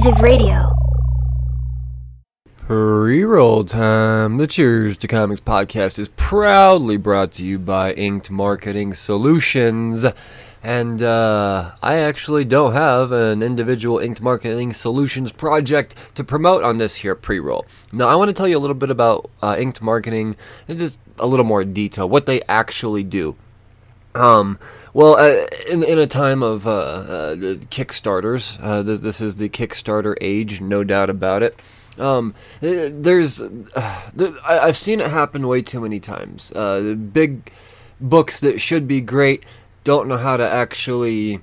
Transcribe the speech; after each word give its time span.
Age 0.00 0.06
of 0.06 0.22
Radio. 0.22 0.72
Time. 3.64 4.38
The 4.38 4.46
Cheers 4.46 4.96
to 4.98 5.06
Comics 5.06 5.42
podcast 5.42 5.98
is 5.98 6.08
proudly 6.08 6.96
brought 6.96 7.32
to 7.32 7.44
you 7.44 7.58
by 7.58 7.92
Inked 7.92 8.30
Marketing 8.30 8.94
Solutions. 8.94 10.06
And 10.62 11.02
uh, 11.02 11.72
I 11.82 11.96
actually 11.96 12.46
don't 12.46 12.72
have 12.72 13.12
an 13.12 13.42
individual 13.42 13.98
Inked 13.98 14.22
Marketing 14.22 14.72
Solutions 14.72 15.32
project 15.32 15.94
to 16.14 16.24
promote 16.24 16.64
on 16.64 16.78
this 16.78 16.94
here 16.94 17.14
pre 17.14 17.38
roll. 17.38 17.66
Now, 17.92 18.08
I 18.08 18.14
want 18.14 18.30
to 18.30 18.32
tell 18.32 18.48
you 18.48 18.56
a 18.56 18.62
little 18.62 18.72
bit 18.72 18.90
about 18.90 19.28
uh, 19.42 19.56
Inked 19.58 19.82
Marketing 19.82 20.34
and 20.66 20.78
just 20.78 20.98
a 21.18 21.26
little 21.26 21.44
more 21.44 21.62
detail, 21.62 22.08
what 22.08 22.24
they 22.24 22.40
actually 22.48 23.04
do. 23.04 23.36
Um, 24.14 24.58
well, 24.92 25.16
uh, 25.16 25.46
in 25.68 25.82
in 25.82 25.98
a 25.98 26.06
time 26.06 26.42
of 26.42 26.66
uh, 26.66 26.70
uh, 26.70 27.34
Kickstarters, 27.70 28.58
uh, 28.60 28.82
this, 28.82 29.00
this 29.00 29.20
is 29.20 29.36
the 29.36 29.48
Kickstarter 29.48 30.16
age, 30.20 30.60
no 30.60 30.82
doubt 30.82 31.10
about 31.10 31.42
it. 31.42 31.60
Um, 31.98 32.34
uh, 32.62 32.88
there's, 32.90 33.40
uh, 33.40 34.10
th- 34.16 34.32
I, 34.44 34.58
I've 34.60 34.76
seen 34.76 35.00
it 35.00 35.10
happen 35.10 35.46
way 35.46 35.62
too 35.62 35.80
many 35.80 36.00
times. 36.00 36.50
Uh, 36.52 36.94
big 36.94 37.52
books 38.00 38.40
that 38.40 38.60
should 38.60 38.88
be 38.88 39.00
great 39.00 39.44
don't 39.84 40.08
know 40.08 40.16
how 40.16 40.36
to 40.36 40.48
actually 40.48 41.40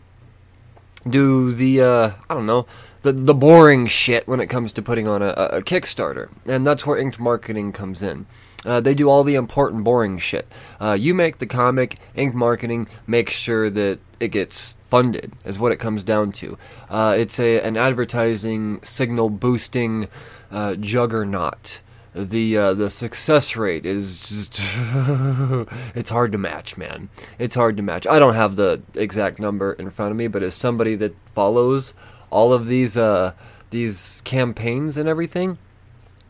do 1.07 1.53
the 1.53 1.81
uh, 1.81 2.11
I 2.29 2.33
don't 2.33 2.45
know 2.45 2.65
the 3.01 3.11
the 3.11 3.33
boring 3.33 3.87
shit 3.87 4.27
when 4.27 4.39
it 4.39 4.47
comes 4.47 4.73
to 4.73 4.81
putting 4.81 5.07
on 5.07 5.21
a, 5.21 5.29
a 5.29 5.61
Kickstarter, 5.61 6.29
and 6.45 6.65
that's 6.65 6.85
where 6.85 6.97
Inked 6.97 7.19
Marketing 7.19 7.71
comes 7.71 8.01
in. 8.01 8.25
Uh, 8.67 8.81
they 8.81 8.93
do 8.93 9.09
all 9.09 9.23
the 9.23 9.35
important, 9.35 9.83
boring 9.83 10.17
shit. 10.17 10.45
Uh, 10.79 10.97
you 10.99 11.13
make 11.15 11.37
the 11.37 11.45
comic, 11.45 11.97
Inked 12.15 12.35
Marketing 12.35 12.87
makes 13.07 13.33
sure 13.33 13.69
that 13.69 13.99
it 14.19 14.27
gets 14.29 14.75
funded, 14.83 15.31
is 15.45 15.57
what 15.57 15.71
it 15.71 15.77
comes 15.77 16.03
down 16.03 16.31
to. 16.33 16.57
Uh, 16.89 17.15
it's 17.17 17.39
a 17.39 17.61
an 17.61 17.77
advertising 17.77 18.79
signal 18.83 19.29
boosting 19.29 20.07
uh, 20.51 20.75
juggernaut. 20.75 21.81
The 22.13 22.57
uh, 22.57 22.73
the 22.73 22.89
success 22.89 23.55
rate 23.55 23.85
is 23.85 24.19
just 24.19 24.59
it's 25.95 26.09
hard 26.09 26.31
to 26.31 26.37
match, 26.37 26.75
man. 26.75 27.09
It's 27.37 27.55
hard 27.55 27.77
to 27.77 27.83
match. 27.83 28.07
I 28.07 28.19
don't 28.19 28.33
have 28.33 28.55
the 28.55 28.81
exact 28.95 29.39
number 29.39 29.73
in 29.73 29.89
front 29.91 30.11
of 30.11 30.17
me, 30.17 30.27
but 30.27 30.43
as 30.43 30.55
somebody 30.55 30.95
that 30.95 31.15
follows 31.33 31.93
all 32.29 32.53
of 32.53 32.67
these 32.67 32.97
uh, 32.97 33.33
these 33.69 34.21
campaigns 34.25 34.97
and 34.97 35.07
everything, 35.07 35.57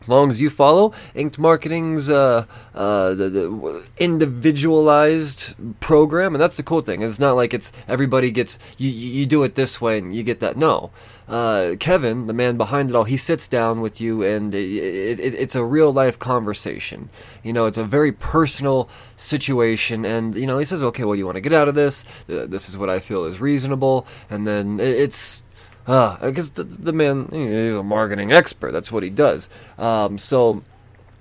as 0.00 0.08
long 0.08 0.30
as 0.30 0.40
you 0.40 0.50
follow 0.50 0.92
Inked 1.14 1.38
Marketing's 1.38 2.08
uh, 2.08 2.44
uh, 2.74 3.14
the, 3.14 3.28
the 3.28 3.88
individualized 3.98 5.54
program, 5.80 6.34
and 6.34 6.42
that's 6.42 6.56
the 6.56 6.62
cool 6.62 6.80
thing. 6.80 7.02
It's 7.02 7.18
not 7.18 7.34
like 7.34 7.52
it's 7.52 7.72
everybody 7.86 8.30
gets 8.30 8.58
you. 8.76 8.90
You 8.90 9.26
do 9.26 9.42
it 9.42 9.54
this 9.54 9.80
way 9.80 9.98
and 9.98 10.14
you 10.14 10.22
get 10.22 10.40
that. 10.40 10.56
No, 10.56 10.90
uh, 11.28 11.76
Kevin, 11.78 12.26
the 12.26 12.32
man 12.32 12.56
behind 12.56 12.88
it 12.88 12.96
all, 12.96 13.04
he 13.04 13.16
sits 13.16 13.46
down 13.48 13.80
with 13.80 14.00
you, 14.00 14.22
and 14.22 14.54
it, 14.54 15.20
it, 15.20 15.34
it's 15.34 15.54
a 15.54 15.64
real 15.64 15.92
life 15.92 16.18
conversation. 16.18 17.10
You 17.42 17.52
know, 17.52 17.66
it's 17.66 17.76
a 17.76 17.84
very 17.84 18.12
personal 18.12 18.88
situation, 19.16 20.06
and 20.06 20.34
you 20.34 20.46
know, 20.46 20.58
he 20.58 20.64
says, 20.64 20.82
"Okay, 20.82 21.04
well, 21.04 21.16
you 21.16 21.26
want 21.26 21.36
to 21.36 21.42
get 21.42 21.52
out 21.52 21.68
of 21.68 21.74
this? 21.74 22.04
This 22.26 22.68
is 22.68 22.78
what 22.78 22.88
I 22.88 23.00
feel 23.00 23.24
is 23.24 23.40
reasonable," 23.40 24.06
and 24.30 24.46
then 24.46 24.80
it's 24.80 25.42
uh, 25.88 26.30
guess 26.30 26.50
the, 26.50 26.64
the 26.64 26.92
man, 26.92 27.28
he's 27.32 27.74
a 27.74 27.82
marketing 27.82 28.32
expert. 28.32 28.70
That's 28.70 28.92
what 28.92 29.02
he 29.02 29.10
does. 29.10 29.48
Um, 29.78 30.18
so 30.18 30.62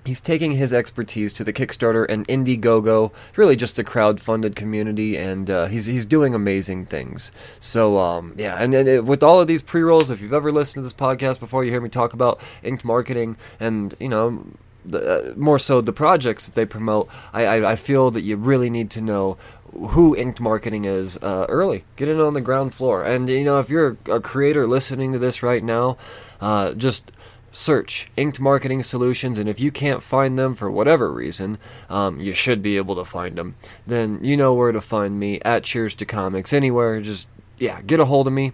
he's 0.06 0.22
taking 0.22 0.52
his 0.52 0.74
expertise 0.74 1.34
to 1.34 1.44
the 1.44 1.52
Kickstarter 1.52 2.06
and 2.08 2.28
Indiegogo, 2.28 3.12
really 3.36 3.56
just 3.56 3.78
a 3.78 3.84
crowd-funded 3.84 4.56
community, 4.56 5.18
and 5.18 5.50
uh, 5.50 5.66
he's 5.66 5.86
he's 5.86 6.06
doing 6.06 6.34
amazing 6.34 6.86
things. 6.86 7.32
So 7.60 7.98
um, 7.98 8.34
yeah, 8.38 8.56
and, 8.62 8.74
and 8.74 8.88
it, 8.88 9.06
with 9.06 9.22
all 9.24 9.42
of 9.42 9.48
these 9.48 9.62
pre-rolls, 9.62 10.10
if 10.10 10.22
you've 10.22 10.34
ever 10.34 10.52
listened 10.52 10.76
to 10.76 10.82
this 10.82 10.94
podcast 10.94 11.40
before, 11.40 11.64
you 11.64 11.72
hear 11.72 11.82
me 11.82 11.90
talk 11.90 12.14
about 12.14 12.40
inked 12.64 12.86
marketing, 12.86 13.38
and 13.60 13.96
you 14.00 14.10
know. 14.10 14.46
The, 14.86 15.34
uh, 15.34 15.34
more 15.36 15.60
so 15.60 15.82
the 15.82 15.92
projects 15.92 16.46
that 16.46 16.56
they 16.56 16.66
promote, 16.66 17.10
I, 17.34 17.46
I, 17.46 17.72
I 17.74 17.76
feel 17.76 18.10
that 18.12 18.22
you 18.22 18.38
really 18.38 18.70
need 18.70 18.90
to 18.92 19.02
know 19.02 19.36
who 19.78 20.16
inked 20.16 20.42
marketing 20.42 20.86
is 20.86 21.18
uh, 21.18 21.46
early. 21.50 21.84
Get 21.96 22.08
in 22.08 22.20
on 22.20 22.34
the 22.34 22.42
ground 22.42 22.74
floor. 22.74 23.04
And 23.04 23.30
you 23.30 23.44
know, 23.44 23.60
if 23.60 23.70
you're 23.70 23.98
a 24.10 24.20
creator 24.20 24.68
listening 24.68 25.14
to 25.14 25.20
this 25.20 25.44
right 25.44 25.64
now, 25.64 25.98
uh, 26.42 26.74
just 26.74 27.12
search 27.52 28.10
inked 28.16 28.40
marketing 28.40 28.84
solutions 28.84 29.40
and 29.40 29.50
if 29.50 29.60
you 29.60 29.72
can't 29.72 30.04
find 30.04 30.38
them 30.38 30.54
for 30.54 30.70
whatever 30.70 31.12
reason 31.12 31.58
um, 31.90 32.20
you 32.20 32.32
should 32.32 32.62
be 32.62 32.78
able 32.78 32.96
to 32.96 33.04
find 33.04 33.36
them 33.36 33.56
then 33.88 34.20
you 34.22 34.38
know 34.38 34.54
where 34.54 34.72
to 34.72 34.80
find 34.80 35.20
me 35.20 35.40
at 35.42 35.64
cheers 35.64 35.96
to 35.96 36.06
comics 36.06 36.54
anywhere 36.54 37.02
just 37.02 37.28
yeah 37.58 37.82
get 37.82 38.00
a 38.00 38.06
hold 38.06 38.28
of 38.28 38.34
me 38.34 38.52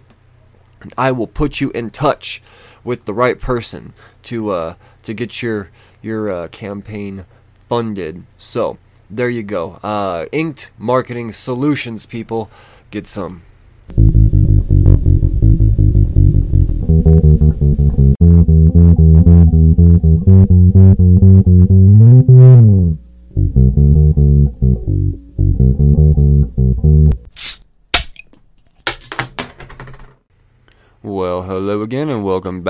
and 0.80 0.94
i 0.96 1.10
will 1.10 1.26
put 1.26 1.60
you 1.60 1.70
in 1.72 1.90
touch 1.90 2.40
with 2.82 3.04
the 3.04 3.12
right 3.12 3.40
person 3.40 3.92
to 4.22 4.48
uh, 4.50 4.74
to 5.02 5.12
get 5.12 5.42
your 5.42 5.68
your 6.00 6.30
uh, 6.30 6.48
campaign 6.48 7.26
funded 7.68 8.24
so 8.38 8.78
there 9.16 9.28
you 9.30 9.42
go. 9.42 9.78
Uh, 9.82 10.26
Inked 10.32 10.70
Marketing 10.78 11.32
Solutions, 11.32 12.06
people. 12.06 12.50
Get 12.90 13.06
some. 13.06 13.42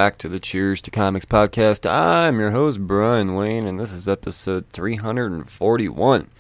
Back 0.05 0.19
to 0.19 0.29
the 0.29 0.39
Cheers 0.39 0.83
to 0.83 0.91
Comics 0.91 1.25
podcast. 1.25 1.91
I'm 1.91 2.39
your 2.39 2.51
host, 2.51 2.87
Brian 2.87 3.35
Wayne, 3.35 3.67
and 3.67 3.81
this 3.81 3.91
is 3.91 4.07
episode 4.07 4.69
341. 4.69 6.31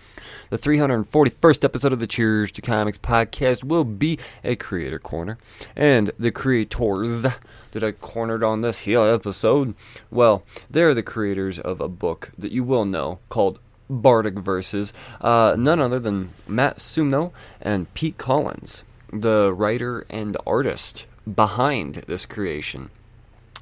The 0.50 0.58
341st 0.58 1.64
episode 1.64 1.94
of 1.94 1.98
the 1.98 2.06
Cheers 2.06 2.52
to 2.52 2.60
Comics 2.60 2.98
podcast 2.98 3.64
will 3.64 3.84
be 3.84 4.18
a 4.44 4.54
creator 4.54 4.98
corner. 4.98 5.38
And 5.74 6.10
the 6.18 6.30
creators 6.30 7.22
that 7.22 7.82
I 7.82 7.92
cornered 7.92 8.44
on 8.44 8.60
this 8.60 8.80
here 8.80 9.00
episode, 9.00 9.74
well, 10.10 10.42
they're 10.68 10.92
the 10.92 11.02
creators 11.02 11.58
of 11.58 11.80
a 11.80 11.88
book 11.88 12.32
that 12.36 12.52
you 12.52 12.64
will 12.64 12.84
know 12.84 13.20
called 13.30 13.60
Bardic 13.88 14.34
Verses, 14.34 14.92
uh, 15.22 15.56
none 15.58 15.80
other 15.80 15.98
than 15.98 16.34
Matt 16.46 16.76
Sumno 16.76 17.32
and 17.62 17.92
Pete 17.94 18.18
Collins, 18.18 18.84
the 19.10 19.54
writer 19.54 20.04
and 20.10 20.36
artist 20.46 21.06
behind 21.26 22.04
this 22.06 22.26
creation. 22.26 22.90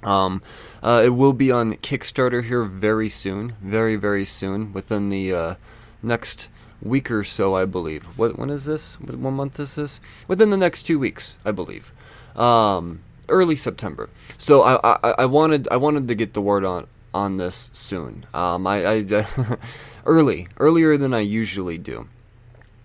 Um, 0.03 0.43
uh, 0.83 1.03
it 1.05 1.11
will 1.11 1.33
be 1.33 1.51
on 1.51 1.75
Kickstarter 1.77 2.45
here 2.45 2.65
very 2.65 3.09
soon, 3.09 3.55
very 3.63 3.97
very 3.97 4.25
soon, 4.25 4.73
within 4.73 5.09
the 5.09 5.33
uh, 5.33 5.55
next 6.03 6.49
week 6.83 7.11
or 7.11 7.25
so, 7.25 7.55
I 7.55 7.65
believe. 7.65 8.05
What 8.19 8.39
when 8.39 8.51
is 8.51 8.65
this? 8.65 8.95
What, 9.01 9.17
what 9.17 9.31
month 9.31 9.61
is 9.61 9.75
this? 9.77 10.01
Within 10.29 10.51
the 10.51 10.57
next 10.57 10.83
two 10.83 10.99
weeks, 10.99 11.39
I 11.45 11.53
believe. 11.53 11.93
Um, 12.37 13.01
early 13.29 13.57
September. 13.57 14.11
So 14.39 14.63
I, 14.63 14.77
I, 14.85 15.11
I 15.19 15.27
wanted 15.27 15.69
I 15.71 15.77
wanted 15.77 16.09
to 16.09 16.15
get 16.15 16.35
the 16.35 16.41
word 16.41 16.65
on 16.65 16.87
on 17.15 17.37
this 17.37 17.71
soon. 17.73 18.27
Um, 18.35 18.67
I, 18.67 18.87
I 18.87 19.27
early 20.07 20.49
earlier 20.59 20.97
than 20.97 21.15
I 21.15 21.21
usually 21.21 21.79
do. 21.79 22.09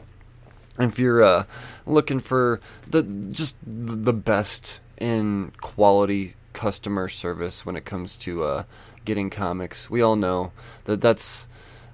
If 0.77 0.99
you're 0.99 1.23
uh 1.23 1.45
looking 1.87 2.19
for 2.19 2.61
the 2.87 3.01
just 3.31 3.57
the 3.65 4.13
best 4.13 4.79
in 4.99 5.53
quality 5.59 6.35
customer 6.53 7.09
service 7.09 7.65
when 7.65 7.75
it 7.75 7.85
comes 7.85 8.15
to 8.17 8.43
uh 8.43 8.65
getting 9.05 9.31
comics, 9.31 9.89
we 9.89 10.03
all 10.03 10.15
know 10.15 10.51
that 10.85 11.01
that's 11.01 11.47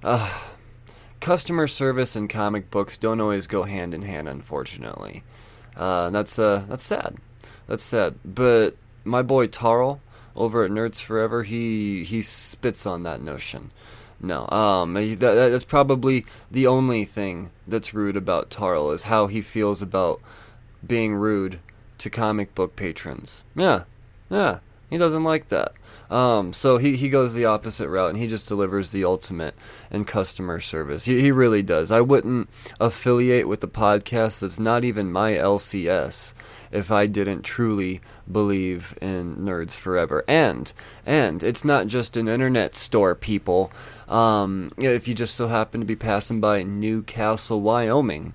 uh 0.04 0.38
customer 1.26 1.66
service 1.66 2.14
and 2.14 2.30
comic 2.30 2.70
books 2.70 2.96
don't 2.96 3.20
always 3.20 3.48
go 3.48 3.64
hand 3.64 3.92
in 3.92 4.02
hand, 4.02 4.28
unfortunately. 4.28 5.24
Uh, 5.76 6.08
that's 6.10 6.38
uh, 6.38 6.64
that's 6.68 6.84
sad. 6.84 7.16
That's 7.66 7.82
sad. 7.82 8.14
But 8.24 8.76
my 9.02 9.22
boy 9.22 9.48
Tarl 9.48 9.98
over 10.36 10.62
at 10.62 10.70
Nerds 10.70 11.00
Forever, 11.00 11.42
he 11.42 12.04
he 12.04 12.22
spits 12.22 12.86
on 12.86 13.02
that 13.02 13.20
notion. 13.20 13.72
No, 14.20 14.48
um, 14.50 14.94
that, 14.94 15.18
that's 15.18 15.64
probably 15.64 16.24
the 16.48 16.68
only 16.68 17.04
thing 17.04 17.50
that's 17.66 17.92
rude 17.92 18.16
about 18.16 18.48
Tarl 18.48 18.94
is 18.94 19.02
how 19.02 19.26
he 19.26 19.42
feels 19.42 19.82
about 19.82 20.20
being 20.86 21.12
rude 21.12 21.58
to 21.98 22.08
comic 22.08 22.54
book 22.54 22.76
patrons. 22.76 23.42
Yeah, 23.56 23.82
yeah, 24.30 24.60
he 24.88 24.96
doesn't 24.96 25.24
like 25.24 25.48
that. 25.48 25.72
Um, 26.10 26.52
so 26.52 26.78
he, 26.78 26.96
he 26.96 27.08
goes 27.08 27.34
the 27.34 27.44
opposite 27.44 27.88
route 27.88 28.10
and 28.10 28.18
he 28.18 28.26
just 28.26 28.46
delivers 28.46 28.92
the 28.92 29.04
ultimate 29.04 29.54
in 29.90 30.04
customer 30.04 30.60
service. 30.60 31.04
He, 31.04 31.20
he 31.20 31.32
really 31.32 31.62
does. 31.62 31.90
I 31.90 32.00
wouldn't 32.00 32.48
affiliate 32.78 33.48
with 33.48 33.60
the 33.60 33.68
podcast 33.68 34.40
that's 34.40 34.60
not 34.60 34.84
even 34.84 35.10
my 35.10 35.32
LCS 35.32 36.34
if 36.70 36.92
I 36.92 37.06
didn't 37.06 37.42
truly 37.42 38.00
believe 38.30 38.96
in 39.00 39.36
Nerds 39.36 39.76
Forever. 39.76 40.24
And 40.28 40.72
and 41.04 41.42
it's 41.42 41.64
not 41.64 41.86
just 41.86 42.16
an 42.16 42.28
internet 42.28 42.74
store, 42.74 43.14
people. 43.14 43.72
Um, 44.08 44.72
if 44.78 45.08
you 45.08 45.14
just 45.14 45.34
so 45.34 45.48
happen 45.48 45.80
to 45.80 45.86
be 45.86 45.96
passing 45.96 46.40
by 46.40 46.62
Newcastle, 46.62 47.60
Wyoming, 47.60 48.34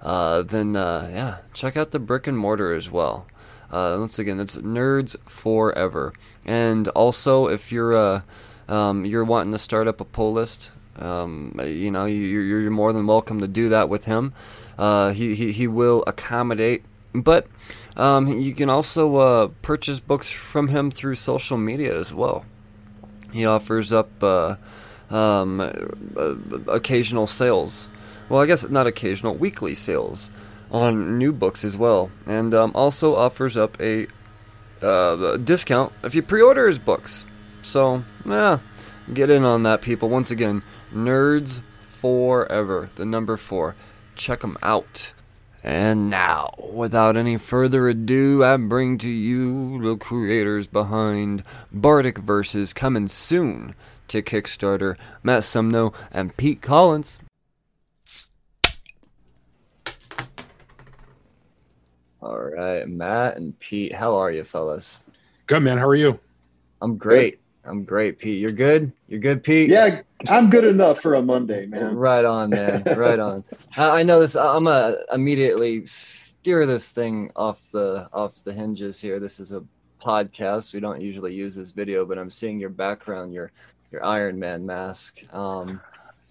uh, 0.00 0.42
then 0.42 0.76
uh, 0.76 1.08
yeah, 1.12 1.38
check 1.52 1.76
out 1.76 1.90
the 1.90 1.98
brick 1.98 2.26
and 2.26 2.38
mortar 2.38 2.72
as 2.72 2.90
well. 2.90 3.26
Uh, 3.70 3.96
once 3.98 4.18
again, 4.18 4.40
it's 4.40 4.56
Nerds 4.56 5.16
Forever. 5.24 6.12
And 6.44 6.88
also, 6.88 7.46
if 7.46 7.70
you're 7.70 7.96
uh, 7.96 8.22
um, 8.68 9.04
you're 9.04 9.24
wanting 9.24 9.52
to 9.52 9.58
start 9.58 9.86
up 9.86 10.00
a 10.00 10.04
pull 10.04 10.32
list, 10.32 10.72
um, 10.96 11.58
you 11.64 11.90
know, 11.90 12.06
you're, 12.06 12.44
you're 12.44 12.70
more 12.70 12.92
than 12.92 13.06
welcome 13.06 13.40
to 13.40 13.48
do 13.48 13.68
that 13.68 13.88
with 13.88 14.04
him. 14.04 14.32
Uh, 14.78 15.12
he, 15.12 15.34
he 15.34 15.52
he 15.52 15.66
will 15.66 16.02
accommodate, 16.06 16.84
but 17.14 17.46
um, 17.96 18.40
you 18.40 18.54
can 18.54 18.70
also 18.70 19.16
uh, 19.16 19.48
purchase 19.62 20.00
books 20.00 20.30
from 20.30 20.68
him 20.68 20.90
through 20.90 21.14
social 21.14 21.56
media 21.56 21.96
as 21.96 22.14
well. 22.14 22.44
He 23.32 23.46
offers 23.46 23.92
up 23.92 24.10
uh, 24.22 24.56
um, 25.10 25.60
uh, 25.60 26.34
occasional 26.66 27.26
sales. 27.26 27.88
Well, 28.28 28.40
I 28.40 28.46
guess 28.46 28.68
not 28.68 28.86
occasional, 28.86 29.34
weekly 29.34 29.74
sales 29.74 30.30
on 30.70 31.18
new 31.18 31.32
books 31.32 31.64
as 31.64 31.76
well, 31.76 32.10
and 32.26 32.54
um, 32.54 32.72
also 32.74 33.14
offers 33.14 33.56
up 33.56 33.80
a 33.80 34.06
uh, 34.82 35.36
discount 35.36 35.92
if 36.02 36.14
you 36.14 36.22
pre-order 36.22 36.66
his 36.66 36.78
books. 36.78 37.24
So, 37.62 38.04
yeah, 38.24 38.60
get 39.12 39.30
in 39.30 39.44
on 39.44 39.62
that, 39.64 39.82
people. 39.82 40.08
Once 40.08 40.30
again, 40.30 40.62
Nerds 40.92 41.60
Forever, 41.80 42.88
the 42.94 43.04
number 43.04 43.36
four. 43.36 43.76
Check 44.16 44.40
them 44.40 44.56
out. 44.62 45.12
And 45.62 46.08
now, 46.08 46.54
without 46.72 47.18
any 47.18 47.36
further 47.36 47.88
ado, 47.88 48.42
I 48.42 48.56
bring 48.56 48.96
to 48.98 49.10
you 49.10 49.82
the 49.82 49.96
creators 49.96 50.66
behind 50.66 51.44
Bardic 51.70 52.16
Verses 52.16 52.72
coming 52.72 53.08
soon 53.08 53.74
to 54.08 54.22
Kickstarter, 54.22 54.96
Matt 55.22 55.42
Sumno 55.42 55.94
and 56.10 56.34
Pete 56.38 56.62
Collins. 56.62 57.20
All 62.22 62.38
right, 62.38 62.86
Matt 62.86 63.38
and 63.38 63.58
Pete, 63.60 63.94
how 63.94 64.14
are 64.14 64.30
you, 64.30 64.44
fellas? 64.44 65.02
Good, 65.46 65.62
man. 65.62 65.78
How 65.78 65.88
are 65.88 65.94
you? 65.94 66.18
I'm 66.82 66.96
great. 66.96 67.40
I'm 67.64 67.84
great, 67.84 68.18
Pete. 68.18 68.38
You're 68.38 68.52
good. 68.52 68.92
You're 69.08 69.20
good, 69.20 69.42
Pete. 69.42 69.70
Yeah, 69.70 70.02
I'm 70.28 70.50
good 70.50 70.64
enough 70.64 71.00
for 71.00 71.14
a 71.14 71.22
Monday, 71.22 71.66
man. 71.66 71.94
Right 71.96 72.24
on, 72.24 72.50
man. 72.50 72.82
right 72.96 73.18
on. 73.18 73.42
I, 73.76 74.00
I 74.00 74.02
know 74.02 74.20
this. 74.20 74.36
I'm 74.36 74.64
gonna 74.64 74.96
immediately 75.12 75.84
steer 75.86 76.66
this 76.66 76.90
thing 76.90 77.30
off 77.36 77.60
the 77.72 78.08
off 78.12 78.44
the 78.44 78.52
hinges 78.52 79.00
here. 79.00 79.18
This 79.18 79.40
is 79.40 79.52
a 79.52 79.64
podcast. 80.00 80.74
We 80.74 80.80
don't 80.80 81.00
usually 81.00 81.34
use 81.34 81.54
this 81.54 81.70
video, 81.70 82.04
but 82.04 82.18
I'm 82.18 82.30
seeing 82.30 82.60
your 82.60 82.70
background, 82.70 83.32
your 83.32 83.50
your 83.92 84.04
Iron 84.04 84.38
Man 84.38 84.64
mask. 84.64 85.22
Um, 85.34 85.80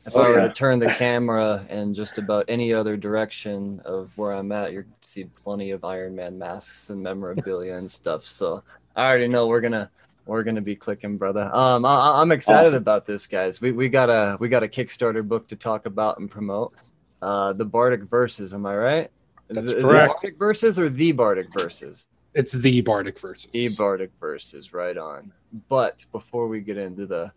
if 0.06 0.15
Oh, 0.15 0.24
I 0.24 0.29
were 0.29 0.38
yeah. 0.39 0.48
to 0.48 0.53
turn 0.53 0.79
the 0.79 0.88
camera 0.88 1.65
in 1.70 1.94
just 1.94 2.18
about 2.18 2.46
any 2.48 2.74
other 2.74 2.96
direction 2.98 3.82
of 3.86 4.18
where 4.18 4.32
I'm 4.32 4.51
at, 4.51 4.72
you'd 4.74 4.86
see 5.01 5.25
plenty 5.25 5.72
of 5.72 5.84
Iron 5.84 6.15
Man 6.15 6.38
masks 6.38 6.89
and 6.89 7.01
memorabilia 7.01 7.75
and 7.77 7.89
stuff. 7.89 8.24
So 8.24 8.63
I 8.96 9.06
already 9.08 9.27
know 9.27 9.48
we're 9.48 9.62
gonna 9.62 9.89
we're 10.25 10.44
gonna 10.44 10.62
be 10.62 10.75
clicking, 10.75 11.18
brother. 11.18 11.50
Um, 11.53 11.86
I, 11.86 12.22
I'm 12.22 12.32
excited 12.32 12.68
Awesome. 12.70 12.77
about 12.82 13.06
this, 13.06 13.27
guys. 13.27 13.62
We 13.62 13.72
we 13.72 13.89
got 13.89 14.10
a 14.10 14.38
we 14.39 14.48
got 14.50 14.63
a 14.63 14.68
Kickstarter 14.68 15.27
book 15.27 15.48
to 15.50 15.56
talk 15.56 15.86
about 15.86 16.20
and 16.20 16.29
promote. 16.29 16.74
Uh, 17.22 17.51
the 17.53 17.65
Bardic 17.65 18.03
Verses. 18.03 18.53
Am 18.53 18.65
I 18.65 18.75
right? 18.77 19.12
Is 19.50 19.56
That's 19.56 19.72
it- 19.72 19.77
is 19.79 19.86
correct. 19.86 20.24
it 20.24 20.38
Bardic 20.38 20.39
Verses 20.39 20.79
or 20.79 20.89
the 20.89 21.12
Bardic 21.12 21.48
Verses? 21.53 22.06
It's 22.36 22.53
the 22.53 22.82
Bardic 22.82 23.20
versus. 23.20 23.50
The 23.51 23.70
Bardic 23.75 24.12
verses, 24.20 24.72
right 24.72 24.96
on. 24.98 25.34
But 25.68 26.06
before 26.12 26.48
we 26.48 26.62
get 26.62 26.77
into 26.77 27.06
the 27.08 27.32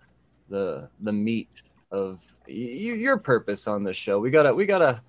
the 0.50 0.88
the 1.00 1.12
meat 1.12 1.62
of 1.93 2.21
y- 2.49 2.55
your 2.55 3.19
purpose 3.19 3.69
on 3.69 3.85
the 3.85 3.95
show, 3.95 4.19
we 4.19 4.31
gotta 4.31 4.55
we 4.55 4.67
gotta 4.67 5.03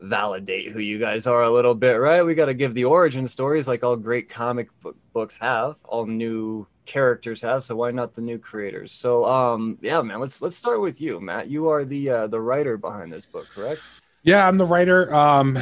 validate 0.00 0.72
who 0.72 0.78
you 0.80 0.98
guys 0.98 1.26
are 1.26 1.42
a 1.44 1.50
little 1.52 1.74
bit, 1.74 1.94
right? 1.94 2.22
We 2.22 2.34
gotta 2.34 2.54
give 2.54 2.74
the 2.74 2.84
origin 2.86 3.26
stories 3.26 3.68
like 3.68 3.84
all 3.84 3.96
great 3.96 4.28
comic 4.30 4.68
book 4.80 4.96
books 5.12 5.36
have, 5.36 5.76
all 5.84 6.06
new 6.06 6.66
characters 6.86 7.42
have. 7.42 7.64
So 7.64 7.76
why 7.76 7.90
not 7.90 8.14
the 8.14 8.22
new 8.22 8.38
creators? 8.38 8.92
So 8.92 9.24
um 9.26 9.78
yeah, 9.82 10.00
man, 10.02 10.20
let's 10.20 10.40
let's 10.42 10.56
start 10.56 10.80
with 10.80 11.00
you, 11.00 11.20
Matt. 11.20 11.48
You 11.48 11.68
are 11.68 11.84
the 11.84 12.10
uh, 12.10 12.26
the 12.28 12.40
writer 12.40 12.78
behind 12.78 13.12
this 13.12 13.26
book, 13.26 13.48
correct? 13.50 13.82
Yeah, 14.22 14.46
I'm 14.46 14.58
the 14.58 14.66
writer. 14.66 15.12
Um, 15.14 15.56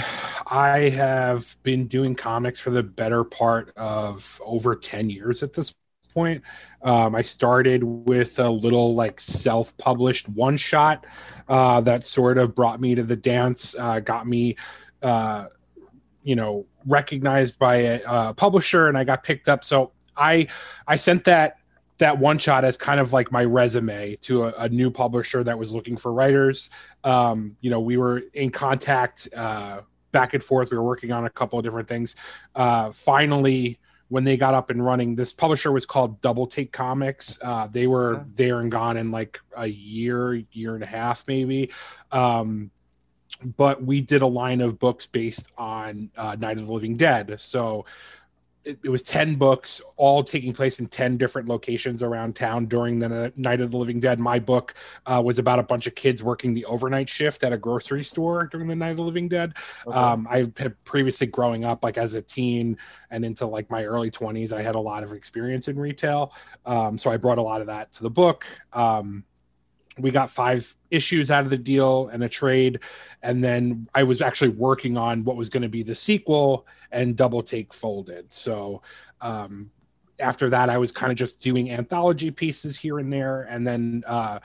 I 0.51 0.91
have 0.95 1.57
been 1.63 1.87
doing 1.87 2.15
comics 2.17 2.59
for 2.59 2.71
the 2.71 2.83
better 2.83 3.23
part 3.23 3.73
of 3.77 4.41
over 4.45 4.75
10 4.75 5.11
years 5.11 5.43
at 5.43 5.53
this 5.53 5.75
point. 6.19 6.43
Um, 6.83 7.15
I 7.15 7.23
started 7.23 7.83
with 7.85 8.39
a 8.39 8.49
little 8.49 8.95
like 8.95 9.21
self 9.21 9.77
published 9.79 10.29
one 10.29 10.57
shot 10.57 11.07
uh, 11.49 11.81
that 11.83 12.05
sort 12.05 12.39
of 12.39 12.55
brought 12.55 12.81
me 12.81 12.95
to 12.95 13.03
the 13.03 13.17
dance, 13.17 13.79
uh, 13.79 14.01
got 14.01 14.27
me, 14.27 14.57
uh, 15.03 15.47
you 16.23 16.35
know, 16.35 16.67
recognized 16.87 17.59
by 17.59 17.77
a 17.77 18.03
uh, 18.05 18.33
publisher, 18.33 18.89
and 18.89 18.99
I 18.99 19.05
got 19.05 19.23
picked 19.23 19.49
up. 19.49 19.65
So 19.65 19.93
I 20.17 20.49
I 20.87 20.97
sent 20.97 21.25
that 21.25 21.57
that 21.99 22.19
one 22.19 22.39
shot 22.39 22.65
as 22.65 22.77
kind 22.77 23.01
of 23.01 23.13
like 23.13 23.33
my 23.33 23.45
resume 23.45 24.15
to 24.21 24.45
a, 24.45 24.53
a 24.67 24.69
new 24.69 24.91
publisher 24.91 25.43
that 25.43 25.59
was 25.59 25.75
looking 25.75 25.97
for 25.97 26.13
writers 26.13 26.71
um, 27.05 27.57
you 27.61 27.71
know, 27.71 27.81
we 27.81 27.97
were 27.97 28.23
in 28.35 28.51
contact 28.51 29.29
uh, 29.37 29.81
back 30.13 30.35
and 30.35 30.43
forth. 30.43 30.71
We 30.71 30.77
were 30.77 30.85
working 30.85 31.13
on 31.13 31.25
a 31.25 31.31
couple 31.31 31.59
of 31.59 31.65
different 31.65 31.89
things. 31.89 32.17
Uh, 32.55 32.91
finally, 32.93 33.79
when 34.09 34.25
they 34.25 34.37
got 34.37 34.55
up 34.55 34.71
and 34.71 34.85
running, 34.85 35.15
this 35.15 35.33
publisher 35.33 35.71
was 35.71 35.85
called 35.85 36.21
Double 36.21 36.47
Take 36.47 36.73
Comics. 36.73 37.39
Uh, 37.43 37.67
they 37.67 37.87
were 37.87 38.17
Okay. 38.17 38.25
there 38.35 38.61
and 38.61 38.71
gone 38.71 38.97
in 38.97 39.11
like 39.11 39.39
a 39.57 39.67
year, 39.67 40.35
year 40.53 40.75
and 40.75 40.83
a 40.83 40.87
half, 40.87 41.25
maybe. 41.29 41.71
Um, 42.11 42.71
but 43.57 43.83
we 43.83 44.01
did 44.01 44.23
a 44.23 44.27
line 44.27 44.61
of 44.61 44.79
books 44.79 45.07
based 45.07 45.53
on 45.59 46.11
uh, 46.17 46.37
Night 46.39 46.59
of 46.59 46.67
the 46.67 46.73
Living 46.73 46.97
Dead. 46.97 47.39
So 47.41 47.85
it, 48.69 48.79
it 48.85 48.89
was 48.91 49.03
10 49.03 49.37
books, 49.37 49.81
all 49.97 50.23
taking 50.23 50.53
place 50.53 50.79
in 50.79 50.87
10 50.87 51.17
different 51.17 51.49
locations 51.49 52.03
around 52.03 52.37
town 52.37 52.67
during 52.67 52.99
the 52.99 53.33
Night 53.35 53.63
of 53.63 53.71
the 53.71 53.79
Living 53.79 53.99
Dead. 53.99 54.21
My 54.21 54.39
book 54.39 54.75
uh, 55.07 55.23
was 55.25 55.39
about 55.39 55.59
a 55.59 55.63
bunch 55.63 55.87
of 55.87 55.95
kids 55.95 56.23
working 56.23 56.53
the 56.53 56.67
overnight 56.67 57.09
shift 57.09 57.43
at 57.45 57.53
a 57.53 57.57
grocery 57.57 58.05
store 58.05 58.47
during 58.47 58.69
the 58.69 58.77
Night 58.77 58.91
of 58.91 58.99
the 58.99 59.03
Living 59.03 59.29
Dead. 59.29 59.55
Um, 59.87 60.29
I 60.31 60.47
had 60.59 60.85
previously 60.85 61.27
growing 61.27 61.65
up, 61.65 61.83
like 61.83 61.97
as 61.97 62.15
a 62.15 62.23
teen 62.23 62.77
and 63.11 63.25
into 63.25 63.47
like 63.47 63.71
my 63.71 63.85
early 63.85 64.11
20s, 64.11 64.53
I 64.53 64.61
had 64.61 64.75
a 64.75 64.81
lot 64.81 65.03
of 65.03 65.13
experience 65.13 65.69
in 65.69 65.79
retail. 65.79 66.33
Um, 66.67 66.99
so 66.99 67.11
I 67.11 67.17
brought 67.17 67.39
a 67.39 67.43
lot 67.43 67.63
of 67.63 67.69
that 67.69 67.93
to 67.93 68.03
the 68.03 68.11
book. 68.11 68.45
Um, 68.75 69.25
we 69.99 70.11
got 70.11 70.31
five 70.31 70.67
issues 70.91 71.31
out 71.31 71.45
of 71.45 71.51
the 71.51 71.59
deal 71.59 72.09
and 72.09 72.23
a 72.23 72.29
trade. 72.29 72.81
And 73.23 73.43
then 73.43 73.89
I 73.95 74.03
was 74.03 74.21
actually 74.23 74.51
working 74.51 74.97
on 74.97 75.25
what 75.25 75.37
was 75.37 75.49
going 75.49 75.63
to 75.63 75.69
be 75.69 75.83
the 75.83 75.95
sequel, 75.95 76.67
and 76.91 77.17
Double 77.17 77.43
Take 77.43 77.75
folded. 77.75 78.33
So 78.33 78.83
um, 79.21 79.71
after 80.21 80.51
that, 80.51 80.71
I 80.71 80.79
was 80.79 80.93
kind 80.93 81.13
of 81.13 81.19
just 81.19 81.43
doing 81.43 81.71
anthology 81.71 82.31
pieces 82.31 82.79
here 82.81 82.99
and 82.99 83.13
there. 83.13 83.43
And 83.43 83.67
then 83.67 84.05
uh, 84.07 84.41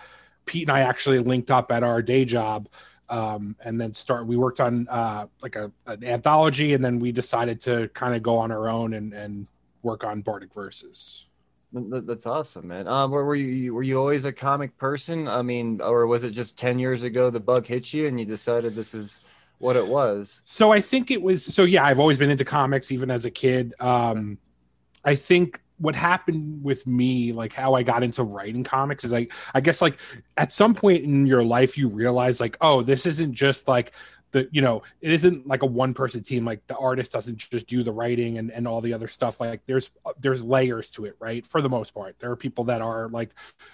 Pete 0.46 0.68
and 0.68 0.76
I 0.76 0.82
actually 0.82 1.20
linked 1.20 1.52
up 1.52 1.72
at 1.72 1.84
our 1.84 2.02
day 2.02 2.26
job 2.26 2.68
um, 3.10 3.56
and 3.64 3.80
then 3.80 3.94
start 3.94 4.26
we 4.26 4.38
worked 4.38 4.60
on 4.60 4.88
uh, 4.90 5.28
like 5.42 5.56
a 5.56 5.72
an 5.86 6.04
anthology 6.04 6.74
and 6.74 6.84
then 6.84 7.00
we 7.00 7.12
decided 7.12 7.60
to 7.62 7.88
kind 7.90 8.16
of 8.16 8.24
go 8.24 8.38
on 8.38 8.52
our 8.52 8.68
own 8.70 8.94
and 8.94 9.14
and 9.14 9.48
work 9.84 10.04
on 10.04 10.22
bardic 10.22 10.54
verses 10.54 11.28
That's 11.74 12.28
awesome, 12.28 12.68
man. 12.68 12.88
Um, 12.88 13.12
were, 13.12 13.26
were 13.26 13.36
you 13.36 13.74
were 13.74 13.84
you 13.84 13.98
always 13.98 14.26
a 14.26 14.32
comic 14.32 14.78
person? 14.78 15.28
I 15.28 15.42
mean, 15.42 15.82
or 15.82 16.06
was 16.06 16.24
it 16.24 16.32
just 16.32 16.58
ten 16.58 16.78
years 16.78 17.04
ago 17.04 17.30
the 17.30 17.40
bug 17.40 17.66
hit 17.66 17.94
you 17.94 18.08
and 18.08 18.20
you 18.20 18.26
decided 18.26 18.76
this 18.76 18.94
is 18.94 19.22
what 19.60 19.76
it 19.78 19.88
was? 19.88 20.42
so 20.44 20.74
i 20.74 20.80
think 20.82 21.10
it 21.10 21.22
was 21.22 21.44
so 21.46 21.64
yeah 21.64 21.86
i've 21.86 22.00
always 22.00 22.20
been 22.20 22.30
into 22.30 22.44
comics 22.44 22.92
even 22.92 23.10
as 23.10 23.26
a 23.26 23.32
kid 23.32 23.74
um 23.80 24.38
i 25.06 25.16
think 25.16 25.62
what 25.78 25.96
happened 25.96 26.62
with 26.64 26.86
me 26.86 27.32
like 27.32 27.54
how 27.54 27.74
i 27.74 27.82
got 27.82 28.04
into 28.04 28.24
writing 28.24 28.64
comics 28.64 29.06
is 29.06 29.14
like 29.14 29.32
i 29.54 29.62
guess 29.62 29.82
like 29.82 30.00
at 30.36 30.52
some 30.52 30.74
point 30.74 31.04
in 31.04 31.26
your 31.26 31.44
life 31.44 31.78
you 31.78 31.88
realize 31.88 32.42
like 32.42 32.58
oh 32.60 32.82
this 32.82 33.06
isn't 33.06 33.34
just 33.34 33.68
like 33.70 33.94
the 34.34 34.50
you 34.52 34.62
know 34.62 34.84
it 35.00 35.12
isn't 35.12 35.48
like 35.48 35.62
a 35.62 35.66
one 35.66 35.94
person 35.94 36.22
team 36.22 36.44
like 36.44 36.66
the 36.68 36.76
artist 36.76 37.14
doesn't 37.14 37.38
just 37.38 37.68
do 37.68 37.84
the 37.84 37.92
writing 37.92 38.38
and, 38.40 38.52
and 38.52 38.68
all 38.68 38.82
the 38.82 38.94
other 38.94 39.08
stuff 39.08 39.40
like 39.40 39.62
there's 39.66 39.98
there's 40.20 40.44
layers 40.44 40.92
to 40.92 41.06
it 41.06 41.16
right? 41.20 41.48
For 41.48 41.62
the 41.62 41.70
most 41.70 41.94
part. 41.94 42.20
There 42.20 42.32
are 42.32 42.36
people 42.36 42.66
that 42.66 42.82
are 42.82 43.08
like 43.10 43.34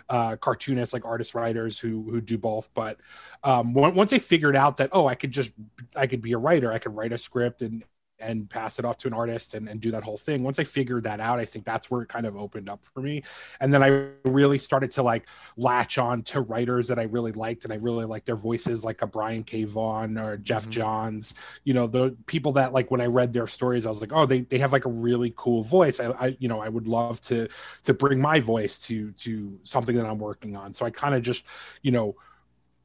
uh 0.09 0.35
cartoonists 0.35 0.93
like 0.93 1.05
artist 1.05 1.33
writers 1.33 1.79
who 1.79 2.03
who 2.03 2.21
do 2.21 2.37
both 2.37 2.69
but 2.73 2.99
um 3.43 3.73
once 3.73 4.11
they 4.11 4.19
figured 4.19 4.55
out 4.55 4.77
that 4.77 4.89
oh 4.91 5.07
i 5.07 5.15
could 5.15 5.31
just 5.31 5.53
i 5.95 6.05
could 6.05 6.21
be 6.21 6.33
a 6.33 6.37
writer 6.37 6.71
i 6.71 6.77
could 6.77 6.95
write 6.95 7.13
a 7.13 7.17
script 7.17 7.61
and 7.61 7.83
and 8.19 8.49
pass 8.49 8.79
it 8.79 8.85
off 8.85 8.97
to 8.97 9.07
an 9.07 9.13
artist 9.13 9.53
and, 9.53 9.67
and 9.69 9.79
do 9.81 9.91
that 9.91 10.03
whole 10.03 10.17
thing. 10.17 10.43
Once 10.43 10.59
i 10.59 10.63
figured 10.63 11.03
that 11.03 11.19
out 11.19 11.39
i 11.39 11.45
think 11.45 11.65
that's 11.65 11.89
where 11.89 12.01
it 12.01 12.09
kind 12.09 12.25
of 12.25 12.35
opened 12.35 12.69
up 12.69 12.83
for 12.85 13.01
me. 13.01 13.23
And 13.59 13.73
then 13.73 13.83
i 13.83 14.07
really 14.29 14.57
started 14.57 14.91
to 14.91 15.03
like 15.03 15.27
latch 15.57 15.97
on 15.97 16.23
to 16.23 16.41
writers 16.41 16.87
that 16.89 16.99
i 16.99 17.03
really 17.03 17.31
liked 17.31 17.63
and 17.65 17.73
i 17.73 17.77
really 17.77 18.05
liked 18.05 18.25
their 18.25 18.35
voices 18.35 18.83
like 18.83 19.01
a 19.01 19.07
brian 19.07 19.43
k. 19.43 19.63
Vaughan 19.63 20.17
or 20.17 20.37
jeff 20.37 20.65
Mhm. 20.65 20.69
johns. 20.71 21.43
You 21.63 21.73
know 21.73 21.87
the 21.87 22.15
people 22.25 22.53
that 22.53 22.73
like 22.73 22.91
when 22.91 23.01
i 23.01 23.05
read 23.05 23.33
their 23.33 23.47
stories 23.47 23.85
i 23.85 23.89
was 23.89 24.01
like 24.01 24.11
oh 24.13 24.25
they, 24.25 24.41
they 24.41 24.57
have 24.59 24.73
like 24.73 24.85
a 24.85 24.89
really 24.89 25.33
cool 25.35 25.63
voice. 25.63 25.99
I, 25.99 26.11
I 26.11 26.35
you 26.39 26.47
know 26.47 26.59
i 26.61 26.69
would 26.69 26.87
love 26.87 27.21
to 27.21 27.47
to 27.83 27.93
bring 27.93 28.19
my 28.21 28.39
voice 28.39 28.79
to 28.87 29.11
to 29.13 29.59
something 29.63 29.95
that 29.95 30.05
i'm 30.05 30.19
working 30.19 30.55
on. 30.55 30.73
So 30.73 30.85
i 30.85 30.89
kind 30.89 31.15
of 31.15 31.21
just 31.21 31.45
you 31.81 31.91
know 31.91 32.15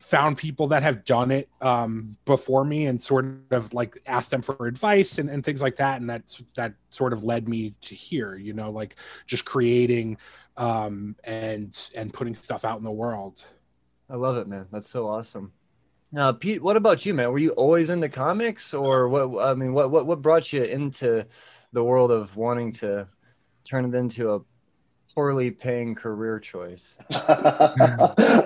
found 0.04 0.36
people 0.36 0.66
that 0.68 0.82
have 0.82 1.04
done 1.04 1.30
it 1.30 1.48
um, 1.60 2.16
before 2.24 2.64
me 2.64 2.86
and 2.86 3.02
sort 3.02 3.26
of 3.50 3.72
like 3.72 3.96
asked 4.06 4.30
them 4.30 4.42
for 4.42 4.66
advice 4.66 5.18
and, 5.18 5.30
and 5.30 5.44
things 5.44 5.62
like 5.62 5.76
that 5.76 6.00
and 6.00 6.08
that's 6.08 6.38
that 6.52 6.74
sort 6.90 7.12
of 7.12 7.24
led 7.24 7.48
me 7.48 7.72
to 7.80 7.94
here 7.94 8.36
you 8.36 8.52
know 8.52 8.70
like 8.70 8.96
just 9.26 9.44
creating 9.44 10.16
um, 10.56 11.16
and 11.24 11.90
and 11.96 12.12
putting 12.12 12.34
stuff 12.34 12.64
out 12.64 12.78
in 12.78 12.84
the 12.84 12.90
world 12.90 13.44
I 14.08 14.16
love 14.16 14.36
it, 14.36 14.46
man. 14.46 14.66
That's 14.70 14.88
so 14.88 15.08
awesome. 15.08 15.52
Now, 16.12 16.30
Pete, 16.32 16.62
what 16.62 16.76
about 16.76 17.04
you, 17.04 17.14
man? 17.14 17.30
Were 17.30 17.38
you 17.38 17.50
always 17.50 17.90
into 17.90 18.08
comics, 18.08 18.74
or 18.74 19.08
what? 19.08 19.44
I 19.44 19.54
mean, 19.54 19.72
what 19.72 19.90
what 19.90 20.06
what 20.06 20.22
brought 20.22 20.52
you 20.52 20.62
into 20.62 21.26
the 21.72 21.82
world 21.82 22.10
of 22.10 22.36
wanting 22.36 22.70
to 22.72 23.08
turn 23.64 23.84
it 23.84 23.96
into 23.96 24.34
a 24.34 24.40
poorly 25.14 25.50
paying 25.50 25.94
career 25.94 26.40
choice? 26.40 26.98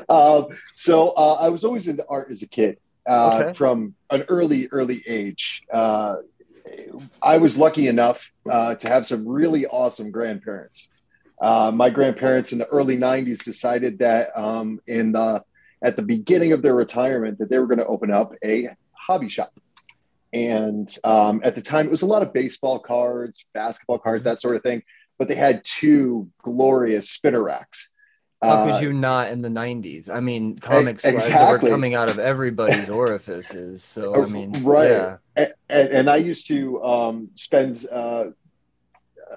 um, 0.09 0.47
so 0.75 1.11
uh, 1.11 1.35
I 1.41 1.49
was 1.49 1.65
always 1.65 1.89
into 1.89 2.05
art 2.09 2.31
as 2.31 2.43
a 2.43 2.49
kid 2.49 2.79
uh, 3.09 3.43
Okay. 3.43 3.55
from 3.55 3.95
an 4.11 4.25
early, 4.29 4.69
early 4.71 5.03
age. 5.07 5.63
Uh, 5.73 6.17
I 7.23 7.39
was 7.39 7.57
lucky 7.57 7.89
enough 7.89 8.31
uh, 8.51 8.75
to 8.77 8.89
have 8.89 9.07
some 9.07 9.27
really 9.27 9.67
awesome 9.67 10.11
grandparents. 10.11 10.89
Uh, 11.41 11.71
my 11.75 11.89
grandparents 11.89 12.53
in 12.53 12.59
the 12.59 12.67
early 12.67 12.97
'90s 12.97 13.43
decided 13.45 14.01
that 14.01 14.31
um, 14.37 14.81
in 14.87 15.13
the 15.13 15.43
at 15.83 15.97
the 15.97 16.03
beginning 16.03 16.53
of 16.53 16.63
their 16.63 16.75
retirement 16.75 17.39
that 17.39 17.49
they 17.49 17.59
were 17.59 17.67
going 17.67 17.79
to 17.79 17.87
open 17.87 18.11
up 18.11 18.33
a 18.45 18.69
hobby 18.93 19.29
shop. 19.29 19.53
And 20.33 20.95
um, 21.05 21.41
at 21.43 21.55
the 21.55 21.63
time, 21.63 21.87
it 21.87 21.91
was 21.91 22.03
a 22.03 22.07
lot 22.07 22.23
of 22.23 22.33
baseball 22.35 22.81
cards, 22.81 23.47
basketball 23.55 23.99
cards, 23.99 24.25
that 24.25 24.41
sort 24.41 24.57
of 24.57 24.63
thing. 24.63 24.83
But 25.19 25.29
they 25.29 25.35
had 25.35 25.65
two 25.65 26.29
glorious 26.43 27.11
spinner 27.11 27.43
racks. 27.43 27.91
How 28.43 28.51
Uh, 28.51 28.73
could 28.73 28.83
you 28.83 28.93
not 28.93 29.31
in 29.31 29.43
the 29.43 29.49
'90s? 29.49 30.09
I 30.09 30.21
mean, 30.21 30.59
comics 30.59 31.03
were- 31.05 31.11
exactly. 31.11 31.71
were 31.71 31.75
coming 31.75 31.95
out 31.97 32.09
of 32.09 32.21
everybody's 32.21 32.89
orifices. 32.89 33.83
So 33.83 34.15
I 34.23 34.27
mean, 34.27 34.63
right 34.65 34.91
yeah, 34.91 35.17
and, 35.35 35.55
and, 35.69 35.89
and 35.89 36.11
i 36.11 36.17
used 36.17 36.47
to 36.49 36.83
um, 36.85 37.31
spend 37.35 37.85
uh, 37.91 38.27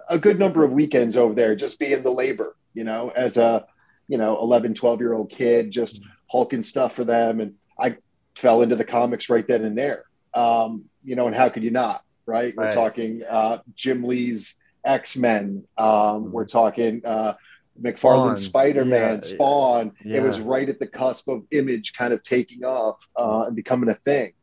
a 0.10 0.20
good 0.20 0.40
number 0.40 0.64
of 0.64 0.72
weekends 0.72 1.18
over 1.18 1.34
there 1.34 1.56
just 1.56 1.80
being 1.80 2.02
the 2.04 2.12
labor 2.12 2.56
you 2.74 2.84
know 2.84 3.12
as 3.16 3.38
a 3.38 3.66
you 4.08 4.18
know 4.18 4.40
11 4.42 4.74
12 4.74 5.00
year 5.00 5.14
old 5.14 5.30
kid 5.30 5.72
just 5.72 6.02
hulking 6.30 6.64
stuff 6.64 6.96
for 6.96 7.04
them 7.04 7.42
and 7.42 7.54
i 7.80 7.96
fell 8.36 8.62
into 8.62 8.76
the 8.76 8.86
comics 8.86 9.30
right 9.30 9.48
then 9.48 9.66
and 9.66 9.78
there 9.78 10.06
um, 10.34 10.86
you 11.04 11.16
know 11.16 11.28
and 11.28 11.36
how 11.36 11.50
could 11.50 11.64
you 11.64 11.72
not 11.72 12.04
right 12.26 12.56
we're 12.56 12.72
talking 12.72 13.22
uh, 13.30 13.58
jim 13.76 14.04
lee's 14.04 14.56
x-men 14.86 15.64
um, 15.78 16.32
we're 16.32 16.46
talking 16.46 17.02
uh, 17.06 17.34
McFarlane 17.82 18.38
Spider-Man, 18.38 19.16
Yeah, 19.16 19.22
Spawn. 19.22 19.92
yeah. 20.04 20.18
It 20.18 20.24
was 20.24 20.40
right 20.40 20.68
at 20.68 20.80
the 20.80 20.88
cusp 20.88 21.28
of 21.28 21.44
Image 21.52 21.94
kind 21.94 22.14
of 22.14 22.22
taking 22.22 22.64
off 22.64 23.08
uh, 23.18 23.46
and 23.48 23.56
becoming 23.56 23.90
a 23.90 23.96
thing. 23.96 24.34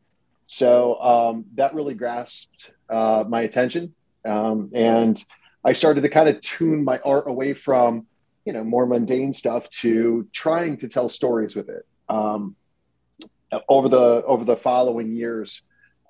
So 0.47 0.99
um, 0.99 1.45
that 1.55 1.73
really 1.73 1.93
grasped 1.93 2.71
uh, 2.89 3.23
my 3.27 3.41
attention, 3.41 3.93
um, 4.25 4.71
and 4.73 5.23
I 5.63 5.73
started 5.73 6.01
to 6.01 6.09
kind 6.09 6.27
of 6.27 6.41
tune 6.41 6.83
my 6.83 6.99
art 7.05 7.25
away 7.27 7.53
from, 7.53 8.07
you 8.45 8.53
know, 8.53 8.63
more 8.63 8.87
mundane 8.87 9.31
stuff 9.31 9.69
to 9.81 10.27
trying 10.33 10.77
to 10.77 10.87
tell 10.87 11.07
stories 11.07 11.55
with 11.55 11.69
it. 11.69 11.85
Um, 12.09 12.55
over 13.67 13.89
the 13.89 14.23
over 14.25 14.43
the 14.43 14.55
following 14.55 15.13
years, 15.15 15.61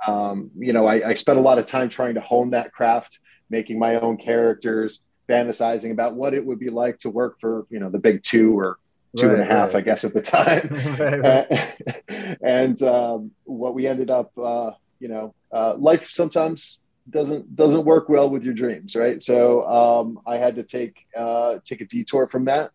um, 0.07 0.51
you 0.57 0.71
know, 0.71 0.85
I, 0.87 1.09
I 1.09 1.13
spent 1.15 1.37
a 1.37 1.41
lot 1.41 1.59
of 1.59 1.65
time 1.65 1.89
trying 1.89 2.15
to 2.15 2.21
hone 2.21 2.51
that 2.51 2.71
craft, 2.71 3.19
making 3.49 3.79
my 3.79 3.95
own 3.95 4.17
characters, 4.17 5.01
fantasizing 5.27 5.91
about 5.91 6.15
what 6.15 6.33
it 6.33 6.45
would 6.45 6.59
be 6.59 6.69
like 6.69 6.97
to 6.99 7.09
work 7.09 7.39
for, 7.39 7.65
you 7.69 7.79
know, 7.79 7.89
the 7.89 7.99
big 7.99 8.23
two 8.23 8.57
or 8.57 8.77
two 9.17 9.31
and 9.31 9.41
a 9.41 9.45
half, 9.45 9.73
right. 9.73 9.77
I 9.77 9.81
guess, 9.81 10.03
at 10.03 10.13
the 10.13 10.21
time. 10.21 10.69
Right, 10.99 11.47
right. 11.47 12.37
And 12.41 12.81
um, 12.83 13.31
what 13.43 13.73
we 13.73 13.87
ended 13.87 14.09
up, 14.09 14.31
uh, 14.37 14.71
you 14.99 15.07
know, 15.07 15.33
uh, 15.51 15.75
life 15.75 16.09
sometimes 16.09 16.79
doesn't 17.09 17.55
doesn't 17.55 17.85
work 17.85 18.07
well 18.09 18.29
with 18.29 18.43
your 18.43 18.53
dreams, 18.53 18.95
right? 18.95 19.21
So 19.21 19.63
um, 19.67 20.19
I 20.27 20.37
had 20.37 20.55
to 20.55 20.63
take 20.63 21.07
uh, 21.15 21.55
take 21.63 21.81
a 21.81 21.85
detour 21.85 22.27
from 22.27 22.45
that, 22.45 22.71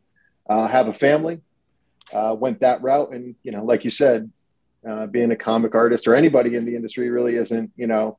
uh, 0.49 0.66
have 0.66 0.88
a 0.88 0.93
family, 0.93 1.40
uh, 2.12 2.35
went 2.38 2.61
that 2.61 2.83
route, 2.83 3.12
and 3.12 3.35
you 3.43 3.52
know, 3.52 3.64
like 3.64 3.85
you 3.85 3.90
said, 3.90 4.31
uh, 4.88 5.07
being 5.07 5.31
a 5.31 5.37
comic 5.37 5.75
artist 5.75 6.07
or 6.07 6.14
anybody 6.14 6.57
in 6.57 6.64
the 6.64 6.75
industry 6.75 7.11
really 7.11 7.37
isn't, 7.37 7.71
you 7.76 7.87
know. 7.87 8.19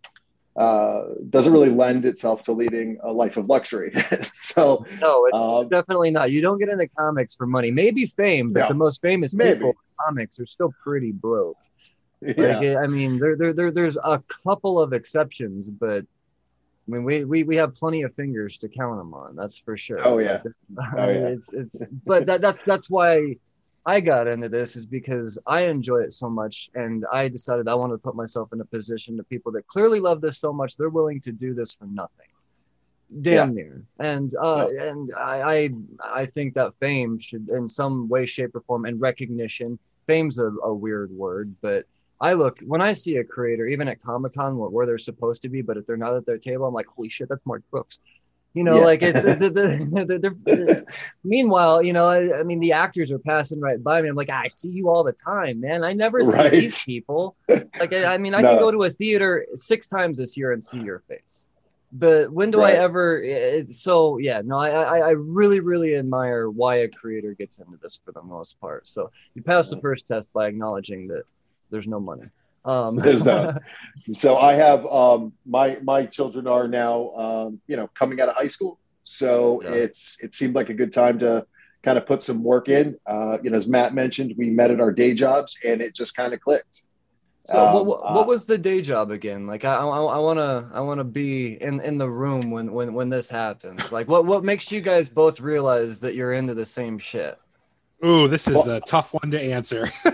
Uh, 0.56 1.08
doesn't 1.30 1.52
really 1.52 1.70
lend 1.70 2.06
itself 2.06 2.42
to 2.44 2.54
leading 2.54 2.98
a 3.04 3.12
life 3.12 3.36
of 3.36 3.48
luxury. 3.50 3.92
so 4.34 4.86
No, 5.02 5.26
it's, 5.26 5.38
it's 5.38 5.66
Um, 5.66 5.70
definitely 5.70 6.12
not. 6.12 6.32
You 6.32 6.42
don't 6.42 6.60
get 6.60 6.70
into 6.70 6.88
comics 6.88 7.36
for 7.36 7.46
money. 7.46 7.72
Maybe 7.72 8.06
fame, 8.06 8.54
but 8.54 8.70
the 8.70 8.74
most 8.74 9.02
famous 9.02 9.34
Maybe. 9.34 9.56
people 9.56 9.70
in 9.72 9.76
comics 10.06 10.40
are 10.40 10.46
still 10.46 10.74
pretty 10.82 11.12
broke. 11.12 11.58
yeah, 12.22 12.58
Like, 12.60 12.78
I 12.78 12.88
mean, 12.88 13.18
there, 13.20 13.36
there, 13.36 13.52
there, 13.54 13.72
there's 13.72 13.98
a 13.98 14.24
couple 14.44 14.80
of 14.80 14.94
exceptions, 14.94 15.70
but 15.70 16.04
I 16.04 16.92
mean, 16.92 17.04
we, 17.04 17.26
we, 17.26 17.44
we 17.44 17.56
have 17.58 17.76
plenty 17.76 18.04
of 18.04 18.14
fingers 18.14 18.58
to 18.60 18.70
count 18.70 18.98
them 18.98 19.14
on. 19.14 19.36
That's 19.36 19.60
for 19.60 19.76
sure. 19.76 20.00
Oh, 20.08 20.20
yeah. 20.20 20.42
But, 20.70 20.86
Oh, 20.98 21.10
yeah. 21.10 21.28
It's, 21.36 21.52
it's, 21.54 21.84
but 22.06 22.28
that, 22.28 22.40
that's, 22.42 22.62
that's 22.62 22.90
why 22.90 23.36
I 23.86 24.00
got 24.00 24.28
into 24.28 24.50
this 24.50 24.76
is 24.76 24.86
because 24.86 25.38
I 25.46 25.62
enjoy 25.62 26.00
it 26.00 26.14
so 26.14 26.30
much, 26.30 26.70
and 26.74 27.06
I 27.12 27.28
decided 27.28 27.68
I 27.68 27.76
wanted 27.76 27.94
to 27.94 28.00
put 28.00 28.16
myself 28.16 28.52
in 28.52 28.60
a 28.62 28.66
position 28.66 29.16
to 29.18 29.24
people 29.24 29.52
that 29.52 29.68
clearly 29.68 30.00
love 30.00 30.22
this 30.22 30.40
so 30.40 30.52
much 30.52 30.76
they're 30.76 30.90
willing 30.90 31.22
to 31.22 31.32
do 31.32 31.54
this 31.54 31.74
for 31.74 31.86
nothing, 31.86 32.28
damn 33.22 33.50
yeah. 33.50 33.54
near. 33.54 33.84
And 34.00 34.34
uh, 34.42 34.68
yeah. 34.72 34.84
and 34.84 35.12
I, 35.16 35.42
I 35.42 35.70
I 36.22 36.26
think 36.26 36.56
that 36.56 36.74
fame 36.76 37.20
should, 37.20 37.52
in 37.52 37.68
some 37.68 38.10
way, 38.10 38.26
shape, 38.26 38.56
or 38.56 38.62
form, 38.62 38.86
and 38.86 39.00
recognition. 39.00 39.78
Fame's 40.08 40.40
a, 40.40 40.48
a 40.64 40.74
weird 40.74 41.12
word, 41.12 41.56
but 41.62 41.86
I 42.20 42.34
look 42.34 42.60
when 42.66 42.82
I 42.82 42.94
see 42.94 43.18
a 43.18 43.24
creator, 43.24 43.68
even 43.68 43.88
at 43.88 44.02
Comic 44.02 44.34
Con, 44.34 44.58
where, 44.58 44.70
where, 44.70 44.86
they're 44.86 44.98
supposed 44.98 45.42
to 45.44 45.50
be, 45.50 45.62
but 45.62 45.78
if 45.78 45.86
they're 45.86 45.98
not 45.98 46.16
at 46.16 46.26
their 46.26 46.38
table, 46.38 46.66
I'm 46.66 46.74
like, 46.74 46.88
holy 46.88 47.10
shit, 47.10 47.30
that's 47.30 47.46
Mark 47.46 47.62
Brooks. 47.70 48.00
You 48.56 48.64
know, 48.64 48.80
yeah. 48.80 48.86
like 48.86 49.02
it's 49.04 49.26
uh, 49.26 49.36
the, 49.40 49.50
the, 49.50 50.36
the, 50.46 50.86
meanwhile, 51.26 51.84
you 51.84 51.92
know, 51.92 52.06
I, 52.06 52.40
I, 52.40 52.44
mean, 52.44 52.62
the 52.62 52.72
actors 52.72 53.12
are 53.12 53.20
passing 53.20 53.60
right 53.60 53.84
by 53.84 54.02
me. 54.02 54.08
I'm 54.08 54.16
like, 54.16 54.30
I 54.30 54.48
see 54.48 54.70
you 54.70 54.90
all 54.90 55.04
the 55.04 55.12
time, 55.12 55.60
man. 55.60 55.84
I 55.84 55.92
never 55.92 56.24
see 56.24 56.32
right. 56.32 56.52
these 56.52 56.82
people. 56.86 57.36
Like, 57.50 57.94
I, 57.94 58.14
I 58.14 58.18
mean, 58.18 58.34
I 58.34 58.40
no. 58.40 58.52
can 58.52 58.60
go 58.60 58.72
to 58.72 58.84
a 58.84 58.90
theater 58.90 59.46
six 59.56 59.88
times 59.88 60.20
this 60.20 60.38
year 60.38 60.54
and 60.54 60.64
see 60.64 60.80
your 60.80 61.00
face. 61.10 61.50
But 61.92 62.32
when 62.32 62.50
do 62.50 62.60
right. 62.60 62.76
I 62.76 62.78
ever? 62.78 63.64
So 63.70 64.20
yeah, 64.20 64.42
no, 64.44 64.58
I, 64.58 64.70
I 64.70 64.98
I 65.00 65.10
really 65.12 65.60
really 65.60 65.96
admire 65.96 66.50
why 66.50 66.78
a 66.78 66.90
creator 66.90 67.34
gets 67.34 67.58
into 67.58 67.78
this 67.82 68.00
for 68.04 68.12
the 68.12 68.22
most 68.22 68.60
part. 68.60 68.88
So 68.88 69.12
you 69.34 69.42
pass 69.42 69.70
the 69.70 69.80
first 69.80 70.08
test 70.08 70.32
by 70.34 70.48
acknowledging 70.48 71.08
that 71.10 71.24
there's 71.72 71.88
no 71.88 72.00
money. 72.00 72.26
Um, 72.66 72.96
There's 73.04 73.24
no. 73.24 73.58
so 74.12 74.38
I 74.38 74.54
have 74.54 74.86
um, 74.88 75.34
my 75.46 75.78
my 75.84 76.06
children 76.06 76.48
are 76.48 76.68
now 76.68 77.12
um, 77.12 77.62
you 77.68 77.78
know 77.78 77.88
coming 77.94 78.20
out 78.20 78.30
of 78.30 78.36
high 78.36 78.48
school, 78.48 78.80
so 79.04 79.62
yeah. 79.64 79.72
it's 79.72 80.18
it 80.22 80.36
seemed 80.36 80.56
like 80.56 80.70
a 80.70 80.74
good 80.74 80.92
time 80.92 81.20
to 81.20 81.46
kind 81.84 81.98
of 81.98 82.06
put 82.06 82.24
some 82.24 82.44
work 82.44 82.68
in. 82.68 82.98
Uh, 83.06 83.38
you 83.44 83.52
know, 83.52 83.58
as 83.58 83.68
Matt 83.68 83.94
mentioned, 83.94 84.34
we 84.38 84.50
met 84.50 84.72
at 84.72 84.82
our 84.82 84.92
day 84.92 85.14
jobs, 85.14 85.56
and 85.64 85.82
it 85.82 85.96
just 85.96 86.16
kind 86.16 86.34
of 86.34 86.42
clicked. 86.42 86.84
So 87.46 87.60
um, 87.60 87.74
what, 87.76 87.86
what, 87.86 88.24
uh, 88.24 88.24
was 88.24 88.46
the 88.46 88.58
day 88.58 88.82
job 88.82 89.12
again? 89.12 89.46
Like 89.46 89.66
I, 89.66 89.76
I, 89.76 89.86
I 89.86 90.18
wanna 90.18 90.68
I 90.74 90.80
wanna 90.80 91.04
be 91.04 91.62
in, 91.62 91.80
in 91.82 92.00
the 92.00 92.10
room 92.10 92.50
when, 92.50 92.72
when 92.74 92.96
when 92.96 93.10
this 93.10 93.30
happens. 93.30 93.92
Like 93.92 94.08
what 94.08 94.26
what 94.26 94.44
makes 94.44 94.72
you 94.72 94.82
guys 94.82 95.10
both 95.10 95.40
realize 95.40 96.00
that 96.00 96.16
you're 96.16 96.34
into 96.34 96.56
the 96.56 96.66
same 96.66 96.98
shit? 96.98 97.38
Ooh, 98.04 98.28
this 98.28 98.48
is 98.48 98.68
well, 98.68 98.78
a 98.78 98.82
tough 98.82 99.14
one 99.14 99.30
to 99.30 99.40
answer. 99.40 99.88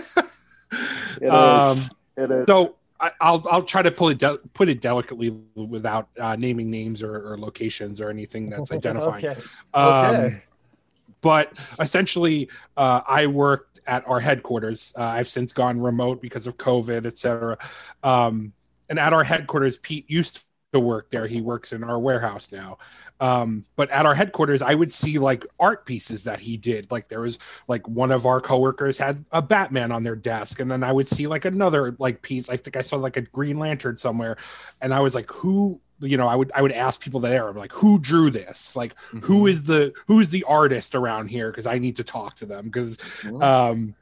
it 1.22 1.28
um, 1.28 1.78
is. 1.78 1.90
It 2.16 2.30
is. 2.30 2.46
So 2.46 2.76
I, 3.00 3.32
will 3.32 3.44
I'll 3.50 3.62
try 3.62 3.82
to 3.82 3.90
pull 3.90 4.10
it 4.10 4.18
de- 4.18 4.38
put 4.54 4.68
it 4.68 4.80
delicately 4.80 5.30
without 5.54 6.08
uh, 6.18 6.36
naming 6.36 6.70
names 6.70 7.02
or, 7.02 7.32
or, 7.32 7.38
locations 7.38 8.00
or 8.00 8.10
anything 8.10 8.48
that's 8.48 8.70
identifying. 8.72 9.26
okay. 9.26 9.40
Um, 9.74 10.14
okay. 10.14 10.42
But 11.20 11.52
essentially, 11.78 12.48
uh, 12.76 13.00
I 13.06 13.26
worked 13.28 13.80
at 13.86 14.06
our 14.08 14.20
headquarters. 14.20 14.92
Uh, 14.96 15.04
I've 15.04 15.28
since 15.28 15.52
gone 15.52 15.80
remote 15.80 16.20
because 16.20 16.46
of 16.46 16.56
COVID, 16.56 17.06
etc. 17.06 17.58
Um, 18.02 18.52
and 18.88 18.98
at 18.98 19.12
our 19.12 19.24
headquarters, 19.24 19.78
Pete 19.78 20.04
used 20.08 20.44
to 20.72 20.80
work 20.80 21.10
there. 21.10 21.26
He 21.26 21.40
works 21.40 21.72
in 21.72 21.84
our 21.84 21.98
warehouse 21.98 22.50
now. 22.50 22.78
Um, 23.20 23.64
but 23.76 23.90
at 23.90 24.06
our 24.06 24.14
headquarters, 24.14 24.62
I 24.62 24.74
would 24.74 24.92
see 24.92 25.18
like 25.18 25.46
art 25.60 25.86
pieces 25.86 26.24
that 26.24 26.40
he 26.40 26.56
did. 26.56 26.90
Like 26.90 27.08
there 27.08 27.20
was 27.20 27.38
like 27.68 27.86
one 27.88 28.10
of 28.10 28.26
our 28.26 28.40
coworkers 28.40 28.98
had 28.98 29.24
a 29.30 29.42
Batman 29.42 29.92
on 29.92 30.02
their 30.02 30.16
desk, 30.16 30.60
and 30.60 30.70
then 30.70 30.82
I 30.82 30.92
would 30.92 31.06
see 31.06 31.26
like 31.26 31.44
another 31.44 31.94
like 31.98 32.22
piece. 32.22 32.50
I 32.50 32.56
think 32.56 32.76
I 32.76 32.82
saw 32.82 32.96
like 32.96 33.16
a 33.16 33.22
Green 33.22 33.58
Lantern 33.58 33.96
somewhere, 33.96 34.36
and 34.80 34.92
I 34.92 35.00
was 35.00 35.14
like, 35.14 35.30
who? 35.30 35.80
You 36.00 36.16
know, 36.16 36.26
I 36.26 36.34
would 36.34 36.50
I 36.52 36.62
would 36.62 36.72
ask 36.72 37.00
people 37.00 37.20
there, 37.20 37.48
I'm 37.48 37.56
like, 37.56 37.70
who 37.70 38.00
drew 38.00 38.28
this? 38.28 38.74
Like, 38.74 38.96
mm-hmm. 38.96 39.20
who 39.20 39.46
is 39.46 39.62
the 39.62 39.94
who's 40.08 40.30
the 40.30 40.42
artist 40.48 40.96
around 40.96 41.28
here? 41.28 41.48
Because 41.48 41.68
I 41.68 41.78
need 41.78 41.96
to 41.96 42.04
talk 42.04 42.34
to 42.36 42.46
them. 42.46 42.64
Because 42.64 42.96
mm-hmm. 42.96 43.40
um, 43.40 43.94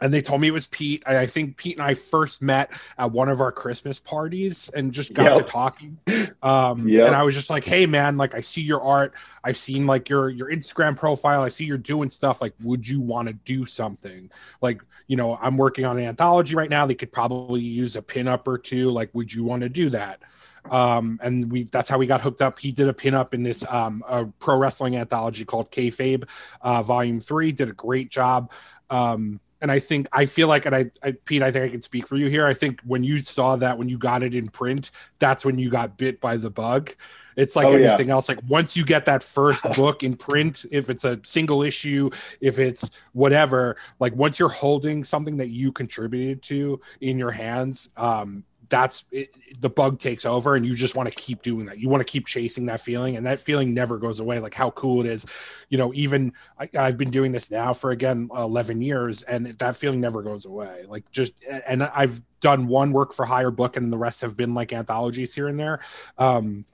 and 0.00 0.12
they 0.14 0.22
told 0.22 0.40
me 0.40 0.48
it 0.48 0.52
was 0.52 0.68
Pete. 0.68 1.02
I, 1.06 1.18
I, 1.18 1.26
think 1.26 1.56
Pete 1.56 1.78
and 1.78 1.86
I 1.86 1.94
first 1.94 2.42
met 2.42 2.70
at 2.98 3.10
one 3.10 3.28
of 3.28 3.40
our 3.40 3.50
Christmas 3.50 3.98
parties 3.98 4.70
and 4.70 4.92
just 4.92 5.12
got 5.12 5.24
yep. 5.24 5.46
to 5.46 5.52
talking. 5.52 5.98
Um, 6.40 6.88
yep. 6.88 7.08
and 7.08 7.16
I 7.16 7.24
was 7.24 7.34
just 7.34 7.50
like, 7.50 7.64
"Hey, 7.64 7.84
man! 7.86 8.16
Like, 8.16 8.34
I 8.34 8.40
see 8.42 8.60
your 8.60 8.80
art. 8.80 9.12
I've 9.42 9.56
seen 9.56 9.88
like 9.88 10.08
your 10.08 10.28
your 10.28 10.48
Instagram 10.50 10.96
profile. 10.96 11.42
I 11.42 11.48
see 11.48 11.64
you're 11.64 11.78
doing 11.78 12.08
stuff. 12.08 12.40
Like, 12.40 12.54
would 12.62 12.88
you 12.88 13.00
want 13.00 13.26
to 13.26 13.34
do 13.34 13.66
something? 13.66 14.30
Like, 14.62 14.82
you 15.08 15.16
know, 15.16 15.36
I'm 15.40 15.56
working 15.56 15.84
on 15.84 15.98
an 15.98 16.04
anthology 16.04 16.54
right 16.54 16.70
now. 16.70 16.86
They 16.86 16.94
could 16.94 17.10
probably 17.10 17.60
use 17.60 17.96
a 17.96 18.02
pinup 18.02 18.46
or 18.46 18.56
two. 18.56 18.92
Like, 18.92 19.12
would 19.14 19.32
you 19.32 19.42
want 19.42 19.62
to 19.62 19.68
do 19.68 19.90
that?" 19.90 20.22
Um, 20.70 21.18
and 21.22 21.50
we 21.50 21.64
that's 21.64 21.88
how 21.88 21.98
we 21.98 22.06
got 22.06 22.20
hooked 22.20 22.40
up. 22.40 22.58
He 22.58 22.72
did 22.72 22.88
a 22.88 22.92
pinup 22.92 23.34
in 23.34 23.42
this 23.42 23.68
um, 23.70 24.04
a 24.08 24.26
pro 24.38 24.58
wrestling 24.58 24.96
anthology 24.96 25.44
called 25.44 25.70
Kayfabe, 25.70 26.28
uh, 26.62 26.82
Volume 26.82 27.20
Three. 27.20 27.52
Did 27.52 27.70
a 27.70 27.72
great 27.72 28.10
job. 28.10 28.52
Um, 28.90 29.40
and 29.60 29.70
I 29.70 29.78
think 29.78 30.06
I 30.12 30.26
feel 30.26 30.48
like, 30.48 30.66
and 30.66 30.74
I, 30.74 30.90
I, 31.02 31.12
Pete, 31.24 31.42
I 31.42 31.50
think 31.50 31.64
I 31.64 31.68
can 31.68 31.82
speak 31.82 32.06
for 32.06 32.16
you 32.16 32.28
here. 32.28 32.46
I 32.46 32.54
think 32.54 32.80
when 32.82 33.02
you 33.02 33.18
saw 33.18 33.56
that, 33.56 33.78
when 33.78 33.88
you 33.88 33.98
got 33.98 34.22
it 34.22 34.34
in 34.34 34.48
print, 34.48 34.90
that's 35.18 35.44
when 35.44 35.58
you 35.58 35.70
got 35.70 35.98
bit 35.98 36.20
by 36.20 36.36
the 36.36 36.50
bug. 36.50 36.90
It's 37.36 37.54
like 37.54 37.66
oh, 37.66 37.74
anything 37.76 38.08
yeah. 38.08 38.14
else. 38.14 38.28
Like 38.28 38.40
once 38.48 38.76
you 38.76 38.84
get 38.84 39.04
that 39.06 39.22
first 39.22 39.64
book 39.76 40.02
in 40.02 40.16
print, 40.16 40.64
if 40.70 40.90
it's 40.90 41.04
a 41.04 41.20
single 41.22 41.62
issue, 41.62 42.10
if 42.40 42.58
it's 42.58 43.00
whatever, 43.12 43.76
like 44.00 44.14
once 44.14 44.38
you're 44.38 44.48
holding 44.48 45.04
something 45.04 45.36
that 45.36 45.48
you 45.48 45.70
contributed 45.72 46.42
to 46.42 46.80
in 47.00 47.18
your 47.18 47.30
hands, 47.30 47.92
um, 47.96 48.44
that's 48.68 49.06
it, 49.10 49.34
the 49.60 49.70
bug 49.70 49.98
takes 49.98 50.26
over 50.26 50.54
and 50.54 50.66
you 50.66 50.74
just 50.74 50.94
want 50.94 51.08
to 51.08 51.14
keep 51.14 51.42
doing 51.42 51.66
that. 51.66 51.78
You 51.78 51.88
want 51.88 52.06
to 52.06 52.10
keep 52.10 52.26
chasing 52.26 52.66
that 52.66 52.80
feeling 52.80 53.16
and 53.16 53.26
that 53.26 53.40
feeling 53.40 53.74
never 53.74 53.98
goes 53.98 54.20
away 54.20 54.38
like 54.40 54.54
how 54.54 54.70
cool 54.72 55.00
it 55.00 55.06
is. 55.06 55.26
You 55.68 55.78
know 55.78 55.92
even 55.94 56.32
I, 56.58 56.68
have 56.74 56.96
been 56.96 57.10
doing 57.10 57.32
this 57.32 57.50
now 57.50 57.72
for 57.72 57.90
again 57.90 58.28
11 58.34 58.82
years 58.82 59.22
and 59.22 59.46
that 59.58 59.76
feeling 59.76 60.00
never 60.00 60.22
goes 60.22 60.44
away. 60.44 60.84
Like 60.86 61.10
just 61.10 61.42
and 61.66 61.82
i've 61.82 62.20
done 62.40 62.66
one 62.66 62.92
work 62.92 63.12
for 63.12 63.24
hire 63.24 63.50
book 63.50 63.76
and 63.76 63.92
the 63.92 63.98
rest 63.98 64.20
have 64.20 64.36
been 64.36 64.54
like 64.54 64.72
anthologies 64.72 65.34
here 65.34 65.48
and 65.48 65.58
there. 65.58 65.80
Um 66.18 66.64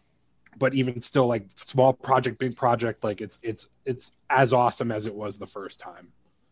but 0.56 0.74
even 0.74 1.00
still 1.00 1.26
like 1.26 1.46
small 1.54 1.92
project 1.92 2.38
big 2.38 2.56
project 2.56 3.04
like 3.04 3.20
it's 3.20 3.38
it's 3.42 3.70
it's 3.84 4.16
as 4.30 4.52
awesome 4.52 4.90
as 4.90 5.06
it 5.06 5.14
was 5.14 5.38
the 5.38 5.46
first 5.46 5.80
time. 5.80 6.08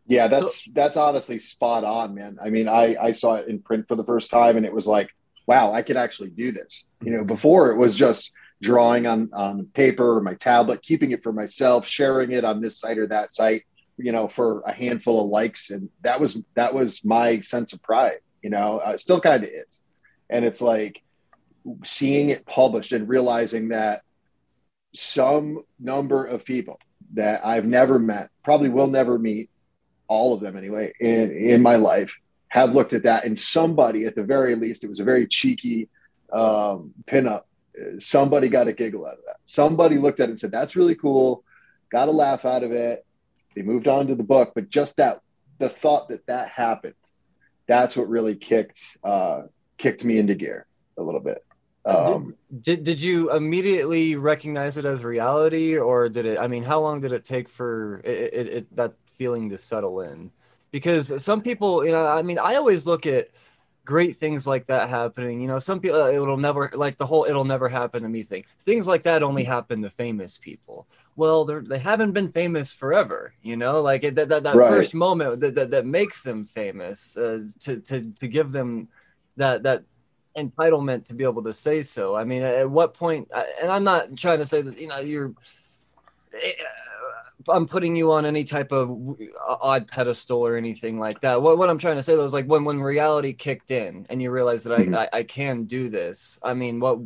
Yeah 0.06 0.28
that's 0.28 0.64
so, 0.64 0.70
that's 0.74 0.96
honestly 0.96 1.38
spot 1.40 1.82
on 1.82 2.14
man. 2.14 2.38
I 2.42 2.50
mean 2.50 2.68
i 2.68 2.96
i 3.00 3.10
saw 3.10 3.34
it 3.34 3.48
in 3.48 3.58
print 3.58 3.88
for 3.88 3.96
the 3.96 4.04
first 4.04 4.30
time 4.30 4.56
and 4.56 4.64
it 4.64 4.72
was 4.72 4.86
like 4.86 5.10
wow, 5.52 5.70
I 5.70 5.82
could 5.82 5.98
actually 5.98 6.30
do 6.30 6.50
this. 6.50 6.86
You 7.02 7.12
know, 7.12 7.24
before 7.24 7.72
it 7.72 7.76
was 7.76 7.94
just 7.94 8.32
drawing 8.62 9.06
on 9.06 9.28
on 9.34 9.66
paper 9.74 10.16
or 10.16 10.22
my 10.22 10.32
tablet, 10.34 10.82
keeping 10.82 11.10
it 11.10 11.22
for 11.22 11.32
myself, 11.32 11.86
sharing 11.86 12.32
it 12.32 12.42
on 12.42 12.62
this 12.62 12.78
site 12.78 12.96
or 12.96 13.06
that 13.08 13.32
site, 13.32 13.64
you 13.98 14.12
know, 14.12 14.28
for 14.28 14.62
a 14.62 14.72
handful 14.72 15.20
of 15.20 15.28
likes, 15.28 15.68
and 15.70 15.90
that 16.02 16.18
was 16.18 16.38
that 16.54 16.72
was 16.72 17.04
my 17.04 17.40
sense 17.40 17.74
of 17.74 17.82
pride. 17.82 18.20
You 18.42 18.48
know, 18.48 18.78
uh, 18.78 18.96
still 18.96 19.20
kind 19.20 19.44
of 19.44 19.50
is, 19.50 19.82
and 20.30 20.42
it's 20.46 20.62
like 20.62 21.02
seeing 21.84 22.30
it 22.30 22.46
published 22.46 22.92
and 22.92 23.06
realizing 23.06 23.68
that 23.68 24.00
some 24.94 25.64
number 25.78 26.24
of 26.24 26.46
people 26.46 26.78
that 27.12 27.44
I've 27.44 27.66
never 27.66 27.98
met, 27.98 28.30
probably 28.42 28.70
will 28.70 28.88
never 28.88 29.18
meet, 29.18 29.50
all 30.08 30.32
of 30.32 30.40
them 30.40 30.56
anyway, 30.56 30.94
in 30.98 31.30
in 31.30 31.60
my 31.60 31.76
life 31.76 32.16
have 32.52 32.74
looked 32.74 32.92
at 32.92 33.02
that 33.04 33.24
and 33.24 33.38
somebody 33.38 34.04
at 34.04 34.14
the 34.14 34.22
very 34.22 34.54
least 34.54 34.84
it 34.84 34.90
was 34.90 35.00
a 35.00 35.04
very 35.04 35.26
cheeky 35.26 35.88
um, 36.34 36.92
pinup. 37.06 37.44
Somebody 37.98 38.50
got 38.50 38.68
a 38.68 38.74
giggle 38.74 39.06
out 39.06 39.14
of 39.14 39.24
that. 39.26 39.36
Somebody 39.46 39.96
looked 39.96 40.20
at 40.20 40.28
it 40.28 40.32
and 40.32 40.38
said 40.38 40.50
that's 40.50 40.76
really 40.76 40.94
cool. 40.94 41.44
Got 41.90 42.08
a 42.08 42.10
laugh 42.10 42.44
out 42.44 42.62
of 42.62 42.70
it. 42.70 43.06
They 43.54 43.62
moved 43.62 43.88
on 43.88 44.06
to 44.08 44.14
the 44.14 44.22
book 44.22 44.52
but 44.54 44.68
just 44.68 44.98
that 44.98 45.22
the 45.56 45.70
thought 45.70 46.10
that 46.10 46.26
that 46.26 46.50
happened 46.50 46.94
that's 47.66 47.96
what 47.96 48.06
really 48.10 48.36
kicked 48.36 48.98
uh, 49.02 49.44
kicked 49.78 50.04
me 50.04 50.18
into 50.18 50.34
gear 50.34 50.66
a 50.98 51.02
little 51.02 51.20
bit. 51.20 51.42
Um, 51.86 52.36
did, 52.50 52.62
did, 52.62 52.84
did 52.84 53.00
you 53.00 53.34
immediately 53.34 54.16
recognize 54.16 54.76
it 54.76 54.84
as 54.84 55.02
reality 55.02 55.78
or 55.78 56.08
did 56.08 56.26
it 56.26 56.38
i 56.38 56.46
mean 56.46 56.62
how 56.62 56.80
long 56.80 57.00
did 57.00 57.10
it 57.10 57.24
take 57.24 57.48
for 57.48 58.00
it, 58.04 58.34
it, 58.34 58.46
it 58.46 58.76
that 58.76 58.92
feeling 59.18 59.48
to 59.50 59.58
settle 59.58 60.02
in 60.02 60.30
because 60.72 61.22
some 61.22 61.40
people, 61.40 61.84
you 61.84 61.92
know, 61.92 62.06
I 62.06 62.22
mean, 62.22 62.38
I 62.38 62.56
always 62.56 62.86
look 62.86 63.06
at 63.06 63.28
great 63.84 64.16
things 64.16 64.46
like 64.46 64.66
that 64.66 64.88
happening. 64.88 65.40
You 65.40 65.46
know, 65.46 65.58
some 65.58 65.78
people 65.78 66.02
uh, 66.02 66.10
it'll 66.10 66.36
never 66.36 66.70
like 66.74 66.96
the 66.96 67.06
whole 67.06 67.26
it'll 67.28 67.44
never 67.44 67.68
happen 67.68 68.02
to 68.02 68.08
me 68.08 68.22
thing. 68.22 68.44
Things 68.60 68.88
like 68.88 69.04
that 69.04 69.22
only 69.22 69.44
happen 69.44 69.82
to 69.82 69.90
famous 69.90 70.38
people. 70.38 70.88
Well, 71.14 71.44
they're 71.44 71.60
they 71.60 71.78
haven't 71.78 72.12
been 72.12 72.32
famous 72.32 72.72
forever. 72.72 73.34
You 73.42 73.56
know, 73.56 73.80
like 73.82 74.02
that 74.02 74.28
that, 74.28 74.42
that 74.42 74.54
right. 74.54 74.70
first 74.70 74.94
moment 74.94 75.40
that, 75.40 75.54
that 75.54 75.70
that 75.70 75.86
makes 75.86 76.22
them 76.22 76.44
famous 76.44 77.16
uh, 77.16 77.44
to 77.60 77.80
to 77.80 78.10
to 78.18 78.28
give 78.28 78.50
them 78.50 78.88
that 79.36 79.62
that 79.62 79.84
entitlement 80.36 81.06
to 81.06 81.14
be 81.14 81.24
able 81.24 81.42
to 81.42 81.52
say 81.52 81.82
so. 81.82 82.16
I 82.16 82.24
mean, 82.24 82.42
at 82.42 82.68
what 82.68 82.94
point? 82.94 83.30
And 83.60 83.70
I'm 83.70 83.84
not 83.84 84.16
trying 84.16 84.38
to 84.38 84.46
say 84.46 84.62
that 84.62 84.78
you 84.78 84.88
know 84.88 84.98
you're 85.00 85.34
eh, 86.34 86.52
I'm 87.48 87.66
putting 87.66 87.96
you 87.96 88.12
on 88.12 88.26
any 88.26 88.44
type 88.44 88.72
of 88.72 89.16
odd 89.46 89.88
pedestal 89.88 90.40
or 90.40 90.56
anything 90.56 90.98
like 90.98 91.20
that. 91.20 91.40
What, 91.40 91.58
what 91.58 91.70
I'm 91.70 91.78
trying 91.78 91.96
to 91.96 92.02
say 92.02 92.16
though 92.16 92.24
is 92.24 92.32
like 92.32 92.46
when 92.46 92.64
when 92.64 92.80
reality 92.80 93.32
kicked 93.32 93.70
in 93.70 94.06
and 94.10 94.20
you 94.20 94.30
realized 94.30 94.66
that 94.66 94.78
mm-hmm. 94.78 94.94
I, 94.94 95.04
I, 95.04 95.18
I 95.18 95.22
can 95.22 95.64
do 95.64 95.88
this. 95.88 96.38
I 96.42 96.54
mean, 96.54 96.80
what 96.80 96.98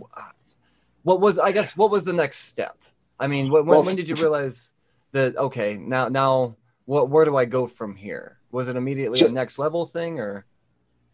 what 1.03 1.21
was 1.21 1.39
I 1.39 1.53
guess 1.53 1.77
what 1.77 1.91
was 1.91 2.05
the 2.05 2.13
next 2.13 2.41
step? 2.41 2.77
I 3.19 3.27
mean, 3.27 3.51
when, 3.51 3.67
well, 3.67 3.83
when 3.83 3.97
did 3.97 4.09
you 4.09 4.15
realize 4.15 4.73
that 5.13 5.37
okay 5.37 5.75
now 5.75 6.09
now 6.09 6.57
what 6.85 7.09
where 7.09 7.25
do 7.25 7.37
I 7.37 7.45
go 7.45 7.67
from 7.67 7.97
here? 7.97 8.37
was 8.57 8.69
it 8.69 8.77
immediately 8.77 9.19
So- 9.19 9.27
a 9.27 9.31
next 9.31 9.59
level 9.59 9.87
thing 9.87 10.19
or? 10.19 10.47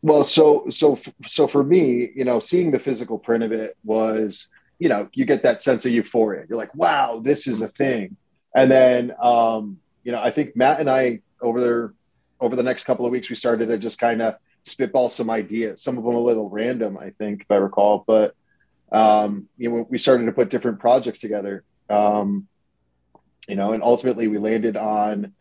Well, 0.05 0.25
so 0.25 0.67
so 0.69 0.99
so 1.25 1.47
for 1.47 1.63
me, 1.63 2.11
you 2.17 2.25
know, 2.25 2.41
seeing 2.41 2.73
the 2.73 2.79
physical 2.79 3.19
print 3.19 3.45
of 3.45 3.53
it 3.53 3.77
was, 3.85 4.49
you 4.81 4.89
know, 4.89 5.09
you 5.13 5.25
get 5.25 5.45
that 5.45 5.61
sense 5.61 5.87
of 5.87 5.93
euphoria. 5.93 6.45
You're 6.49 6.59
like, 6.59 6.75
wow, 6.75 7.21
this 7.23 7.47
is 7.47 7.63
a 7.63 7.69
thing. 7.69 8.17
And 8.55 8.71
then, 8.71 9.15
um, 9.21 9.79
you 10.05 10.13
know, 10.13 10.21
I 10.21 10.31
think 10.31 10.57
Matt 10.57 10.81
and 10.81 10.91
I 10.91 11.21
over 11.41 11.61
there 11.61 11.95
over 12.41 12.57
the 12.57 12.63
next 12.63 12.85
couple 12.85 13.07
of 13.07 13.13
weeks, 13.13 13.31
we 13.31 13.37
started 13.37 13.67
to 13.67 13.79
just 13.79 13.99
kind 13.99 14.21
of 14.21 14.35
spitball 14.65 15.11
some 15.11 15.31
ideas. 15.31 15.83
Some 15.83 15.97
of 15.97 16.05
them 16.05 16.15
a 16.15 16.21
little 16.21 16.49
random, 16.49 16.99
I 16.99 17.11
think, 17.11 17.43
if 17.43 17.51
I 17.51 17.57
recall. 17.57 18.05
But 18.07 18.35
um, 18.91 19.49
you 19.57 19.71
know, 19.71 19.87
we 19.89 19.99
started 19.99 20.27
to 20.27 20.33
put 20.33 20.51
different 20.51 20.81
projects 20.81 21.21
together. 21.21 21.65
Um, 21.89 22.49
you 23.49 23.57
know, 23.57 23.73
and 23.73 23.83
ultimately 23.83 24.29
we 24.29 24.39
landed 24.39 24.77
on 24.77 25.33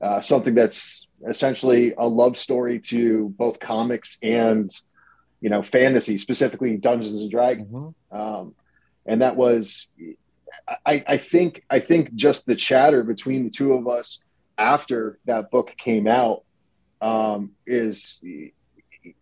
uh, 0.00 0.20
something 0.20 0.54
that's 0.54 1.06
essentially 1.28 1.94
a 1.96 2.06
love 2.06 2.36
story 2.38 2.78
to 2.80 3.28
both 3.36 3.60
comics 3.60 4.18
and 4.22 4.70
you 5.40 5.50
know 5.50 5.62
fantasy, 5.62 6.18
specifically 6.18 6.76
Dungeons 6.76 7.20
and 7.22 7.30
Dragons. 7.30 7.72
Mhm. 7.72 7.94
Um, 8.12 8.54
and 9.06 9.22
that 9.22 9.36
was, 9.36 9.88
I, 10.86 11.04
I 11.06 11.16
think, 11.16 11.64
I 11.70 11.80
think 11.80 12.14
just 12.14 12.46
the 12.46 12.54
chatter 12.56 13.02
between 13.04 13.44
the 13.44 13.50
two 13.50 13.72
of 13.72 13.88
us 13.88 14.20
after 14.58 15.18
that 15.24 15.50
book 15.50 15.74
came 15.76 16.06
out 16.06 16.42
um, 17.00 17.52
is 17.66 18.20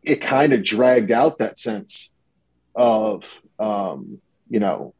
it 0.03 0.21
kind 0.21 0.53
of 0.53 0.64
dragged 0.64 1.11
out 1.12 1.38
that 1.38 1.59
sense 1.59 2.11
of 2.75 3.25
um, 3.59 4.21
you 4.51 4.61
know 4.61 4.95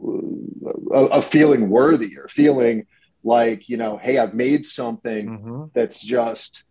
of, 0.91 1.25
feeling 1.25 1.69
worthy 1.69 2.17
or 2.17 2.29
feeling 2.29 2.87
like 3.25 3.69
you 3.69 3.77
know 3.77 3.97
hey 3.97 4.19
i've 4.19 4.35
made 4.35 4.65
something 4.65 5.27
Mhm. 5.29 5.71
that's 5.75 6.01
just 6.05 6.65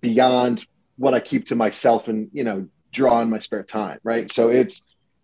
beyond 0.00 0.66
what 0.98 1.14
I 1.14 1.20
keep 1.20 1.44
to 1.46 1.54
myself 1.56 2.08
and 2.08 2.28
you 2.32 2.44
know 2.44 2.66
draw 2.92 3.20
in 3.20 3.30
my 3.30 3.38
spare 3.38 3.62
time, 3.62 3.98
right? 4.02 4.30
So 4.30 4.48
it's 4.48 4.82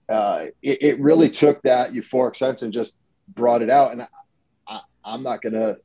uh, 0.09 0.47
it, 0.63 0.83
it 0.83 1.01
really 1.01 1.31
took 1.31 1.63
that 1.63 1.93
euphoric 1.93 2.37
sense 2.37 2.63
and 2.63 2.73
just 2.73 2.95
brought 3.35 3.63
it 3.63 3.71
out. 3.71 3.93
And 3.93 4.03
I, 4.03 4.07
I, 4.67 4.81
I'm 5.05 5.23
not 5.23 5.43
gonna. 5.43 5.77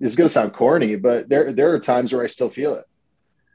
It's 0.00 0.16
gonna 0.16 0.28
sound 0.28 0.52
corny, 0.52 0.96
but 0.96 1.28
there 1.28 1.52
there 1.52 1.72
are 1.72 1.80
times 1.80 2.12
where 2.12 2.22
I 2.22 2.26
still 2.26 2.50
feel 2.50 2.74
it. 2.74 2.84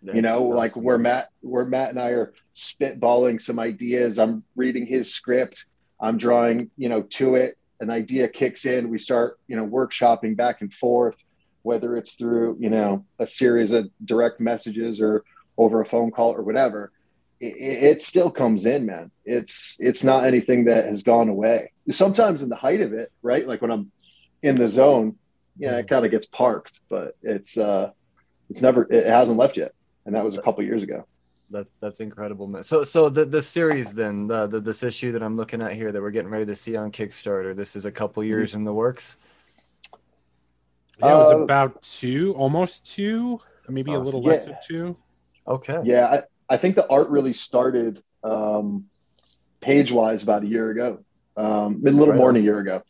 Yeah, 0.03 0.13
You 0.15 0.21
know, 0.21 0.43
like 0.43 0.71
awesome. 0.71 0.83
where 0.83 0.97
Matt 0.97 1.29
where 1.41 1.65
Matt 1.65 1.89
and 1.91 1.99
I 1.99 2.09
are 2.09 2.33
spitballing 2.55 3.39
some 3.41 3.59
ideas. 3.59 4.17
I'm 4.17 4.43
reading 4.55 4.85
his 4.85 5.13
script. 5.13 5.65
I'm 5.99 6.17
drawing, 6.17 6.71
you 6.77 6.89
know, 6.89 7.03
to 7.03 7.35
it. 7.35 7.57
An 7.79 7.89
idea 7.89 8.27
kicks 8.27 8.65
in. 8.65 8.89
We 8.89 8.97
start, 8.97 9.39
you 9.47 9.55
know, 9.55 9.65
workshopping 9.65 10.35
back 10.35 10.61
and 10.61 10.73
forth 10.73 11.23
whether 11.63 11.95
it's 11.95 12.15
through 12.15 12.57
you 12.59 12.69
know 12.69 13.05
a 13.19 13.27
series 13.27 13.71
of 13.71 13.89
direct 14.05 14.39
messages 14.39 14.99
or 14.99 15.23
over 15.57 15.81
a 15.81 15.85
phone 15.85 16.11
call 16.11 16.33
or 16.33 16.41
whatever 16.43 16.91
it, 17.47 17.83
it 17.91 18.01
still 18.01 18.29
comes 18.31 18.65
in 18.65 18.85
man 18.85 19.11
it's 19.25 19.77
it's 19.79 20.03
not 20.03 20.25
anything 20.31 20.65
that 20.65 20.85
has 20.85 21.01
gone 21.03 21.29
away 21.29 21.71
sometimes 21.89 22.41
in 22.43 22.49
the 22.49 22.55
height 22.55 22.81
of 22.81 22.93
it 22.93 23.11
right 23.21 23.45
like 23.47 23.61
when 23.61 23.71
i'm 23.71 23.91
in 24.43 24.55
the 24.55 24.67
zone 24.67 25.15
you 25.57 25.67
know 25.69 25.77
it 25.77 25.87
kind 25.89 26.05
of 26.05 26.11
gets 26.11 26.27
parked 26.27 26.81
but 26.89 27.07
it's 27.23 27.57
uh 27.57 27.89
it's 28.49 28.61
never 28.61 28.87
it 28.89 29.05
hasn't 29.07 29.37
left 29.37 29.57
yet 29.57 29.73
and 30.05 30.15
that 30.15 30.23
was 30.23 30.35
a 30.37 30.41
couple 30.41 30.63
years 30.63 30.83
ago 30.83 30.99
That's 31.51 31.73
that's 31.83 31.99
incredible, 31.99 32.47
man. 32.47 32.63
So 32.63 32.77
so 32.85 33.09
the 33.17 33.25
the 33.37 33.41
series 33.41 33.93
then 34.01 34.27
the, 34.31 34.47
the 34.47 34.59
this 34.69 34.81
issue 34.83 35.11
that 35.13 35.21
I'm 35.21 35.35
looking 35.41 35.61
at 35.61 35.73
here 35.79 35.91
that 35.91 36.01
we're 36.01 36.15
getting 36.17 36.31
ready 36.31 36.45
to 36.53 36.55
see 36.55 36.77
on 36.77 36.91
Kickstarter. 36.97 37.51
This 37.61 37.75
is 37.75 37.83
a 37.85 37.91
couple 37.91 38.23
years 38.23 38.55
in 38.55 38.63
the 38.63 38.71
works. 38.73 39.17
Yeah, 40.99 41.15
it 41.15 41.17
was 41.17 41.31
Uh, 41.31 41.43
about 41.43 41.81
two, 41.81 42.33
almost 42.43 42.93
two, 42.95 43.39
maybe 43.67 43.93
a 43.93 43.99
little 43.99 44.21
less 44.21 44.47
Yeah. 44.47 44.53
than 44.53 44.61
two. 44.69 44.85
Okay. 45.55 45.79
yeah 45.83 46.21
i, 46.53 46.57
think 46.57 46.75
the 46.75 46.87
art 46.89 47.09
really 47.09 47.33
started 47.33 48.01
um 48.23 48.85
page 49.59 49.91
wise 49.91 50.23
about 50.23 50.43
a 50.43 50.47
year 50.47 50.69
ago 50.69 50.99
um 51.37 51.81
a 51.85 51.89
little 51.89 52.07
Right 52.07 52.17
more 52.17 52.29
on. 52.29 52.33
than 52.35 52.43
a 52.43 52.45
year 52.45 52.59
ago 52.59 52.81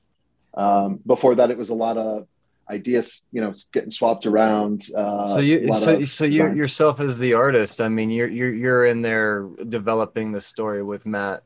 um 0.53 0.99
before 1.05 1.35
that 1.35 1.51
it 1.51 1.57
was 1.57 1.69
a 1.69 1.75
lot 1.75 1.97
of 1.97 2.27
ideas 2.69 3.25
you 3.31 3.41
know 3.41 3.53
getting 3.73 3.91
swapped 3.91 4.25
around 4.25 4.87
uh 4.95 5.25
So 5.25 5.39
you 5.39 5.73
so 5.73 6.03
so 6.03 6.25
you 6.25 6.53
yourself 6.53 6.99
as 6.99 7.19
the 7.19 7.33
artist. 7.33 7.81
I 7.81 7.89
mean, 7.89 8.09
you're 8.09 8.27
you're 8.27 8.53
you're 8.53 8.85
in 8.85 9.01
there 9.01 9.47
developing 9.67 10.31
the 10.31 10.41
story 10.41 10.81
with 10.81 11.05
Matt 11.05 11.43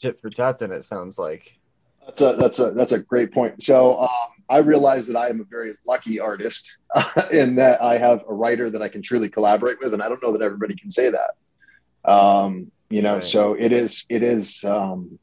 tit 0.00 0.20
for 0.20 0.30
tat. 0.30 0.58
Then 0.58 0.72
it 0.72 0.84
sounds 0.84 1.18
like. 1.18 1.58
That's 2.06 2.22
a 2.22 2.36
that's 2.38 2.58
a 2.58 2.70
that's 2.72 2.92
a 2.92 2.98
great 2.98 3.32
point. 3.32 3.62
So 3.62 3.98
um, 3.98 4.08
I 4.50 4.58
realize 4.58 5.06
that 5.06 5.16
I 5.16 5.28
am 5.28 5.40
a 5.40 5.44
very 5.44 5.72
lucky 5.86 6.18
artist 6.18 6.76
in 7.32 7.54
that 7.54 7.80
I 7.80 7.96
have 7.98 8.24
a 8.28 8.34
writer 8.34 8.68
that 8.68 8.82
I 8.82 8.88
can 8.88 9.00
truly 9.00 9.28
collaborate 9.28 9.78
with, 9.80 9.94
and 9.94 10.02
I 10.02 10.08
don't 10.08 10.22
know 10.22 10.32
that 10.32 10.42
everybody 10.42 10.74
can 10.74 10.90
say 10.90 11.10
that. 11.10 12.10
Um, 12.10 12.70
you 12.90 13.00
know, 13.02 13.14
Right. 13.14 13.24
so 13.24 13.54
it 13.54 13.70
is 13.72 14.04
it 14.08 14.22
is 14.24 14.64
um, 14.64 15.18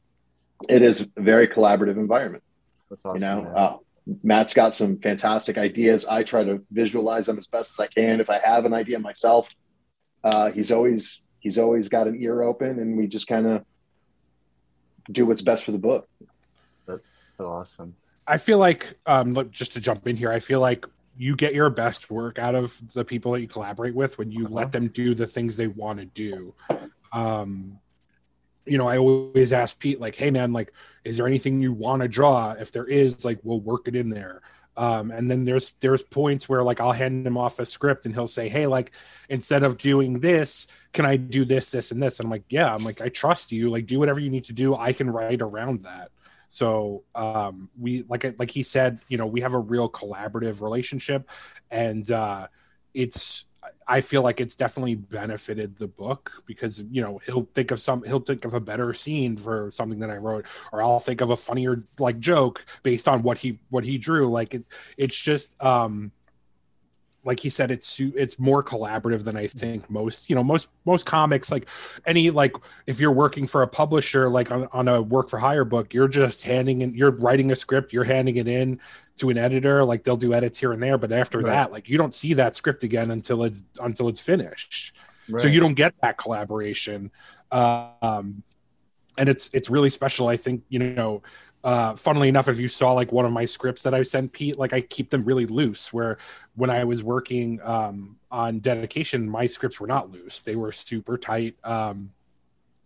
it 0.68 0.80
is 0.82 1.02
a 1.02 1.20
very 1.20 1.46
collaborative 1.46 1.98
environment. 1.98 2.42
That's 2.88 3.04
awesome. 3.04 3.16
you 3.38 3.44
know, 3.44 3.50
uh, 3.50 3.76
Matt's 4.22 4.54
got 4.54 4.74
some 4.74 4.96
fantastic 4.98 5.58
ideas. 5.58 6.06
I 6.06 6.22
try 6.22 6.42
to 6.44 6.64
visualize 6.70 7.26
them 7.26 7.36
as 7.36 7.46
best 7.46 7.72
as 7.78 7.84
I 7.84 7.88
can. 7.88 8.20
If 8.20 8.30
I 8.30 8.40
have 8.42 8.64
an 8.64 8.72
idea 8.72 8.98
myself, 8.98 9.50
uh, 10.24 10.50
he's 10.52 10.72
always 10.72 11.20
he's 11.40 11.58
always 11.58 11.90
got 11.90 12.08
an 12.08 12.16
ear 12.22 12.42
open, 12.42 12.78
and 12.78 12.96
we 12.96 13.06
just 13.06 13.26
kind 13.28 13.46
of 13.46 13.64
do 15.12 15.26
what's 15.26 15.42
best 15.42 15.64
for 15.66 15.72
the 15.72 15.78
book. 15.78 16.08
That's 16.86 17.02
so 17.36 17.48
awesome. 17.48 17.94
I 18.28 18.36
feel 18.36 18.58
like, 18.58 18.94
um, 19.06 19.34
look, 19.34 19.50
just 19.50 19.72
to 19.72 19.80
jump 19.80 20.06
in 20.06 20.16
here, 20.16 20.30
I 20.30 20.38
feel 20.40 20.60
like 20.60 20.84
you 21.16 21.34
get 21.34 21.54
your 21.54 21.70
best 21.70 22.10
work 22.10 22.38
out 22.38 22.54
of 22.54 22.80
the 22.92 23.04
people 23.04 23.32
that 23.32 23.40
you 23.40 23.48
collaborate 23.48 23.94
with 23.94 24.18
when 24.18 24.30
you 24.30 24.44
Uh-huh. 24.44 24.54
let 24.54 24.72
them 24.72 24.88
do 24.88 25.14
the 25.14 25.26
things 25.26 25.56
they 25.56 25.66
want 25.66 25.98
to 25.98 26.04
do. 26.04 26.54
Um, 27.12 27.80
you 28.66 28.76
know, 28.78 28.86
I 28.86 28.98
always 28.98 29.52
ask 29.52 29.80
Pete, 29.80 29.98
like, 29.98 30.14
hey, 30.14 30.30
man, 30.30 30.52
like, 30.52 30.72
is 31.02 31.16
there 31.16 31.26
anything 31.26 31.60
you 31.60 31.72
want 31.72 32.02
to 32.02 32.08
draw? 32.08 32.52
If 32.52 32.70
there 32.70 32.84
is, 32.84 33.24
like, 33.24 33.40
we'll 33.42 33.60
work 33.60 33.88
it 33.88 33.96
in 33.96 34.10
there. 34.10 34.42
Um, 34.76 35.10
and 35.10 35.28
then 35.28 35.42
there's 35.42 35.70
there's 35.80 36.04
points 36.04 36.48
where 36.48 36.62
like 36.62 36.80
I'll 36.80 36.92
hand 36.92 37.26
him 37.26 37.36
off 37.36 37.58
a 37.58 37.66
script 37.66 38.06
and 38.06 38.14
he'll 38.14 38.28
say, 38.28 38.48
hey, 38.48 38.68
like 38.68 38.92
instead 39.28 39.64
of 39.64 39.76
doing 39.76 40.20
this, 40.20 40.68
can 40.92 41.04
I 41.04 41.16
do 41.16 41.44
this, 41.44 41.72
this, 41.72 41.90
and 41.90 42.00
this? 42.00 42.20
And 42.20 42.26
I'm 42.26 42.30
like, 42.30 42.44
yeah, 42.48 42.72
I'm 42.72 42.84
like, 42.84 43.02
I 43.02 43.08
trust 43.08 43.50
you. 43.50 43.70
Like, 43.70 43.86
do 43.86 43.98
whatever 43.98 44.20
you 44.20 44.30
need 44.30 44.44
to 44.44 44.52
do. 44.52 44.76
I 44.76 44.92
can 44.92 45.10
write 45.10 45.42
around 45.42 45.82
that. 45.82 46.12
So 46.48 47.04
um, 47.14 47.68
we 47.78 48.04
like 48.08 48.24
like 48.38 48.50
he 48.50 48.62
said, 48.62 48.98
you 49.08 49.18
know, 49.18 49.26
we 49.26 49.42
have 49.42 49.54
a 49.54 49.58
real 49.58 49.88
collaborative 49.88 50.60
relationship, 50.62 51.28
and 51.70 52.10
uh, 52.10 52.48
it's 52.94 53.44
I 53.86 54.00
feel 54.00 54.22
like 54.22 54.40
it's 54.40 54.56
definitely 54.56 54.94
benefited 54.94 55.76
the 55.76 55.88
book 55.88 56.30
because 56.46 56.82
you 56.90 57.02
know 57.02 57.20
he'll 57.24 57.48
think 57.54 57.70
of 57.70 57.80
some 57.80 58.02
he'll 58.02 58.20
think 58.20 58.44
of 58.44 58.54
a 58.54 58.60
better 58.60 58.92
scene 58.92 59.36
for 59.36 59.70
something 59.70 59.98
that 60.00 60.10
I 60.10 60.16
wrote, 60.16 60.46
or 60.72 60.82
I'll 60.82 61.00
think 61.00 61.20
of 61.20 61.30
a 61.30 61.36
funnier 61.36 61.82
like 61.98 62.18
joke 62.18 62.64
based 62.82 63.08
on 63.08 63.22
what 63.22 63.38
he 63.38 63.60
what 63.70 63.84
he 63.84 63.98
drew. 63.98 64.30
Like 64.30 64.54
it, 64.54 64.64
it's 64.96 65.18
just 65.20 65.62
um, 65.62 66.12
like 67.28 67.40
he 67.40 67.50
said, 67.50 67.70
it's 67.70 68.00
it's 68.00 68.38
more 68.38 68.62
collaborative 68.64 69.22
than 69.24 69.36
I 69.36 69.46
think 69.46 69.90
most 69.90 70.30
you 70.30 70.34
know 70.34 70.42
most 70.42 70.70
most 70.86 71.04
comics 71.04 71.52
like 71.52 71.68
any 72.06 72.30
like 72.30 72.54
if 72.86 73.00
you're 73.00 73.12
working 73.12 73.46
for 73.46 73.60
a 73.62 73.68
publisher 73.68 74.30
like 74.30 74.50
on, 74.50 74.66
on 74.72 74.88
a 74.88 75.02
work 75.02 75.28
for 75.28 75.38
hire 75.38 75.66
book 75.66 75.92
you're 75.92 76.08
just 76.08 76.42
handing 76.44 76.80
in 76.80 76.94
you're 76.94 77.10
writing 77.26 77.52
a 77.52 77.56
script 77.56 77.92
you're 77.92 78.04
handing 78.16 78.36
it 78.36 78.48
in 78.48 78.80
to 79.16 79.28
an 79.28 79.36
editor 79.36 79.84
like 79.84 80.04
they'll 80.04 80.16
do 80.16 80.32
edits 80.32 80.58
here 80.58 80.72
and 80.72 80.82
there 80.82 80.96
but 80.96 81.12
after 81.12 81.38
Right. 81.40 81.50
that 81.52 81.70
like 81.70 81.86
you 81.90 81.98
don't 81.98 82.14
see 82.14 82.32
that 82.34 82.56
script 82.56 82.82
again 82.82 83.10
until 83.10 83.44
it's 83.44 83.62
until 83.88 84.08
it's 84.08 84.20
finished 84.20 84.96
Right. 85.28 85.42
so 85.42 85.48
you 85.48 85.60
don't 85.60 85.74
get 85.74 85.92
that 86.00 86.16
collaboration 86.16 87.10
um 87.52 88.42
and 89.18 89.28
it's 89.28 89.52
it's 89.52 89.68
really 89.68 89.90
special 89.90 90.28
i 90.28 90.36
think 90.36 90.62
you 90.70 90.78
know 90.78 91.22
uh 91.64 91.94
funnily 91.94 92.28
enough 92.28 92.48
if 92.48 92.58
you 92.60 92.68
saw 92.68 92.92
like 92.92 93.10
one 93.12 93.24
of 93.24 93.32
my 93.32 93.44
scripts 93.44 93.82
that 93.82 93.94
i 93.94 94.02
sent 94.02 94.32
pete 94.32 94.58
like 94.58 94.72
i 94.72 94.80
keep 94.80 95.10
them 95.10 95.24
really 95.24 95.46
loose 95.46 95.92
where 95.92 96.16
when 96.54 96.70
i 96.70 96.84
was 96.84 97.02
working 97.02 97.60
um 97.62 98.18
on 98.30 98.58
dedication 98.58 99.28
my 99.28 99.46
scripts 99.46 99.80
were 99.80 99.86
not 99.86 100.10
loose. 100.10 100.42
They 100.42 100.56
were 100.56 100.72
super 100.72 101.16
tight 101.16 101.56
um 101.64 102.10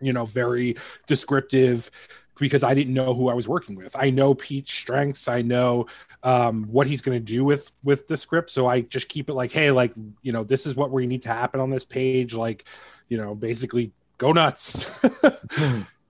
you 0.01 0.13
know 0.13 0.25
very 0.25 0.77
descriptive 1.07 1.91
because 2.39 2.65
i 2.65 2.75
didn't 2.75 2.95
know 2.95 3.15
who 3.15 3.29
i 3.29 3.35
was 3.35 3.49
working 3.49 3.77
with. 3.77 3.95
I 3.99 4.11
know 4.11 4.35
pete's 4.35 4.73
strengths. 4.73 5.29
I 5.29 5.43
know 5.43 5.87
um, 6.25 6.65
what 6.65 6.87
he's 6.87 7.03
going 7.03 7.19
to 7.19 7.25
do 7.25 7.45
with 7.45 7.73
with 7.83 8.07
the 8.07 8.17
script. 8.17 8.51
So 8.51 8.67
i 8.67 8.81
just 8.81 9.09
keep 9.09 9.29
it 9.29 9.35
like 9.35 9.53
hey 9.53 9.71
like 9.71 9.93
you 10.23 10.33
know 10.33 10.45
this 10.45 10.67
is 10.67 10.77
what 10.77 10.91
we 10.91 11.07
need 11.07 11.23
to 11.23 11.29
happen 11.29 11.61
on 11.61 11.71
this 11.71 11.85
page. 11.85 12.35
Like 12.35 12.65
you 13.09 13.17
know 13.17 13.35
basically 13.35 13.93
go 14.19 14.33
nuts 14.33 15.05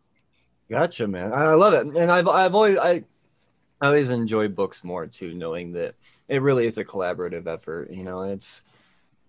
Gotcha, 0.70 1.06
man. 1.06 1.32
I 1.32 1.52
love 1.54 1.74
it, 1.74 1.86
and 1.86 2.10
I've 2.10 2.26
I've 2.28 2.54
always 2.54 2.78
I, 2.78 3.04
I 3.80 3.86
always 3.88 4.10
enjoy 4.10 4.48
books 4.48 4.82
more 4.84 5.06
too, 5.06 5.34
knowing 5.34 5.72
that 5.72 5.94
it 6.28 6.40
really 6.40 6.66
is 6.66 6.78
a 6.78 6.84
collaborative 6.84 7.46
effort. 7.46 7.90
You 7.90 8.04
know, 8.04 8.22
it's 8.22 8.62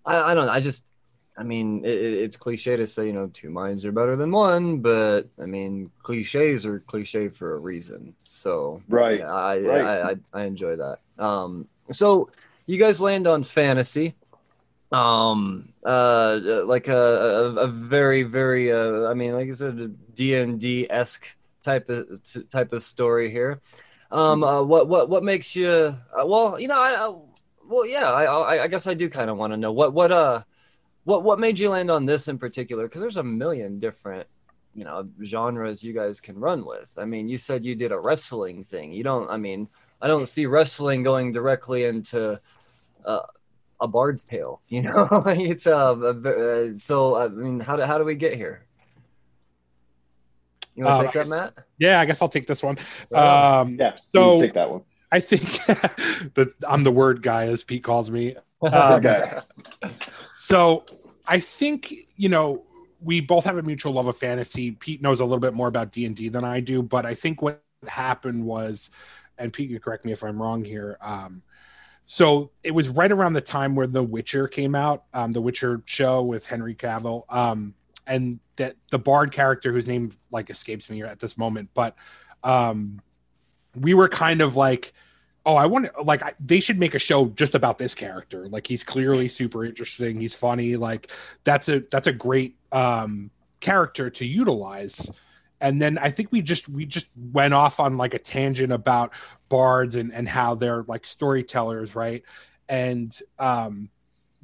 I, 0.06 0.16
I 0.32 0.34
don't. 0.34 0.48
I 0.48 0.60
just 0.60 0.84
I 1.36 1.42
mean, 1.42 1.84
it- 1.84 1.88
it's 1.90 2.36
cliche 2.36 2.76
to 2.76 2.86
say 2.86 3.06
you 3.06 3.12
know 3.12 3.26
two 3.34 3.50
minds 3.50 3.84
are 3.84 3.92
better 3.92 4.16
than 4.16 4.30
one, 4.30 4.78
but 4.78 5.22
I 5.40 5.46
mean 5.46 5.90
cliches 6.02 6.64
are 6.64 6.80
cliche 6.80 7.28
for 7.28 7.54
a 7.56 7.58
reason. 7.58 8.14
So 8.24 8.80
Right. 8.88 9.18
yeah, 9.18 9.32
I, 9.32 9.58
right. 9.58 9.84
I, 9.86 10.10
I 10.10 10.16
I 10.32 10.44
enjoy 10.44 10.76
that. 10.76 11.00
Um, 11.18 11.68
so 11.90 12.30
you 12.66 12.78
guys 12.78 13.00
land 13.00 13.26
on 13.26 13.42
fantasy. 13.42 14.14
Um 14.94 15.68
uh 15.84 16.38
like 16.66 16.88
a 16.88 16.96
a, 16.96 17.54
a 17.56 17.66
very 17.66 18.22
very 18.22 18.72
uh 18.72 19.10
i 19.10 19.14
mean 19.14 19.32
like 19.32 19.48
i 19.48 19.52
said 19.52 19.96
d&d 20.14 20.86
esque 20.88 21.36
type 21.64 21.88
of 21.88 22.06
type 22.50 22.72
of 22.72 22.82
story 22.82 23.30
here. 23.30 23.60
Um 24.10 24.44
uh, 24.44 24.62
what 24.62 24.86
what 24.86 25.08
what 25.08 25.24
makes 25.24 25.56
you 25.56 25.68
uh, 25.68 26.26
well 26.26 26.60
you 26.60 26.68
know 26.68 26.78
i, 26.78 26.92
I 26.92 27.14
well 27.66 27.86
yeah 27.86 28.12
i 28.12 28.24
i, 28.24 28.62
I 28.64 28.68
guess 28.68 28.86
i 28.86 28.94
do 28.94 29.08
kind 29.08 29.30
of 29.30 29.38
want 29.38 29.52
to 29.52 29.56
know. 29.56 29.72
What 29.72 29.94
what 29.94 30.12
uh 30.12 30.42
what 31.04 31.24
what 31.24 31.40
made 31.40 31.58
you 31.58 31.70
land 31.70 31.90
on 31.90 32.06
this 32.06 32.28
in 32.28 32.38
particular? 32.38 32.84
Because 32.84 33.00
there's 33.00 33.16
a 33.16 33.24
million 33.24 33.78
different 33.78 34.28
you 34.74 34.84
know 34.84 35.08
genres 35.24 35.82
you 35.82 35.92
guys 35.92 36.20
can 36.20 36.38
run 36.38 36.64
with. 36.64 36.96
I 37.00 37.06
mean 37.06 37.28
you 37.28 37.38
said 37.38 37.64
you 37.64 37.74
did 37.74 37.90
a 37.90 37.98
wrestling 37.98 38.62
thing. 38.62 38.92
You 38.92 39.02
don't 39.02 39.28
i 39.30 39.38
mean 39.38 39.68
i 40.02 40.06
don't 40.06 40.28
see 40.28 40.46
wrestling 40.46 41.02
going 41.02 41.32
directly 41.32 41.84
into 41.84 42.38
uh, 43.04 43.26
a 43.84 43.88
bard's 43.88 44.24
tale 44.24 44.60
you 44.68 44.82
know 44.82 45.06
it's 45.26 45.66
uh, 45.66 45.94
a, 45.96 46.10
uh 46.10 46.68
so 46.76 47.16
i 47.16 47.28
mean 47.28 47.60
how 47.60 47.76
do, 47.76 47.82
how 47.82 47.96
do 47.98 48.04
we 48.04 48.14
get 48.14 48.34
here 48.36 48.64
you 50.74 50.84
want 50.84 51.00
to 51.02 51.06
Um, 51.06 51.12
take 51.12 51.28
that 51.28 51.28
matt 51.54 51.66
Yeah, 51.78 52.00
I 52.00 52.04
guess 52.04 52.20
I'll 52.20 52.28
take 52.28 52.46
this 52.46 52.62
one. 52.62 52.76
Um, 53.14 53.76
Yeah, 53.78 53.94
So- 53.94 54.36
so 54.36 54.40
take 54.40 54.54
that 54.54 54.70
one. 54.70 54.82
I 55.12 55.20
think 55.20 55.42
that 56.34 56.48
I'm 56.68 56.82
the 56.82 56.90
word 56.90 57.22
guy, 57.22 57.44
as 57.44 57.62
Pete 57.62 57.84
calls 57.84 58.10
me. 58.10 58.34
Um, 58.60 59.04
So 60.32 60.84
I 61.28 61.38
think 61.38 61.92
you 62.16 62.28
know 62.28 62.64
we 63.00 63.20
both 63.20 63.44
have 63.44 63.56
a 63.58 63.62
mutual 63.62 63.92
love 63.92 64.08
of 64.08 64.16
fantasy. 64.16 64.72
Pete 64.72 65.00
knows 65.00 65.20
a 65.20 65.24
little 65.24 65.38
bit 65.38 65.54
more 65.54 65.68
about 65.68 65.92
D 65.92 66.06
and 66.06 66.16
D 66.16 66.28
than 66.28 66.42
I 66.42 66.58
do, 66.58 66.82
but 66.82 67.06
I 67.06 67.14
think 67.14 67.40
what 67.42 67.62
happened 67.86 68.44
was, 68.44 68.90
and 69.38 69.52
Pete 69.52 69.70
can 69.70 69.78
correct 69.78 70.04
me 70.04 70.10
if 70.10 70.24
I'm 70.24 70.40
wrong 70.42 70.64
here. 70.64 70.96
Um, 71.00 71.42
so 72.06 72.50
it 72.62 72.72
was 72.72 72.88
right 72.88 73.10
around 73.10 73.32
the 73.32 73.40
time 73.40 73.74
where 73.74 73.86
The 73.86 74.02
Witcher 74.02 74.48
came 74.48 74.74
out, 74.74 75.04
um, 75.14 75.32
the 75.32 75.40
Witcher 75.40 75.82
show 75.86 76.22
with 76.22 76.46
Henry 76.46 76.74
Cavill, 76.74 77.24
um, 77.32 77.74
and 78.06 78.38
that 78.56 78.74
the 78.90 78.98
Bard 78.98 79.32
character 79.32 79.72
whose 79.72 79.88
name 79.88 80.10
like 80.30 80.50
escapes 80.50 80.90
me 80.90 81.02
at 81.02 81.20
this 81.20 81.38
moment, 81.38 81.70
but 81.74 81.96
um, 82.42 83.00
we 83.74 83.94
were 83.94 84.08
kind 84.08 84.40
of 84.40 84.56
like 84.56 84.92
oh 85.46 85.56
i 85.56 85.66
want 85.66 85.86
to 85.86 86.02
like 86.02 86.22
I, 86.22 86.32
they 86.40 86.60
should 86.60 86.78
make 86.78 86.94
a 86.94 86.98
show 86.98 87.26
just 87.26 87.54
about 87.54 87.78
this 87.78 87.94
character. 87.94 88.48
Like 88.48 88.66
he's 88.66 88.84
clearly 88.84 89.28
super 89.28 89.64
interesting. 89.64 90.20
He's 90.20 90.34
funny. 90.34 90.76
Like 90.76 91.10
that's 91.44 91.68
a 91.68 91.80
that's 91.90 92.06
a 92.06 92.12
great 92.12 92.56
um 92.72 93.30
character 93.60 94.10
to 94.10 94.26
utilize 94.26 95.20
and 95.64 95.80
then 95.80 95.98
i 95.98 96.10
think 96.10 96.30
we 96.30 96.42
just 96.42 96.68
we 96.68 96.84
just 96.84 97.10
went 97.32 97.54
off 97.54 97.80
on 97.80 97.96
like 97.96 98.14
a 98.14 98.18
tangent 98.18 98.72
about 98.72 99.12
bards 99.48 99.96
and 99.96 100.12
and 100.12 100.28
how 100.28 100.54
they're 100.54 100.84
like 100.88 101.06
storytellers 101.06 101.94
right? 101.94 102.22
And 102.68 103.16
um 103.38 103.88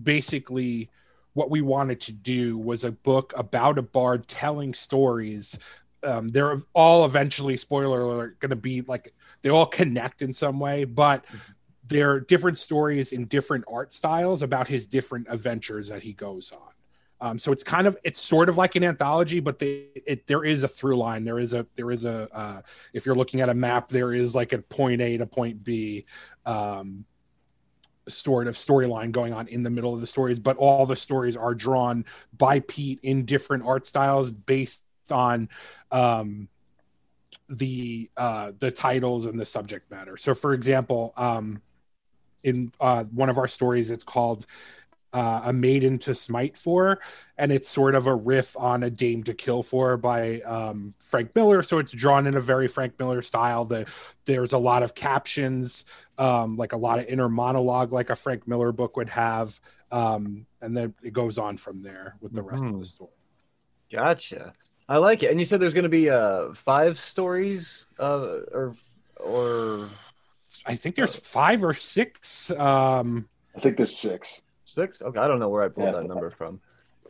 basically 0.01 0.89
what 1.35 1.51
we 1.51 1.63
wanted 1.63 2.01
to 2.01 2.13
do 2.13 2.57
was 2.57 2.85
a 2.85 2.93
book 2.93 3.33
about 3.37 3.79
a 3.79 3.83
bard 3.83 4.27
telling 4.27 4.75
stories. 4.75 5.59
Um, 6.03 6.29
they're 6.29 6.57
all 6.75 7.05
eventually 7.05 7.57
spoiler 7.57 8.01
alert 8.01 8.41
going 8.41 8.51
to 8.51 8.57
be 8.57 8.81
like 8.83 9.13
they 9.43 9.51
all 9.51 9.67
connect 9.67 10.23
in 10.23 10.33
some 10.33 10.59
way 10.59 10.85
but 10.85 11.27
they're 11.85 12.21
different 12.21 12.57
stories 12.57 13.13
in 13.13 13.27
different 13.27 13.65
art 13.71 13.93
styles 13.93 14.41
about 14.43 14.67
his 14.67 14.87
different 14.87 15.27
adventures 15.29 15.89
that 15.91 16.03
he 16.03 16.15
goes 16.15 16.53
on 16.53 16.73
um, 17.21 17.39
so 17.39 17.53
it's 17.53 17.63
kind 17.63 17.87
of 17.87 17.97
it's 18.05 18.21
sort 18.21 18.49
of 18.49 18.57
like 18.57 18.77
an 18.77 18.85
anthology 18.85 19.41
but 19.41 19.59
they, 19.59 19.87
it, 20.07 20.27
there 20.27 20.45
is 20.45 20.63
a 20.63 20.69
through 20.69 20.97
line 20.97 21.25
there 21.25 21.39
is 21.39 21.55
a 21.55 21.67
there 21.75 21.91
is 21.91 22.05
a 22.05 22.29
uh, 22.35 22.63
if 22.93 23.07
you're 23.07 23.15
looking 23.15 23.41
at 23.41 23.49
a 23.49 23.55
map 23.55 23.89
there 23.89 24.13
is 24.13 24.35
like 24.35 24.53
a 24.53 24.59
point 24.59 25.01
a 25.01 25.17
to 25.17 25.27
point 25.27 25.63
b 25.63 26.05
um, 26.47 27.05
sort 28.09 28.47
of 28.47 28.55
storyline 28.55 29.13
going 29.13 29.33
on 29.33 29.47
in 29.49 29.63
the 29.63 29.71
middle 29.71 29.95
of 29.95 30.01
the 30.01 30.07
stories 30.07 30.41
but 30.41 30.57
all 30.57 30.87
the 30.87 30.97
stories 30.97 31.37
are 31.37 31.55
drawn 31.55 32.05
by 32.37 32.61
pete 32.61 32.99
in 33.03 33.25
different 33.25 33.65
art 33.65 33.87
styles 33.87 34.31
based 34.31 34.85
on 35.11 35.49
um, 35.93 36.49
the 37.51 38.09
uh, 38.17 38.53
the 38.59 38.71
titles 38.71 39.27
and 39.27 39.39
the 39.39 39.45
subject 39.45 39.91
matter. 39.91 40.17
So, 40.17 40.35
for 40.35 40.55
example, 40.55 41.13
um, 41.17 41.61
in 42.43 42.73
uh, 42.81 43.05
one 43.05 43.29
of 43.29 43.39
our 43.39 43.49
stories, 43.49 43.91
it's 43.91 44.05
called 44.05 44.47
uh, 45.13 45.43
"A 45.45 45.53
Maiden 45.53 45.99
to 46.01 46.15
Smite 46.15 46.57
For," 46.57 47.01
and 47.39 47.53
it's 47.53 47.69
sort 47.69 47.95
of 47.95 48.07
a 48.07 48.15
riff 48.15 48.57
on 48.59 48.83
"A 48.83 48.91
Dame 48.91 49.23
to 49.25 49.35
Kill 49.35 49.63
For" 49.63 49.97
by 49.97 50.41
um, 50.43 50.95
Frank 51.01 51.35
Miller. 51.35 51.63
So 51.63 51.79
it's 51.79 51.93
drawn 51.93 52.27
in 52.27 52.37
a 52.37 52.41
very 52.41 52.69
Frank 52.69 52.99
Miller 52.99 53.23
style. 53.23 53.65
The 53.65 53.91
there's 54.25 54.53
a 54.53 54.59
lot 54.59 54.83
of 54.83 54.95
captions, 54.95 55.85
um, 56.19 56.57
like 56.57 56.73
a 56.73 56.77
lot 56.77 56.99
of 56.99 57.07
inner 57.07 57.29
monologue, 57.29 57.93
like 57.93 58.11
a 58.11 58.17
Frank 58.17 58.47
Miller 58.47 58.73
book 58.73 58.97
would 58.97 59.09
have, 59.11 59.61
um, 59.91 60.47
and 60.61 60.77
then 60.77 60.95
it 61.03 61.13
goes 61.13 61.39
on 61.39 61.57
from 61.57 61.83
there 61.83 62.17
with 62.21 62.33
the 62.33 62.43
rest 62.43 62.65
of 62.65 62.79
the 62.79 62.87
story. 62.87 63.11
gotcha 63.93 64.53
i 64.89 64.97
like 64.97 65.23
it 65.23 65.31
and 65.31 65.41
you 65.41 65.45
said 65.47 65.61
there's 65.61 65.75
going 65.75 65.83
to 65.85 65.89
be 65.89 66.11
uh 66.11 66.53
five 66.55 66.99
stories 66.99 67.87
uh 67.99 68.39
or 68.53 68.75
or 69.17 69.89
I 70.67 70.75
think 70.75 70.97
there's 70.97 71.17
five 71.17 71.65
or 71.65 71.75
six. 71.75 72.51
Um, 72.51 73.29
I 73.57 73.61
think 73.61 73.77
there's 73.77 73.97
six. 73.97 74.43
Six? 74.71 75.03
Okay, 75.03 75.19
I 75.19 75.27
don't 75.27 75.41
know 75.41 75.49
where 75.49 75.65
I 75.65 75.69
pulled 75.69 75.87
Yeah. 75.87 75.93
that 75.93 76.07
number 76.07 76.31
from. 76.31 76.61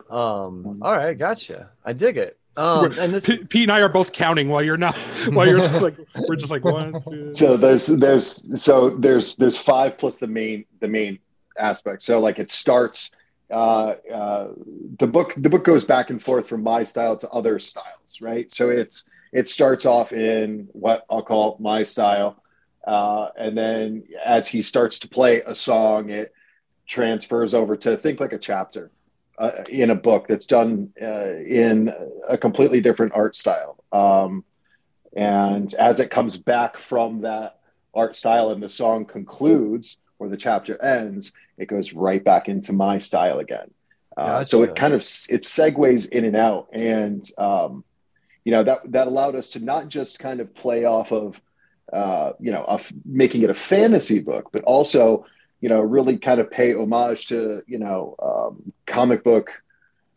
Um, 0.09 0.79
all 0.83 0.96
right, 0.96 1.16
gotcha. 1.16 1.70
I 1.85 1.92
dig 1.92 2.16
it. 2.16 2.38
Um, 2.57 2.87
and 2.99 3.12
this, 3.14 3.27
P- 3.27 3.44
Pete 3.44 3.62
and 3.64 3.73
I 3.73 3.81
are 3.81 3.88
both 3.88 4.12
counting 4.12 4.49
while 4.49 4.62
you're 4.62 4.77
not. 4.79 4.96
While 5.33 5.46
you're 5.46 5.59
just 5.61 5.83
like, 5.83 5.96
we're 6.27 6.37
just 6.37 6.51
like 6.51 6.64
one, 6.64 7.01
two. 7.03 7.31
So 7.35 7.57
there's 7.57 7.87
there's 7.87 8.61
so 8.61 8.90
there's 8.90 9.37
there's 9.37 9.57
five 9.57 9.96
plus 9.99 10.18
the 10.18 10.27
main 10.27 10.64
the 10.81 10.88
main 10.88 11.18
aspect. 11.59 12.03
So 12.03 12.18
like 12.18 12.38
it 12.38 12.51
starts 12.51 13.12
uh, 13.53 13.94
uh, 14.12 14.49
the 14.99 15.07
book 15.07 15.35
the 15.37 15.49
book 15.51 15.62
goes 15.64 15.85
back 15.85 16.11
and 16.11 16.20
forth 16.20 16.49
from 16.49 16.62
my 16.62 16.83
style 16.83 17.16
to 17.18 17.29
other 17.31 17.59
styles, 17.59 18.20
right? 18.20 18.51
So 18.51 18.68
it's 18.70 19.05
it 19.33 19.49
starts 19.49 19.87
off 19.87 20.12
in 20.12 20.66
what 20.73 21.05
I'll 21.09 21.23
call 21.23 21.57
my 21.61 21.83
style, 21.85 22.42
uh, 22.87 23.29
and 23.38 23.57
then 23.57 24.03
as 24.25 24.49
he 24.49 24.61
starts 24.62 24.99
to 25.01 25.09
play 25.09 25.42
a 25.42 25.55
song, 25.55 26.11
it 26.11 26.33
transfers 26.90 27.55
over 27.55 27.76
to 27.76 27.96
think 27.96 28.18
like 28.20 28.33
a 28.33 28.38
chapter 28.38 28.90
uh, 29.38 29.53
in 29.70 29.90
a 29.90 29.94
book 29.94 30.26
that's 30.29 30.46
done 30.46 30.92
uh, 31.00 31.37
in 31.37 31.94
a 32.29 32.37
completely 32.37 32.81
different 32.81 33.12
art 33.14 33.35
style. 33.37 33.83
Um, 33.92 34.44
and 35.16 35.72
as 35.74 36.00
it 36.00 36.11
comes 36.11 36.37
back 36.37 36.76
from 36.76 37.22
that 37.22 37.61
art 37.94 38.16
style 38.16 38.50
and 38.50 38.62
the 38.62 38.68
song 38.68 39.05
concludes 39.05 39.98
or 40.18 40.29
the 40.29 40.37
chapter 40.37 40.83
ends, 40.83 41.33
it 41.57 41.66
goes 41.66 41.92
right 41.92 42.22
back 42.22 42.48
into 42.48 42.72
my 42.72 42.98
style 42.98 43.38
again. 43.38 43.70
Uh, 44.16 44.44
So 44.44 44.62
it 44.64 44.74
kind 44.74 44.92
of 44.92 45.00
it 45.31 45.42
segues 45.42 46.09
in 46.09 46.24
and 46.24 46.37
out, 46.37 46.68
and 46.72 47.22
um, 47.38 47.85
you 48.44 48.53
know 48.53 48.64
that 48.64 48.81
that 48.92 49.07
allowed 49.07 49.37
us 49.37 49.48
to 49.50 49.61
not 49.61 49.88
just 49.88 50.18
kind 50.18 50.40
of 50.40 50.53
play 50.55 50.85
off 50.85 51.12
of 51.12 51.40
uh, 51.92 52.33
you 52.40 52.50
know 52.50 52.64
of 52.64 52.92
making 53.05 53.42
it 53.42 53.50
a 53.50 53.55
fantasy 53.55 54.18
book, 54.18 54.50
but 54.53 54.62
also 54.64 55.24
you 55.61 55.68
know 55.68 55.81
really 55.81 56.18
kind 56.18 56.40
of 56.40 56.51
pay 56.51 56.75
homage 56.75 57.27
to 57.27 57.62
you 57.66 57.79
know 57.79 58.14
um, 58.23 58.73
comic 58.87 59.25
book 59.25 59.62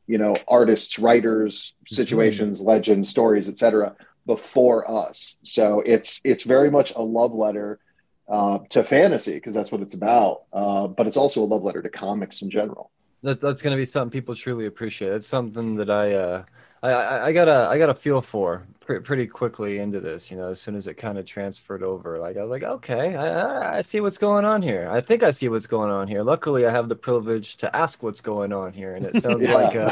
you 0.08 0.18
know 0.18 0.36
artists, 0.48 1.00
writers, 1.00 1.76
situations, 1.88 2.60
legends, 2.62 3.10
stories, 3.10 3.48
etc. 3.48 3.96
Before 4.26 4.90
us, 4.90 5.36
so 5.44 5.82
it's 5.86 6.22
it's 6.24 6.44
very 6.44 6.72
much 6.72 6.94
a 6.96 7.02
love 7.02 7.34
letter 7.34 7.80
uh, 8.28 8.60
to 8.70 8.84
fantasy 8.84 9.34
because 9.34 9.54
that's 9.54 9.72
what 9.72 9.82
it's 9.82 9.96
about. 9.96 10.44
Uh, 10.54 10.88
but 10.88 11.08
it's 11.08 11.18
also 11.18 11.44
a 11.44 11.46
love 11.46 11.64
letter 11.64 11.82
to 11.82 11.90
comics 11.90 12.42
in 12.42 12.50
general. 12.50 12.92
that, 13.24 13.42
that's 13.42 13.62
going 13.62 13.72
to 13.72 13.78
be 13.78 13.86
something 13.86 14.12
people 14.12 14.36
truly 14.36 14.66
appreciate. 14.66 15.14
It's 15.14 15.28
something 15.28 15.76
that 15.78 15.90
I, 15.90 16.14
uh, 16.14 16.44
I, 16.82 16.90
I, 16.90 17.26
I 17.28 17.34
got 17.34 17.48
a, 17.48 17.68
I 17.70 17.78
got 17.78 17.90
a 17.90 17.94
feel 17.94 18.22
for 18.22 18.66
pretty 18.86 19.28
quickly 19.28 19.80
into 19.80 20.00
this. 20.00 20.30
You 20.30 20.38
know, 20.38 20.50
as 20.50 20.60
soon 20.62 20.76
as 20.76 20.88
it 20.88 20.96
kind 20.96 21.18
of 21.18 21.26
transferred 21.26 21.84
over, 21.84 22.20
like 22.20 22.38
I 22.38 22.42
was 22.42 22.50
like, 22.50 22.64
okay, 22.64 23.16
I, 23.16 23.78
I- 23.78 23.82
see 23.82 24.00
what's 24.00 24.18
going 24.18 24.46
on 24.46 24.62
here. 24.62 24.90
I 24.92 25.02
think 25.02 25.24
I 25.24 25.32
see 25.32 25.50
what's 25.50 25.68
going 25.68 25.92
on 25.92 26.08
here. 26.08 26.24
Luckily, 26.24 26.66
I 26.66 26.72
have 26.72 26.90
the 26.90 26.96
privilege 26.96 27.58
to 27.58 27.76
ask 27.76 28.04
what's 28.04 28.22
going 28.22 28.54
on 28.54 28.74
here, 28.74 28.96
and 28.96 29.06
it 29.06 29.22
sounds 29.22 29.48
like. 29.48 29.76
Uh, 29.76 29.90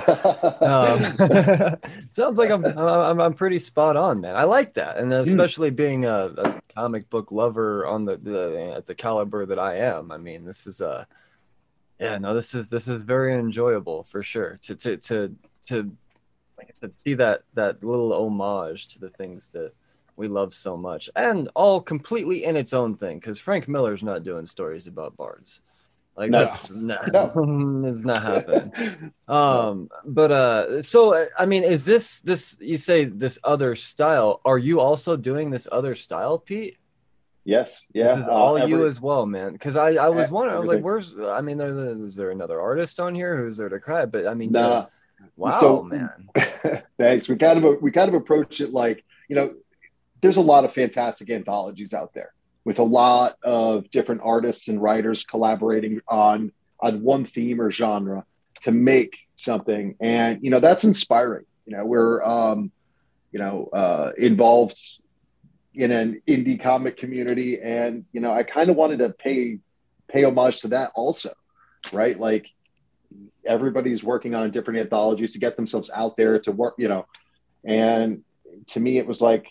um, 0.62 1.78
sounds 2.12 2.38
like 2.38 2.50
I'm, 2.50 2.66
I'm 2.66 3.20
I'm 3.20 3.34
pretty 3.34 3.60
spot 3.60 3.98
on, 3.98 4.22
man. 4.22 4.36
I 4.36 4.44
like 4.44 4.74
that, 4.76 4.98
and 4.98 5.12
especially 5.14 5.70
being 5.70 6.06
a, 6.06 6.32
a 6.38 6.62
comic 6.74 7.10
book 7.10 7.32
lover 7.32 7.86
on 7.86 8.06
the, 8.06 8.18
the 8.18 8.74
at 8.78 8.88
the 8.88 8.96
caliber 8.96 9.46
that 9.46 9.60
I 9.60 9.78
am. 9.78 10.12
I 10.12 10.18
mean, 10.18 10.46
this 10.46 10.68
is 10.68 10.82
a 10.82 11.08
yeah, 12.00 12.18
no, 12.18 12.34
this 12.34 12.56
is 12.56 12.70
this 12.70 12.88
is 12.88 13.04
very 13.04 13.36
enjoyable 13.36 14.04
for 14.04 14.24
sure. 14.24 14.58
To 14.64 14.76
to 14.76 14.98
to 14.98 15.36
to 15.68 15.92
like 16.62 16.70
I 16.70 16.74
said, 16.76 17.00
see 17.00 17.16
that 17.16 17.42
that 17.56 17.84
little 17.84 18.14
homage 18.14 18.88
to 18.90 19.00
the 19.00 19.10
things 19.10 19.50
that 19.50 19.74
we 20.16 20.28
love 20.28 20.54
so 20.54 20.78
much, 20.78 21.10
and 21.16 21.50
all 21.56 21.82
completely 21.82 22.44
in 22.44 22.56
its 22.56 22.74
own 22.74 22.96
thing. 22.96 23.18
Because 23.18 23.40
Frank 23.40 23.68
Miller's 23.68 24.04
not 24.04 24.24
doing 24.24 24.46
stories 24.46 24.86
about 24.86 25.18
bards. 25.18 25.62
Like 26.16 26.30
No. 26.30 26.40
that's 26.40 26.70
not, 26.70 27.06
it's 27.08 28.04
not 28.04 28.22
happening 28.22 29.14
um 29.30 29.90
but 30.06 30.30
uh 30.30 30.82
so 30.82 31.26
i 31.40 31.46
mean 31.46 31.64
is 31.64 31.86
this 31.86 32.20
this 32.20 32.58
you 32.60 32.76
say 32.76 33.06
this 33.06 33.40
other 33.46 33.76
style 33.76 34.42
are 34.44 34.58
you 34.58 34.82
also 34.82 35.16
doing 35.16 35.50
this 35.50 35.70
other 35.72 35.96
style 35.96 36.38
pete 36.38 36.78
Yes, 37.44 37.86
yeah. 37.94 38.04
This 38.08 38.18
is 38.18 38.28
uh, 38.28 38.32
all 38.32 38.68
you 38.68 38.86
as 38.86 39.02
well, 39.02 39.26
man. 39.26 39.54
Because 39.54 39.76
I, 39.76 39.94
I 39.94 40.10
was 40.10 40.30
wondering, 40.30 40.56
I 40.56 40.60
was 40.60 40.70
like, 40.70 40.84
where's? 40.84 41.12
I 41.18 41.42
mean, 41.42 41.58
there- 41.58 41.74
is 42.00 42.16
there 42.16 42.30
another 42.30 42.62
artist 42.62 43.00
on 43.00 43.16
here 43.16 43.36
who's 43.36 43.58
there 43.58 43.68
to 43.70 43.80
cry? 43.80 44.06
But 44.06 44.28
I 44.28 44.36
mean, 44.36 44.52
Nah. 44.52 44.86
Wow, 45.36 45.50
So- 45.50 45.84
man. 45.84 46.30
Thanks. 46.98 47.28
We 47.28 47.36
kind 47.36 47.64
of 47.64 47.82
we 47.82 47.92
kind 47.92 48.10
of 48.10 48.16
approach 48.16 48.62
it 48.62 48.72
like 48.72 49.04
you 49.30 49.36
know, 49.36 49.54
there's 50.22 50.38
a 50.38 50.42
lot 50.42 50.66
of 50.66 50.72
fantastic 50.74 51.30
anthologies 51.30 51.94
out 51.94 52.14
there 52.14 52.34
with 52.66 52.80
a 52.80 52.84
lot 52.84 53.38
of 53.44 53.90
different 53.90 54.22
artists 54.24 54.68
and 54.68 54.82
writers 54.82 55.24
collaborating 55.24 56.02
on 56.08 56.52
on 56.80 57.02
one 57.02 57.26
theme 57.26 57.62
or 57.62 57.72
genre 57.72 58.26
to 58.62 58.72
make 58.72 59.18
something, 59.36 59.96
and 60.00 60.44
you 60.44 60.52
know 60.52 60.60
that's 60.60 60.84
inspiring. 60.84 61.46
You 61.66 61.78
know, 61.78 61.86
we're 61.86 62.24
um, 62.24 62.72
you 63.32 63.40
know 63.40 63.70
uh, 63.74 64.12
involved 64.18 64.78
in 65.74 65.92
an 65.92 66.22
indie 66.28 66.62
comic 66.62 66.98
community, 66.98 67.60
and 67.62 68.06
you 68.12 68.22
know 68.22 68.32
I 68.32 68.44
kind 68.44 68.70
of 68.70 68.76
wanted 68.76 69.00
to 69.00 69.10
pay 69.12 69.58
pay 70.08 70.24
homage 70.26 70.60
to 70.60 70.68
that 70.70 70.92
also, 70.94 71.34
right? 71.92 72.20
Like 72.20 72.52
everybody's 73.46 74.04
working 74.04 74.36
on 74.36 74.52
different 74.52 74.80
anthologies 74.80 75.34
to 75.34 75.40
get 75.40 75.56
themselves 75.56 75.90
out 75.94 76.16
there 76.18 76.40
to 76.40 76.52
work, 76.52 76.76
you 76.78 76.88
know. 76.88 77.06
And 77.64 78.24
to 78.68 78.80
me, 78.80 78.98
it 78.98 79.08
was 79.08 79.22
like 79.22 79.48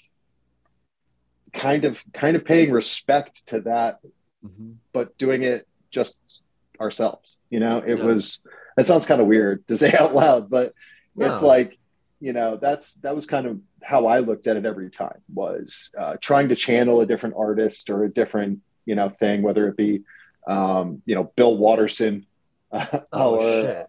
kind 1.52 1.84
of 1.84 2.02
kind 2.12 2.36
of 2.36 2.44
paying 2.44 2.70
respect 2.70 3.46
to 3.48 3.60
that, 3.62 3.98
Mhm. 4.44 4.76
but 4.92 5.16
doing 5.18 5.42
it 5.42 5.66
just 5.90 6.42
ourselves. 6.80 7.38
You 7.50 7.60
know, 7.60 7.78
it 7.78 7.98
Yeah. 7.98 8.04
was 8.04 8.40
that 8.76 8.86
sounds 8.86 9.06
kind 9.06 9.20
of 9.20 9.26
weird 9.26 9.66
to 9.68 9.76
say 9.76 9.92
out 9.98 10.14
loud, 10.14 10.48
but 10.48 10.72
it's 11.16 11.42
like 11.42 11.76
you 12.20 12.32
know 12.32 12.56
that's 12.56 12.94
that 12.96 13.14
was 13.16 13.26
kind 13.26 13.46
of 13.46 13.60
how 13.82 14.06
I 14.06 14.18
looked 14.20 14.46
at 14.46 14.56
it 14.56 14.66
every 14.66 14.90
time 14.90 15.20
was 15.34 15.90
uh, 15.98 16.16
trying 16.20 16.48
to 16.50 16.54
channel 16.54 17.00
a 17.00 17.06
different 17.06 17.34
artist 17.36 17.90
or 17.90 18.04
a 18.04 18.08
different 18.12 18.60
you 18.86 18.94
know 18.94 19.08
thing, 19.08 19.42
whether 19.42 19.66
it 19.68 19.76
be 19.76 20.02
um, 20.46 21.02
you 21.06 21.14
know 21.14 21.24
Bill 21.36 21.56
Watterson. 21.56 22.26
Oh 23.12 23.36
or, 23.36 23.40
shit. 23.40 23.88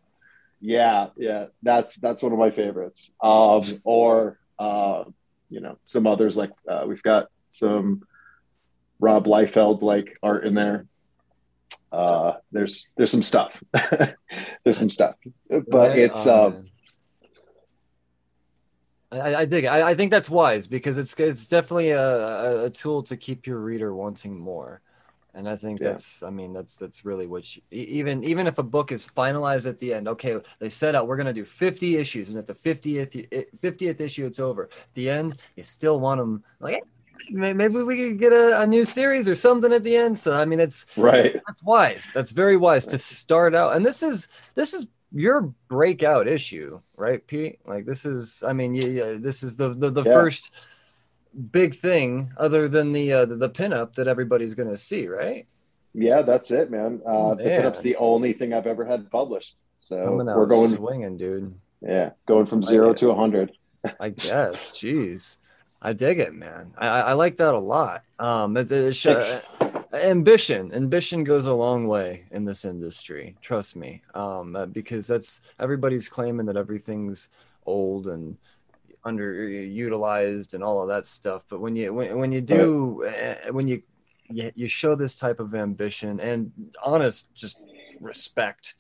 yeah, 0.60 1.08
yeah, 1.16 1.48
that's 1.62 1.96
that's 1.98 2.24
one 2.24 2.32
of 2.32 2.40
my 2.40 2.52
favorites. 2.52 3.12
Um, 3.22 3.64
or 3.84 4.40
uh, 4.58 5.04
you 5.50 5.60
know, 5.60 5.78
some 5.86 6.08
others 6.08 6.36
like 6.38 6.52
uh, 6.68 6.86
we've 6.88 7.04
got 7.04 7.28
some 7.48 8.04
Rob 9.00 9.26
Liefeld 9.26 9.82
like 9.82 10.18
art 10.24 10.46
in 10.46 10.54
there. 10.54 10.86
Uh, 11.92 12.34
there's 12.52 12.92
there's 12.96 13.12
some 13.12 13.24
stuff. 13.24 13.62
there's 14.64 14.78
some 14.78 14.90
stuff, 14.90 15.16
but 15.50 15.98
it's 15.98 16.26
um. 16.26 16.68
I, 19.12 19.36
I 19.36 19.46
dig 19.46 19.66
it. 19.66 19.68
I, 19.68 19.90
I 19.90 19.96
think 19.96 20.10
that's 20.10 20.30
wise 20.30 20.68
because 20.68 20.98
it's 20.98 21.14
it's 21.20 21.46
definitely 21.46 21.90
a, 21.90 22.66
a 22.66 22.70
tool 22.70 23.04
to 23.04 23.18
keep 23.18 23.46
your 23.46 23.60
reader 23.60 23.94
wanting 23.94 24.40
more. 24.40 24.82
And 25.34 25.48
I 25.48 25.56
think 25.56 25.80
Yeah. 25.80 25.90
that's, 25.92 26.24
I 26.24 26.30
mean, 26.30 26.52
that's 26.54 26.76
that's 26.76 27.06
really 27.06 27.26
what 27.26 27.56
you, 27.56 27.62
even 27.72 28.24
even 28.24 28.48
if 28.48 28.58
a 28.58 28.64
book 28.64 28.92
is 28.92 29.08
finalized 29.08 29.66
at 29.66 29.78
the 29.80 29.94
end, 29.94 30.08
okay, 30.10 30.38
they 30.60 30.70
set 30.70 30.94
out 30.94 31.08
we're 31.08 31.16
gonna 31.18 31.34
do 31.34 31.46
50 31.46 31.96
issues, 31.98 32.28
and 32.30 32.38
at 32.38 32.46
the 32.46 32.54
50th 32.54 33.14
50th 33.62 34.02
issue 34.02 34.26
it's 34.26 34.40
over. 34.40 34.64
At 34.66 34.94
the 34.94 35.10
end, 35.10 35.38
you 35.56 35.64
still 35.64 36.00
want 36.02 36.20
them 36.20 36.44
like, 36.60 36.76
"Eh, 36.76 37.54
maybe 37.54 37.82
we 37.82 37.98
could 37.98 38.20
get 38.20 38.34
a, 38.34 38.62
a 38.62 38.68
new 38.68 38.84
series 38.86 39.30
or 39.30 39.36
something 39.36 39.72
at 39.72 39.84
the 39.84 39.96
end. 39.96 40.18
So 40.20 40.36
I 40.36 40.46
mean, 40.46 40.60
it's 40.60 40.86
right. 40.96 41.42
that's 41.48 41.64
wise. 41.64 42.12
That's 42.14 42.32
very 42.32 42.58
wise 42.58 42.86
to 42.88 42.98
start 42.98 43.56
out. 43.56 43.76
And 43.76 43.86
this 43.86 44.04
is 44.04 44.28
this 44.56 44.74
is 44.74 44.88
your 45.14 45.54
breakout 45.70 46.28
issue, 46.28 46.80
right, 46.96 47.26
Pete? 47.28 47.60
Like 47.66 47.86
this 47.86 48.06
is, 48.06 48.44
I 48.48 48.54
mean, 48.54 48.74
yeah, 48.74 49.16
this 49.20 49.44
is 49.44 49.56
the 49.56 49.74
the, 49.74 49.90
the 49.90 50.06
Yeah. 50.06 50.14
first 50.14 50.52
big 51.52 51.76
thing 51.76 52.32
other 52.38 52.68
than 52.68 52.92
the 52.92 53.14
uh, 53.14 53.26
the, 53.26 53.36
the 53.36 53.50
pinup 53.50 53.96
that 53.96 54.08
everybody's 54.08 54.54
gonna 54.54 54.78
see, 54.78 55.08
right? 55.08 55.48
Yeah, 55.94 56.22
that's 56.22 56.52
it, 56.52 56.72
man. 56.72 57.02
Uh, 57.06 57.36
the 57.36 57.44
Man. 57.44 57.62
pinup's 57.62 57.82
the 57.82 57.96
only 57.98 58.34
thing 58.34 58.54
I've 58.54 58.68
ever 58.68 58.86
had 58.86 59.12
published. 59.12 59.58
So 59.80 60.16
we're 60.16 60.46
going, 60.46 60.70
swinging, 60.70 61.18
dude. 61.18 61.54
yeah, 61.82 62.12
going 62.28 62.46
from 62.46 62.64
zero 62.64 62.94
to 62.94 63.10
a 63.10 63.16
hundred. 63.16 63.52
I 64.00 64.10
guess. 64.10 64.72
Jeez, 64.76 65.38
I 65.82 65.94
dig 65.94 66.20
it, 66.20 66.34
man. 66.34 66.74
I, 66.78 66.88
I 66.88 67.14
like 67.14 67.38
that 67.38 67.54
a 67.56 67.60
lot. 67.60 68.04
Um, 68.20 68.56
it, 68.58 68.72
it 68.72 68.96
sh- 68.96 69.08
ambition, 69.94 70.72
ambition 70.74 71.24
goes 71.24 71.48
a 71.48 71.54
long 71.54 71.88
way 71.88 72.26
in 72.32 72.46
this 72.46 72.64
industry. 72.64 73.36
Trust 73.42 73.76
me. 73.76 74.02
Um, 74.14 74.56
uh, 74.56 74.68
because 74.68 75.08
that's 75.08 75.42
everybody's 75.60 76.08
claiming 76.08 76.46
that 76.46 76.58
everything's 76.58 77.30
old 77.66 78.08
and 78.08 78.38
underutilized 79.06 80.54
and 80.54 80.64
all 80.64 80.82
of 80.82 80.88
that 80.90 81.06
stuff. 81.06 81.44
But 81.50 81.62
when 81.62 81.76
you 81.76 81.94
when, 81.94 82.18
when 82.18 82.32
you 82.32 82.42
do 82.42 83.06
uh, 83.06 83.52
when 83.52 83.68
you, 83.68 83.82
you 84.30 84.52
you 84.56 84.68
show 84.68 84.96
this 84.96 85.16
type 85.16 85.40
of 85.40 85.56
ambition 85.56 86.20
and 86.20 86.52
honest 86.84 87.34
just 87.34 87.58
respect 88.00 88.76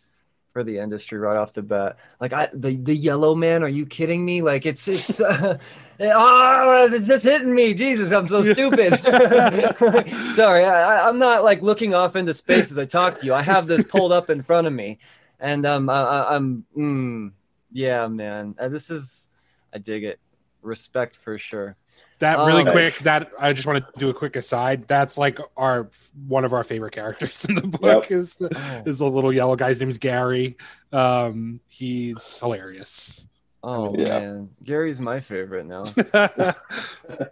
for 0.51 0.63
the 0.63 0.77
industry 0.77 1.17
right 1.17 1.37
off 1.37 1.53
the 1.53 1.61
bat. 1.61 1.97
Like 2.19 2.33
I 2.33 2.49
the 2.53 2.75
the 2.75 2.95
yellow 2.95 3.35
man, 3.35 3.63
are 3.63 3.69
you 3.69 3.85
kidding 3.85 4.23
me? 4.25 4.41
Like 4.41 4.65
it's 4.65 4.87
it's 4.87 5.21
uh, 5.21 5.57
oh, 5.99 6.89
it's 6.91 7.07
just 7.07 7.23
hitting 7.23 7.53
me. 7.53 7.73
Jesus, 7.73 8.11
I'm 8.11 8.27
so 8.27 8.43
stupid. 8.43 8.99
Sorry, 10.13 10.65
I, 10.65 11.07
I'm 11.07 11.19
not 11.19 11.43
like 11.43 11.61
looking 11.61 11.93
off 11.93 12.15
into 12.15 12.33
space 12.33 12.71
as 12.71 12.77
I 12.77 12.85
talk 12.85 13.17
to 13.19 13.25
you. 13.25 13.33
I 13.33 13.41
have 13.41 13.67
this 13.67 13.89
pulled 13.89 14.11
up 14.11 14.29
in 14.29 14.41
front 14.41 14.67
of 14.67 14.73
me, 14.73 14.99
and 15.39 15.65
um, 15.65 15.89
I, 15.89 16.35
I'm 16.35 16.65
mm, 16.77 17.31
yeah, 17.71 18.07
man. 18.07 18.55
Uh, 18.59 18.67
this 18.67 18.89
is 18.89 19.29
I 19.73 19.77
dig 19.77 20.03
it. 20.03 20.19
Respect 20.61 21.15
for 21.15 21.37
sure. 21.37 21.75
That 22.19 22.37
really 22.45 22.63
quick. 22.63 22.75
nice. 22.75 22.99
That 23.03 23.31
I 23.39 23.51
just 23.51 23.65
want 23.67 23.83
to 23.83 23.99
do 23.99 24.09
a 24.09 24.13
quick 24.13 24.35
aside. 24.35 24.87
That's 24.87 25.17
like 25.17 25.39
our 25.57 25.89
one 26.27 26.45
of 26.45 26.53
our 26.53 26.63
favorite 26.63 26.93
characters 26.93 27.45
in 27.49 27.55
the 27.55 27.65
book 27.65 28.09
Yep. 28.09 28.11
is 28.11 28.35
the 28.35 28.49
Oh. 28.55 28.89
is 28.89 28.99
the 28.99 29.09
little 29.09 29.33
yellow 29.33 29.55
guy's 29.55 29.79
name 29.79 29.89
is 29.89 29.97
Gary. 29.97 30.55
Um, 30.91 31.59
he's 31.69 32.39
hilarious. 32.39 33.27
Oh 33.63 33.95
Yeah. 33.97 34.19
man, 34.19 34.49
Gary's 34.63 34.99
my 35.01 35.19
favorite 35.19 35.65
now. 35.65 35.83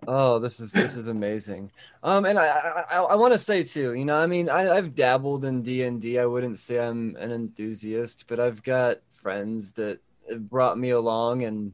Oh, 0.08 0.40
this 0.40 0.60
is 0.60 0.72
this 0.72 0.96
is 0.96 1.08
amazing. 1.08 1.72
Um, 2.04 2.26
and 2.26 2.38
I 2.40 2.48
I, 2.48 2.82
I, 2.82 3.02
I 3.02 3.16
want 3.16 3.34
to 3.34 3.40
say 3.40 3.64
too, 3.64 3.94
you 3.94 4.06
know, 4.06 4.16
I 4.16 4.26
mean, 4.28 4.50
I, 4.50 4.70
I've 4.76 4.96
dabbled 4.96 5.46
in 5.46 5.62
D 5.62 5.84
and 5.84 6.04
I 6.18 6.26
wouldn't 6.26 6.58
say 6.60 6.80
I'm 6.80 7.16
an 7.18 7.32
enthusiast, 7.32 8.26
but 8.28 8.40
I've 8.40 8.62
got 8.64 8.98
friends 9.10 9.72
that 9.74 10.00
have 10.30 10.50
brought 10.50 10.78
me 10.78 10.92
along, 10.92 11.44
and 11.44 11.68
I've, 11.68 11.74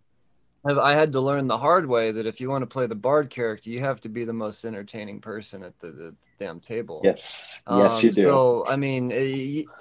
I 0.65 0.93
had 0.95 1.13
to 1.13 1.21
learn 1.21 1.47
the 1.47 1.57
hard 1.57 1.85
way 1.85 2.11
that 2.11 2.25
if 2.25 2.41
you 2.41 2.49
want 2.49 2.63
to 2.63 2.67
play 2.67 2.87
the 2.87 2.95
bard 2.95 3.29
character, 3.29 3.69
you 3.69 3.81
have 3.81 4.01
to 4.01 4.09
be 4.09 4.25
the 4.25 4.33
most 4.33 4.65
entertaining 4.65 5.21
person 5.21 5.63
at 5.63 5.77
the, 5.79 5.91
the 5.91 6.15
damn 6.39 6.59
table. 6.59 7.01
Yes, 7.03 7.61
yes, 7.69 8.01
you 8.01 8.09
Um, 8.09 8.15
do. 8.15 8.23
So 8.23 8.65
I 8.67 8.75
mean, 8.75 9.11
uh, 9.11 9.71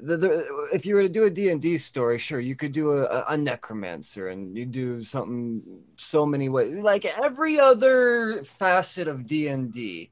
the, 0.00 0.16
the, 0.16 0.68
if 0.72 0.86
you 0.86 0.94
were 0.94 1.02
to 1.02 1.08
do 1.08 1.24
a 1.24 1.30
D 1.30 1.48
and 1.48 1.60
D 1.60 1.76
story, 1.76 2.18
sure, 2.18 2.38
you 2.38 2.54
could 2.54 2.70
do 2.70 2.98
a, 2.98 3.24
a 3.28 3.36
necromancer, 3.36 4.28
and 4.28 4.56
you 4.56 4.64
do 4.64 5.02
something 5.02 5.60
so 5.96 6.24
many 6.24 6.48
ways. 6.48 6.76
Like 6.78 7.04
every 7.04 7.58
other 7.58 8.44
facet 8.44 9.08
of 9.08 9.26
D 9.26 9.48
and 9.48 9.72
D 9.72 10.10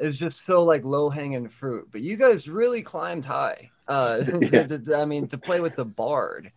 is 0.00 0.18
just 0.18 0.44
so 0.44 0.64
like 0.64 0.84
low 0.84 1.10
hanging 1.10 1.48
fruit. 1.48 1.88
But 1.92 2.00
you 2.00 2.16
guys 2.16 2.48
really 2.48 2.82
climbed 2.82 3.24
high. 3.24 3.70
Uh, 3.86 4.16
to- 4.24 4.78
to- 4.78 4.96
I 4.96 5.04
mean, 5.04 5.28
to 5.28 5.38
play 5.38 5.60
with 5.60 5.76
the 5.76 5.84
bard. 5.84 6.50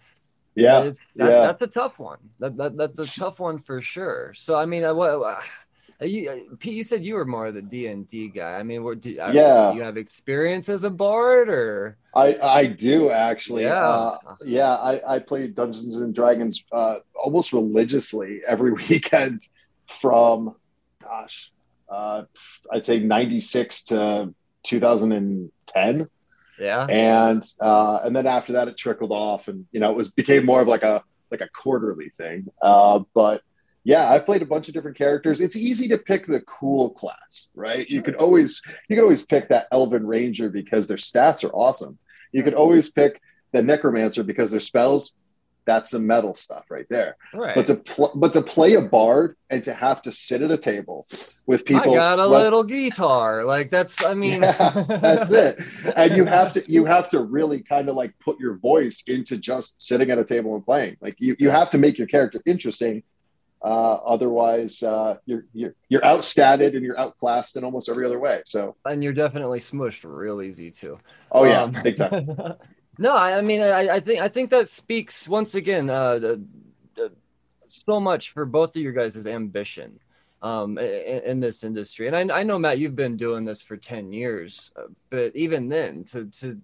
Yeah, 0.55 0.81
that, 0.81 0.97
yeah. 1.15 1.25
that's 1.27 1.61
a 1.61 1.67
tough 1.67 1.99
one. 1.99 2.19
That, 2.39 2.57
that 2.57 2.77
that's 2.77 3.17
a 3.17 3.19
tough 3.19 3.39
one 3.39 3.59
for 3.59 3.81
sure. 3.81 4.33
So 4.35 4.55
I 4.55 4.65
mean, 4.65 4.83
I, 4.83 4.91
what, 4.91 5.09
uh, 5.11 6.05
you, 6.05 6.29
uh, 6.29 6.55
Pete, 6.59 6.73
you 6.73 6.83
said 6.83 7.03
you 7.03 7.15
were 7.15 7.25
more 7.25 7.47
of 7.47 7.53
the 7.53 7.61
D 7.61 7.87
and 7.87 8.07
D 8.07 8.27
guy. 8.27 8.55
I 8.59 8.63
mean, 8.63 8.83
what, 8.83 8.99
do, 8.99 9.17
I- 9.19 9.31
Yeah. 9.31 9.71
do 9.71 9.77
you 9.77 9.83
have 9.83 9.97
experience 9.97 10.67
as 10.69 10.83
a 10.83 10.89
bard 10.89 11.49
or? 11.49 11.97
I 12.15 12.37
I 12.41 12.65
do 12.67 13.09
actually. 13.09 13.63
Yeah. 13.63 13.87
Uh, 13.87 14.17
yeah, 14.45 14.73
I, 14.75 15.15
I 15.15 15.19
played 15.19 15.55
Dungeons 15.55 15.95
and 15.95 16.13
Dragons 16.13 16.63
uh, 16.71 16.95
almost 17.15 17.53
religiously 17.53 18.41
every 18.47 18.71
weekend 18.89 19.41
from, 20.01 20.55
gosh, 21.01 21.51
uh, 21.89 22.23
I'd 22.71 22.85
say 22.85 22.99
'96 22.99 23.83
to 23.85 24.33
2010, 24.63 26.09
Yeah. 26.59 26.85
and 26.85 27.43
uh, 27.59 27.99
and 28.03 28.15
then 28.15 28.27
after 28.27 28.53
that 28.53 28.67
it 28.67 28.77
trickled 28.77 29.11
off, 29.11 29.47
and 29.47 29.65
you 29.71 29.79
know 29.79 29.89
it 29.91 29.95
was 29.95 30.09
became 30.09 30.45
more 30.45 30.61
of 30.61 30.67
like 30.67 30.83
a 30.83 31.03
like 31.31 31.41
a 31.41 31.49
quarterly 31.49 32.09
thing. 32.09 32.47
Uh, 32.61 33.01
but 33.13 33.41
yeah, 33.83 34.09
I've 34.09 34.25
played 34.25 34.41
a 34.41 34.45
bunch 34.45 34.67
of 34.67 34.73
different 34.73 34.97
characters. 34.97 35.41
It's 35.41 35.57
easy 35.57 35.89
to 35.89 35.97
pick 35.97 36.25
the 36.25 36.41
cool 36.41 36.91
class, 36.91 37.49
right? 37.53 37.89
You 37.89 38.01
could 38.01 38.15
always 38.15 38.61
you 38.87 38.95
could 38.95 39.03
always 39.03 39.25
pick 39.25 39.49
that 39.49 39.67
Elven 39.71 40.07
Ranger 40.07 40.49
because 40.49 40.87
their 40.87 40.97
stats 40.97 41.43
are 41.43 41.53
awesome. 41.53 41.97
You 42.31 42.43
could 42.43 42.53
always 42.53 42.89
pick 42.89 43.21
the 43.51 43.61
Necromancer 43.61 44.23
because 44.23 44.51
their 44.51 44.59
spells. 44.59 45.13
That's 45.65 45.91
some 45.91 46.05
metal 46.05 46.35
stuff 46.35 46.65
right 46.69 46.85
there. 46.89 47.15
Right. 47.33 47.55
But 47.55 47.65
to 47.67 47.75
pl- 47.75 48.11
but 48.15 48.33
to 48.33 48.41
play 48.41 48.73
a 48.73 48.81
bard 48.81 49.37
and 49.49 49.63
to 49.63 49.73
have 49.73 50.01
to 50.03 50.11
sit 50.11 50.41
at 50.41 50.51
a 50.51 50.57
table 50.57 51.05
with 51.45 51.63
people, 51.65 51.93
I 51.93 51.95
got 51.95 52.19
a 52.19 52.25
like- 52.25 52.43
little 52.43 52.63
guitar. 52.63 53.45
Like 53.45 53.71
that's. 53.71 54.03
I 54.03 54.13
mean. 54.13 54.41
Yeah, 54.41 54.83
that's 54.87 55.31
it. 55.31 55.61
And 55.95 56.15
you 56.17 56.25
have 56.25 56.51
to 56.53 56.63
you 56.71 56.85
have 56.85 57.07
to 57.09 57.19
really 57.21 57.61
kind 57.61 57.87
of 57.89 57.95
like 57.95 58.13
put 58.19 58.39
your 58.39 58.55
voice 58.57 59.03
into 59.07 59.37
just 59.37 59.81
sitting 59.81 60.09
at 60.11 60.17
a 60.17 60.23
table 60.23 60.55
and 60.55 60.65
playing. 60.65 60.97
Like 61.01 61.15
you 61.19 61.35
you 61.39 61.49
have 61.49 61.69
to 61.71 61.77
make 61.77 61.97
your 61.97 62.07
character 62.07 62.41
interesting. 62.45 63.03
Uh, 63.61 63.93
otherwise, 64.05 64.83
uh, 64.83 65.15
you're 65.25 65.45
you're 65.53 65.73
you're 65.87 66.01
outstatted 66.01 66.75
and 66.75 66.83
you're 66.83 66.99
outclassed 66.99 67.55
in 67.55 67.63
almost 67.63 67.87
every 67.87 68.05
other 68.05 68.19
way. 68.19 68.41
So, 68.45 68.75
and 68.83 69.01
you're 69.01 69.13
definitely 69.13 69.59
smushed 69.59 70.03
real 70.05 70.41
easy 70.41 70.69
too. 70.69 70.99
oh 71.31 71.45
yeah, 71.45 71.61
Um, 71.63 71.71
big 71.81 71.95
time. 71.95 72.27
no, 72.97 73.15
I, 73.15 73.37
I 73.37 73.41
mean, 73.41 73.61
I, 73.61 73.95
I 73.95 73.99
think 73.99 74.21
I 74.21 74.27
think 74.27 74.49
that 74.51 74.69
speaks 74.69 75.27
once 75.27 75.55
again 75.55 75.89
uh, 75.89 76.37
so 77.67 77.99
much 77.99 78.31
for 78.31 78.45
both 78.45 78.75
of 78.75 78.81
your 78.81 78.93
guys' 78.93 79.25
ambition 79.25 79.99
um, 80.41 80.77
in, 80.77 81.21
in 81.25 81.39
this 81.39 81.63
industry. 81.63 82.07
And 82.07 82.31
I, 82.31 82.39
I 82.39 82.43
know 82.43 82.59
Matt, 82.59 82.77
you've 82.77 82.95
been 82.95 83.17
doing 83.17 83.45
this 83.45 83.61
for 83.61 83.77
ten 83.77 84.13
years, 84.13 84.71
uh, 84.75 84.83
but 85.09 85.35
even 85.35 85.69
then, 85.69 86.03
to 86.05 86.25
to 86.25 86.59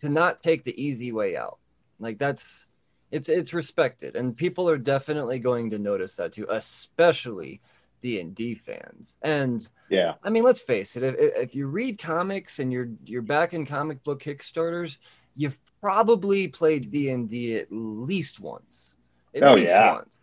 to 0.00 0.08
not 0.08 0.42
take 0.42 0.64
the 0.64 0.80
easy 0.80 1.12
way 1.12 1.36
out, 1.36 1.58
like 1.98 2.18
that's 2.18 2.66
it's 3.10 3.28
it's 3.28 3.54
respected, 3.54 4.16
and 4.16 4.36
people 4.36 4.68
are 4.68 4.78
definitely 4.78 5.38
going 5.38 5.70
to 5.70 5.78
notice 5.78 6.16
that 6.16 6.32
too, 6.32 6.46
especially 6.50 7.62
D 8.02 8.20
and 8.20 8.34
D 8.34 8.54
fans. 8.54 9.16
And 9.22 9.66
Yeah, 9.88 10.14
I 10.22 10.30
mean, 10.30 10.42
let's 10.42 10.60
face 10.60 10.96
it. 10.96 11.02
If, 11.02 11.14
if 11.18 11.54
you 11.54 11.68
read 11.68 11.98
comics 11.98 12.58
and 12.58 12.72
you're 12.72 12.90
you're 13.06 13.22
back 13.22 13.54
in 13.54 13.64
comic 13.64 14.02
book 14.04 14.22
Kickstarters, 14.22 14.98
you've 15.36 15.58
probably 15.80 16.48
played 16.48 16.90
D 16.90 17.10
and 17.10 17.28
D 17.28 17.56
at 17.56 17.66
least 17.70 18.40
once. 18.40 18.96
At 19.34 19.42
Oh, 19.42 19.54
least 19.54 19.72
yeah. 19.72 19.94
once. 19.94 20.22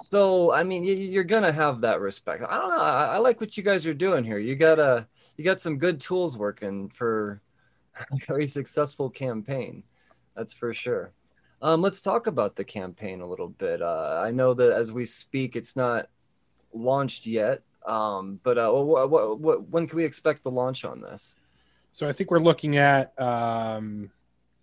So 0.00 0.52
I 0.52 0.62
mean, 0.62 0.84
you, 0.84 0.94
you're 0.94 1.24
gonna 1.24 1.52
have 1.52 1.80
that 1.82 2.00
respect. 2.00 2.42
I 2.48 2.58
don't 2.58 2.70
know. 2.70 2.82
I, 2.82 3.04
I 3.14 3.18
like 3.18 3.40
what 3.40 3.56
you 3.56 3.62
guys 3.62 3.86
are 3.86 3.94
doing 3.94 4.24
here. 4.24 4.38
You 4.38 4.56
got 4.56 4.78
a 4.78 5.06
you 5.36 5.44
got 5.44 5.60
some 5.60 5.78
good 5.78 6.00
tools 6.00 6.36
working 6.36 6.88
for 6.88 7.40
a 7.98 8.16
very 8.26 8.46
successful 8.46 9.10
campaign. 9.10 9.82
That's 10.36 10.52
for 10.52 10.72
sure. 10.72 11.12
Um, 11.60 11.80
let's 11.80 12.02
talk 12.02 12.26
about 12.26 12.56
the 12.56 12.64
campaign 12.64 13.20
a 13.20 13.26
little 13.26 13.48
bit. 13.48 13.82
Uh, 13.82 14.20
I 14.24 14.32
know 14.32 14.54
that 14.54 14.72
as 14.72 14.92
we 14.92 15.04
speak, 15.04 15.54
it's 15.54 15.76
not 15.76 16.08
launched 16.72 17.26
yet. 17.26 17.62
Um, 17.86 18.40
but 18.42 18.58
uh, 18.58 18.70
what, 18.70 19.10
what, 19.10 19.40
what, 19.40 19.68
when 19.68 19.86
can 19.86 19.96
we 19.96 20.04
expect 20.04 20.42
the 20.42 20.50
launch 20.50 20.84
on 20.84 21.00
this? 21.00 21.36
So 21.90 22.08
I 22.08 22.12
think 22.12 22.30
we're 22.30 22.38
looking 22.38 22.76
at 22.76 23.12
um, 23.20 24.10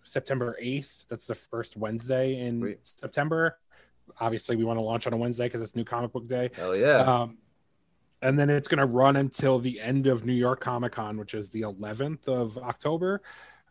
September 0.03 0.57
8th. 0.61 1.07
That's 1.07 1.25
the 1.25 1.35
first 1.35 1.77
Wednesday 1.77 2.39
in 2.39 2.61
Sweet. 2.61 2.85
September. 2.85 3.57
Obviously, 4.19 4.55
we 4.55 4.63
want 4.63 4.79
to 4.79 4.85
launch 4.85 5.07
on 5.07 5.13
a 5.13 5.17
Wednesday 5.17 5.45
because 5.45 5.61
it's 5.61 5.75
New 5.75 5.83
Comic 5.83 6.11
Book 6.11 6.27
Day. 6.27 6.49
Hell 6.55 6.75
yeah! 6.75 6.97
Um, 6.97 7.37
and 8.21 8.37
then 8.37 8.49
it's 8.49 8.67
going 8.67 8.79
to 8.79 8.85
run 8.85 9.15
until 9.15 9.59
the 9.59 9.79
end 9.79 10.07
of 10.07 10.25
New 10.25 10.33
York 10.33 10.59
Comic 10.59 10.93
Con, 10.93 11.17
which 11.17 11.33
is 11.33 11.49
the 11.51 11.61
11th 11.61 12.27
of 12.27 12.57
October. 12.57 13.21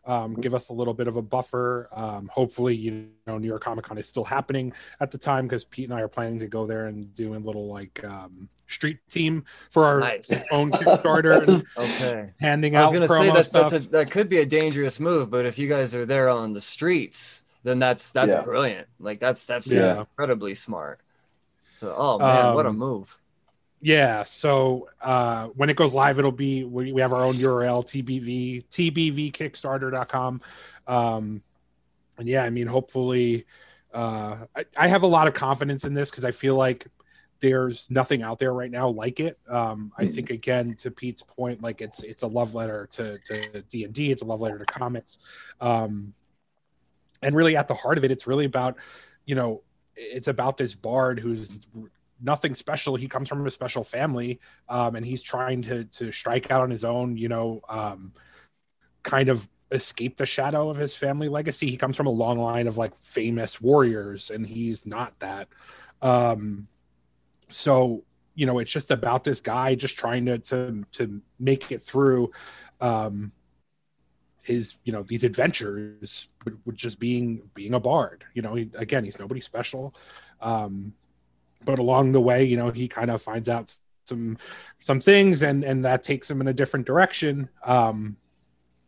Um, 0.05 0.33
give 0.35 0.53
us 0.55 0.69
a 0.69 0.73
little 0.73 0.93
bit 0.93 1.07
of 1.07 1.17
a 1.17 1.21
buffer. 1.21 1.87
Um, 1.91 2.29
hopefully, 2.33 2.75
you 2.75 3.09
know, 3.27 3.37
New 3.37 3.47
York 3.47 3.63
Comic 3.63 3.85
Con 3.85 3.97
is 3.97 4.07
still 4.07 4.23
happening 4.23 4.73
at 4.99 5.11
the 5.11 5.17
time 5.17 5.45
because 5.45 5.65
Pete 5.65 5.89
and 5.89 5.97
I 5.97 6.01
are 6.01 6.07
planning 6.07 6.39
to 6.39 6.47
go 6.47 6.65
there 6.65 6.87
and 6.87 7.13
do 7.15 7.35
a 7.35 7.37
little 7.37 7.67
like 7.67 8.03
um, 8.03 8.49
street 8.67 8.99
team 9.09 9.43
for 9.71 9.85
our 9.85 9.99
Nice. 9.99 10.31
own 10.51 10.71
Kickstarter 10.71 11.43
and 11.43 11.65
Okay. 11.77 12.31
handing 12.39 12.75
out. 12.75 12.89
I 12.89 12.91
was 12.93 13.07
gonna 13.09 13.21
promo 13.21 13.27
say 13.27 13.33
that's, 13.33 13.47
stuff. 13.49 13.71
that's 13.71 13.85
a, 13.85 13.89
that 13.89 14.11
could 14.11 14.29
be 14.29 14.37
a 14.37 14.45
dangerous 14.45 14.99
move, 14.99 15.29
but 15.29 15.45
if 15.45 15.57
you 15.59 15.67
guys 15.67 15.93
are 15.93 16.05
there 16.05 16.29
on 16.29 16.53
the 16.53 16.61
streets, 16.61 17.43
then 17.63 17.77
that's 17.79 18.11
that's 18.11 18.33
Yeah. 18.33 18.41
brilliant. 18.43 18.87
Like 18.99 19.19
that's 19.19 19.45
that's 19.45 19.67
Yeah. 19.67 19.99
incredibly 19.99 20.55
smart. 20.55 21.01
So, 21.73 21.93
oh 21.97 22.19
man, 22.19 22.53
what 22.55 22.65
a 22.65 22.69
Um, 22.69 22.77
move! 22.77 23.17
Yeah. 23.81 24.23
So 24.23 24.89
uh, 25.01 25.47
when 25.47 25.69
it 25.69 25.77
goes 25.77 25.93
live, 25.93 26.19
it'll 26.19 26.31
be 26.31 26.63
we, 26.63 26.91
we 26.91 27.01
have 27.01 27.13
our 27.13 27.23
own 27.23 27.37
URL 27.37 27.83
TBV 27.85 28.65
TBVKickstarter.com. 28.67 30.41
Um, 30.87 31.41
and 32.17 32.27
yeah, 32.27 32.43
I 32.43 32.49
mean, 32.49 32.67
hopefully, 32.67 33.45
uh, 33.93 34.37
I, 34.55 34.65
I 34.75 34.87
have 34.87 35.03
a 35.03 35.07
lot 35.07 35.27
of 35.27 35.33
confidence 35.33 35.85
in 35.85 35.93
this 35.93 36.11
because 36.11 36.25
I 36.25 36.31
feel 36.31 36.55
like 36.55 36.87
there's 37.39 37.89
nothing 37.89 38.21
out 38.21 38.39
there 38.39 38.53
right 38.53 38.69
now 38.69 38.89
like 38.89 39.19
it. 39.19 39.39
Um, 39.47 39.93
I 39.97 40.05
think 40.05 40.29
again 40.29 40.75
to 40.79 40.91
Pete's 40.91 41.23
point, 41.23 41.61
like 41.61 41.81
it's 41.81 42.03
it's 42.03 42.21
a 42.21 42.27
love 42.27 42.53
letter 42.53 42.87
to 42.91 43.17
to 43.17 43.61
D 43.69 43.85
and 43.85 43.93
D. 43.93 44.11
It's 44.11 44.21
a 44.21 44.25
love 44.25 44.41
letter 44.41 44.57
to 44.57 44.65
comics. 44.65 45.19
Um, 45.61 46.13
and 47.21 47.35
really 47.35 47.55
at 47.55 47.67
the 47.67 47.73
heart 47.73 47.97
of 47.97 48.03
it, 48.03 48.11
it's 48.11 48.27
really 48.27 48.45
about 48.45 48.75
you 49.25 49.35
know 49.35 49.61
it's 49.95 50.27
about 50.27 50.57
this 50.57 50.75
bard 50.75 51.19
who's 51.19 51.51
nothing 52.21 52.55
special. 52.55 52.95
He 52.95 53.07
comes 53.07 53.29
from 53.29 53.45
a 53.45 53.51
special 53.51 53.83
family, 53.83 54.39
um, 54.67 54.95
and 54.95 55.05
he's 55.05 55.21
trying 55.21 55.61
to 55.63 55.85
to 55.85 56.11
strike 56.11 56.51
out 56.51 56.63
on 56.63 56.69
his 56.69 56.83
own. 56.83 57.17
You 57.17 57.29
know, 57.29 57.61
um, 57.69 58.13
kind 59.03 59.29
of 59.29 59.47
escape 59.71 60.17
the 60.17 60.25
shadow 60.25 60.69
of 60.69 60.77
his 60.77 60.95
family 60.95 61.29
legacy. 61.29 61.69
He 61.69 61.77
comes 61.77 61.95
from 61.95 62.07
a 62.07 62.11
long 62.11 62.39
line 62.39 62.67
of 62.67 62.77
like 62.77 62.95
famous 62.95 63.61
warriors, 63.61 64.29
and 64.29 64.45
he's 64.45 64.85
not 64.85 65.17
that. 65.19 65.47
Um, 66.01 66.67
so 67.47 68.03
you 68.35 68.45
know, 68.45 68.59
it's 68.59 68.71
just 68.71 68.91
about 68.91 69.23
this 69.23 69.41
guy 69.41 69.75
just 69.75 69.97
trying 69.97 70.25
to 70.27 70.39
to 70.39 70.85
to 70.93 71.21
make 71.39 71.71
it 71.71 71.81
through. 71.81 72.31
Um, 72.81 73.33
his 74.41 74.79
you 74.83 74.91
know 74.91 75.03
these 75.03 75.23
adventures 75.23 76.29
with, 76.43 76.75
just 76.75 76.99
being 76.99 77.49
being 77.53 77.73
a 77.73 77.79
bard 77.79 78.25
you 78.33 78.41
know 78.41 78.55
he, 78.55 78.69
again 78.75 79.03
he's 79.03 79.19
nobody 79.19 79.39
special 79.39 79.93
um 80.41 80.93
but 81.65 81.79
along 81.79 82.11
the 82.11 82.21
way 82.21 82.43
you 82.43 82.57
know 82.57 82.69
he 82.69 82.87
kind 82.87 83.11
of 83.11 83.21
finds 83.21 83.49
out 83.49 83.73
some 84.05 84.37
some 84.79 84.99
things 84.99 85.43
and 85.43 85.63
and 85.63 85.85
that 85.85 86.03
takes 86.03 86.29
him 86.29 86.41
in 86.41 86.47
a 86.47 86.53
different 86.53 86.85
direction. 86.85 87.49
Um 87.63 88.17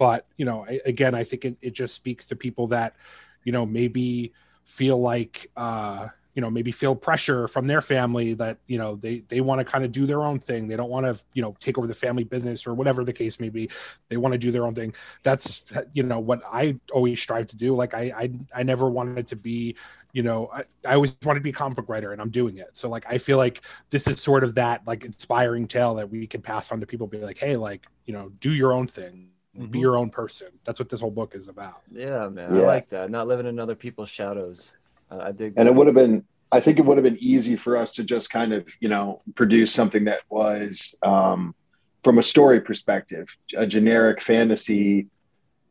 but 0.02 0.26
you 0.36 0.46
know 0.46 0.66
I, 0.68 0.82
again 0.84 1.14
i 1.14 1.24
think 1.24 1.46
it, 1.46 1.58
it 1.62 1.74
just 1.76 1.94
speaks 1.94 2.26
to 2.28 2.36
people 2.36 2.66
that 2.68 2.96
you 3.44 3.52
know 3.52 3.68
maybe 3.68 4.34
feel 4.66 5.00
like 5.00 5.52
uh 5.56 6.08
you 6.34 6.42
know 6.42 6.50
maybe 6.50 6.72
feel 6.72 6.96
pressure 6.96 7.48
from 7.48 7.68
their 7.68 7.82
family 7.82 8.34
that 8.36 8.58
you 8.68 8.78
know 8.78 8.96
they 8.96 9.20
they 9.28 9.42
want 9.42 9.60
to 9.60 9.66
kind 9.70 9.84
of 9.84 9.92
do 9.92 10.06
their 10.06 10.24
own 10.24 10.40
thing. 10.40 10.68
They 10.68 10.78
don't 10.78 10.90
want 10.90 11.06
to 11.06 11.24
you 11.34 11.42
know 11.42 11.56
take 11.60 11.78
over 11.78 11.88
the 11.88 11.94
family 11.94 12.24
business 12.24 12.66
or 12.66 12.74
whatever 12.74 13.04
the 13.04 13.14
case 13.14 13.40
may 13.40 13.50
be. 13.50 13.70
They 14.10 14.18
want 14.18 14.34
to 14.34 14.38
do 14.38 14.52
their 14.52 14.66
own 14.66 14.76
thing. 14.76 14.94
That's 15.24 15.72
you 15.94 16.04
know 16.04 16.20
what 16.20 16.42
i 16.52 16.80
always 16.94 17.22
strive 17.22 17.48
to 17.48 17.58
do. 17.58 17.76
Like 17.76 17.94
i 17.94 18.12
i, 18.16 18.30
I 18.60 18.64
never 18.64 18.90
wanted 18.90 19.28
to 19.28 19.36
be 19.36 19.76
you 20.14 20.24
know 20.24 20.50
I, 20.54 20.64
I 20.86 20.96
always 20.96 21.16
wanted 21.24 21.40
to 21.40 21.44
be 21.44 21.52
a 21.52 21.54
comic 21.54 21.76
book 21.78 21.90
writer 21.90 22.12
and 22.14 22.22
i'm 22.22 22.30
doing 22.32 22.58
it. 22.58 22.76
So 22.78 22.90
like 22.90 23.06
i 23.10 23.18
feel 23.18 23.38
like 23.38 23.62
this 23.90 24.08
is 24.08 24.22
sort 24.22 24.44
of 24.44 24.56
that 24.56 24.86
like 24.88 25.04
inspiring 25.06 25.68
tale 25.68 25.96
that 25.96 26.10
we 26.10 26.28
can 26.28 26.42
pass 26.42 26.72
on 26.72 26.80
to 26.80 26.86
people 26.86 27.08
be 27.08 27.18
like 27.18 27.38
hey 27.38 27.58
like 27.58 27.86
you 28.06 28.14
know 28.14 28.30
do 28.40 28.52
your 28.54 28.74
own 28.74 28.88
thing. 28.88 29.28
Be 29.54 29.80
Mhm. 29.80 29.82
your 29.82 29.98
own 29.98 30.10
person. 30.10 30.48
That's 30.64 30.80
what 30.80 30.88
this 30.88 31.02
whole 31.02 31.12
book 31.12 31.36
is 31.36 31.50
about. 31.50 31.82
Yeah, 31.92 32.30
man, 32.30 32.54
I 32.54 32.60
like 32.62 32.88
that. 32.90 33.12
Not 33.12 33.28
living 33.28 33.46
in 33.46 33.60
other 33.60 33.76
people's 33.76 34.08
shadows. 34.08 34.72
I, 35.12 35.32
dig. 35.32 35.54
and 35.58 35.68
it 35.68 35.76
would 35.76 35.88
have 35.88 35.96
been 35.96 36.24
i 36.52 36.60
think 36.60 36.80
it 36.80 36.86
would 36.86 36.98
have 36.98 37.04
been 37.04 37.18
easy 37.20 37.56
for 37.56 37.76
us 37.76 37.94
to 37.96 38.04
just 38.04 38.30
kind 38.30 38.54
of 38.54 38.68
you 38.80 38.90
know 38.90 39.22
produce 39.36 39.74
something 39.74 40.06
that 40.06 40.22
was 40.30 40.96
um, 41.04 41.56
from 42.04 42.18
a 42.18 42.24
story 42.24 42.62
perspective 42.62 43.28
a 43.56 43.68
generic 43.68 44.22
fantasy 44.22 45.08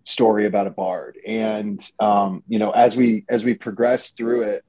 story 0.04 0.46
about 0.46 0.66
a 0.66 0.70
bard 0.70 1.18
and 1.26 1.90
um, 2.00 2.42
you 2.48 2.58
know 2.58 2.70
as 2.70 2.96
we 2.96 3.24
as 3.28 3.44
we 3.44 3.54
progressed 3.54 4.16
through 4.16 4.42
it 4.42 4.64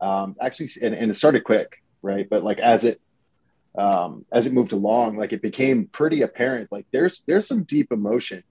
um, 0.00 0.36
actually 0.40 0.68
and, 0.82 0.94
and 0.94 1.10
it 1.10 1.14
started 1.14 1.44
quick 1.44 1.82
right 2.02 2.28
but 2.28 2.42
like 2.42 2.58
as 2.58 2.84
it 2.84 3.00
um, 3.76 4.24
as 4.30 4.46
it 4.46 4.52
moved 4.52 4.72
along 4.72 5.16
like 5.16 5.32
it 5.32 5.42
became 5.42 5.86
pretty 5.86 6.22
apparent 6.22 6.70
like 6.70 6.86
there's 6.92 7.24
there's 7.26 7.46
some 7.46 7.64
deep 7.64 7.90
emotion 7.92 8.42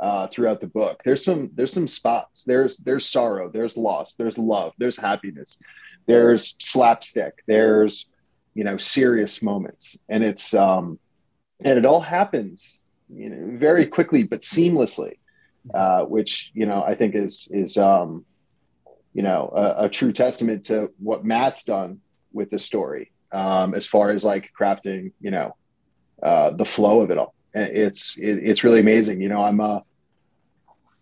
uh, 0.00 0.26
throughout 0.28 0.60
the 0.60 0.66
book. 0.66 1.02
There's 1.04 1.24
some 1.24 1.50
there's 1.54 1.72
some 1.72 1.86
spots. 1.86 2.44
There's 2.44 2.78
there's 2.78 3.08
sorrow. 3.08 3.50
There's 3.50 3.76
loss. 3.76 4.14
There's 4.14 4.38
love. 4.38 4.72
There's 4.78 4.96
happiness. 4.96 5.58
There's 6.06 6.56
slapstick. 6.58 7.42
There's 7.46 8.08
you 8.54 8.64
know 8.64 8.76
serious 8.76 9.42
moments, 9.42 9.98
and 10.08 10.24
it's 10.24 10.54
um, 10.54 10.98
and 11.64 11.78
it 11.78 11.86
all 11.86 12.00
happens 12.00 12.82
you 13.08 13.30
know 13.30 13.58
very 13.58 13.86
quickly 13.86 14.24
but 14.24 14.42
seamlessly, 14.42 15.18
uh, 15.72 16.02
which 16.04 16.50
you 16.54 16.66
know 16.66 16.82
I 16.82 16.94
think 16.94 17.14
is 17.14 17.48
is 17.50 17.76
um, 17.76 18.24
you 19.12 19.22
know 19.22 19.52
a, 19.54 19.84
a 19.84 19.88
true 19.88 20.12
testament 20.12 20.66
to 20.66 20.90
what 20.98 21.24
Matt's 21.24 21.64
done 21.64 22.00
with 22.32 22.50
the 22.50 22.58
story 22.58 23.12
um, 23.32 23.74
as 23.74 23.86
far 23.86 24.10
as 24.10 24.24
like 24.24 24.50
crafting 24.58 25.12
you 25.20 25.30
know 25.30 25.54
uh, 26.22 26.50
the 26.50 26.64
flow 26.64 27.00
of 27.00 27.10
it 27.10 27.18
all 27.18 27.34
it's 27.54 28.16
it, 28.18 28.38
it's 28.42 28.64
really 28.64 28.80
amazing. 28.80 29.20
You 29.20 29.28
know, 29.28 29.42
I'm 29.42 29.60
uh 29.60 29.80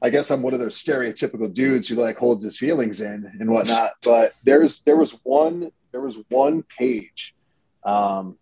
I 0.03 0.11
guess 0.11 0.31
I'm 0.31 0.43
one 0.43 0.53
of 0.53 0.61
those 0.61 0.83
stereotypical 0.83 1.53
dudes 1.53 1.89
who 1.89 1.95
like 1.97 2.19
holds 2.19 2.43
his 2.45 2.59
feelings 2.59 3.01
in 3.01 3.31
and 3.41 3.51
whatnot. 3.51 3.93
But 4.05 4.33
there's 4.45 4.83
there 4.83 4.97
was 4.97 5.13
one 5.23 5.71
there 5.93 6.01
was 6.01 6.19
one 6.29 6.65
page. 6.79 7.35
Um 7.85 8.37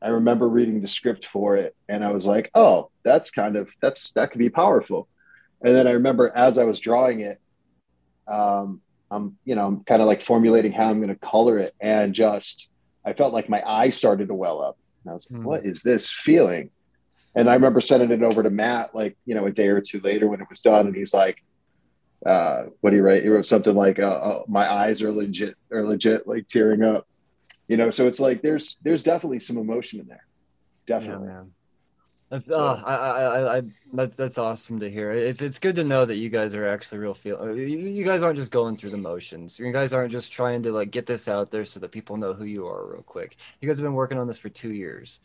I 0.00 0.08
remember 0.08 0.48
reading 0.48 0.80
the 0.80 0.88
script 0.88 1.26
for 1.26 1.56
it 1.56 1.74
and 1.88 2.04
I 2.04 2.12
was 2.12 2.24
like, 2.26 2.50
oh, 2.54 2.90
that's 3.02 3.30
kind 3.30 3.56
of 3.56 3.68
that's 3.80 4.12
that 4.12 4.30
could 4.30 4.38
be 4.38 4.50
powerful. 4.50 5.08
And 5.62 5.74
then 5.74 5.88
I 5.88 5.92
remember 5.92 6.30
as 6.36 6.56
I 6.56 6.64
was 6.64 6.78
drawing 6.78 7.20
it, 7.20 7.40
um, 8.28 8.80
I'm 9.10 9.36
you 9.44 9.54
know, 9.56 9.66
I'm 9.66 9.82
kind 9.84 10.00
of 10.02 10.06
like 10.06 10.20
formulating 10.22 10.70
how 10.70 10.88
I'm 10.90 11.00
gonna 11.00 11.16
color 11.16 11.58
it 11.58 11.74
and 11.80 12.14
just 12.14 12.68
I 13.04 13.12
felt 13.14 13.32
like 13.32 13.48
my 13.48 13.62
eyes 13.66 13.96
started 13.96 14.28
to 14.28 14.34
well 14.34 14.60
up. 14.62 14.76
And 15.04 15.10
I 15.10 15.14
was 15.14 15.30
like, 15.30 15.40
Hmm. 15.40 15.46
what 15.46 15.64
is 15.64 15.82
this 15.82 16.08
feeling? 16.08 16.70
And 17.34 17.48
I 17.50 17.54
remember 17.54 17.80
sending 17.80 18.10
it 18.10 18.22
over 18.22 18.42
to 18.42 18.50
Matt, 18.50 18.94
like, 18.94 19.16
you 19.26 19.34
know, 19.34 19.46
a 19.46 19.52
day 19.52 19.68
or 19.68 19.80
two 19.80 20.00
later 20.00 20.28
when 20.28 20.40
it 20.40 20.48
was 20.50 20.60
done. 20.60 20.86
And 20.86 20.96
he's 20.96 21.14
like, 21.14 21.42
uh, 22.26 22.64
what 22.80 22.90
do 22.90 22.96
you 22.96 23.02
write? 23.02 23.22
He 23.22 23.28
wrote 23.28 23.46
something 23.46 23.74
like, 23.76 23.98
uh, 23.98 24.10
uh, 24.10 24.42
my 24.48 24.70
eyes 24.70 25.02
are 25.02 25.12
legit, 25.12 25.54
are 25.72 25.86
legit, 25.86 26.26
like 26.26 26.48
tearing 26.48 26.82
up. 26.82 27.06
you 27.68 27.76
know 27.76 27.90
so 27.90 28.06
it's 28.06 28.18
like 28.18 28.40
there's 28.40 28.78
there's 28.82 29.04
definitely 29.04 29.38
some 29.40 29.58
emotion 29.58 30.00
in 30.00 30.06
there 30.08 30.26
definitely 30.86 31.26
Yeah, 31.28 31.34
man. 31.34 31.52
That's, 32.30 32.48
oh, 32.50 32.80
I, 32.84 32.94
I, 32.94 33.22
I, 33.22 33.56
I, 33.58 33.62
that's 33.94 34.14
that's 34.16 34.36
awesome 34.36 34.78
to 34.80 34.90
hear. 34.90 35.12
It's 35.12 35.40
it's 35.40 35.58
good 35.58 35.76
to 35.76 35.84
know 35.84 36.04
that 36.04 36.16
you 36.16 36.28
guys 36.28 36.54
are 36.54 36.68
actually 36.68 36.98
real 36.98 37.14
feel. 37.14 37.38
uh, 37.40 37.52
You, 37.52 37.64
you 37.66 38.04
guys 38.04 38.22
aren't 38.22 38.36
just 38.38 38.50
going 38.50 38.76
through 38.76 38.90
the 38.90 38.98
motions. 38.98 39.58
You 39.58 39.72
guys 39.72 39.94
aren't 39.94 40.12
just 40.12 40.30
trying 40.30 40.62
to 40.64 40.72
like 40.72 40.90
get 40.90 41.06
this 41.06 41.26
out 41.26 41.50
there 41.50 41.64
so 41.64 41.80
that 41.80 41.90
people 41.90 42.18
know 42.18 42.34
who 42.34 42.44
you 42.44 42.66
are 42.66 42.86
real 42.92 43.02
quick. 43.02 43.36
You 43.60 43.68
guys 43.68 43.78
have 43.78 43.84
been 43.84 43.94
working 43.94 44.18
on 44.18 44.26
this 44.26 44.38
for 44.38 44.50
two 44.50 44.72
years. 44.74 45.20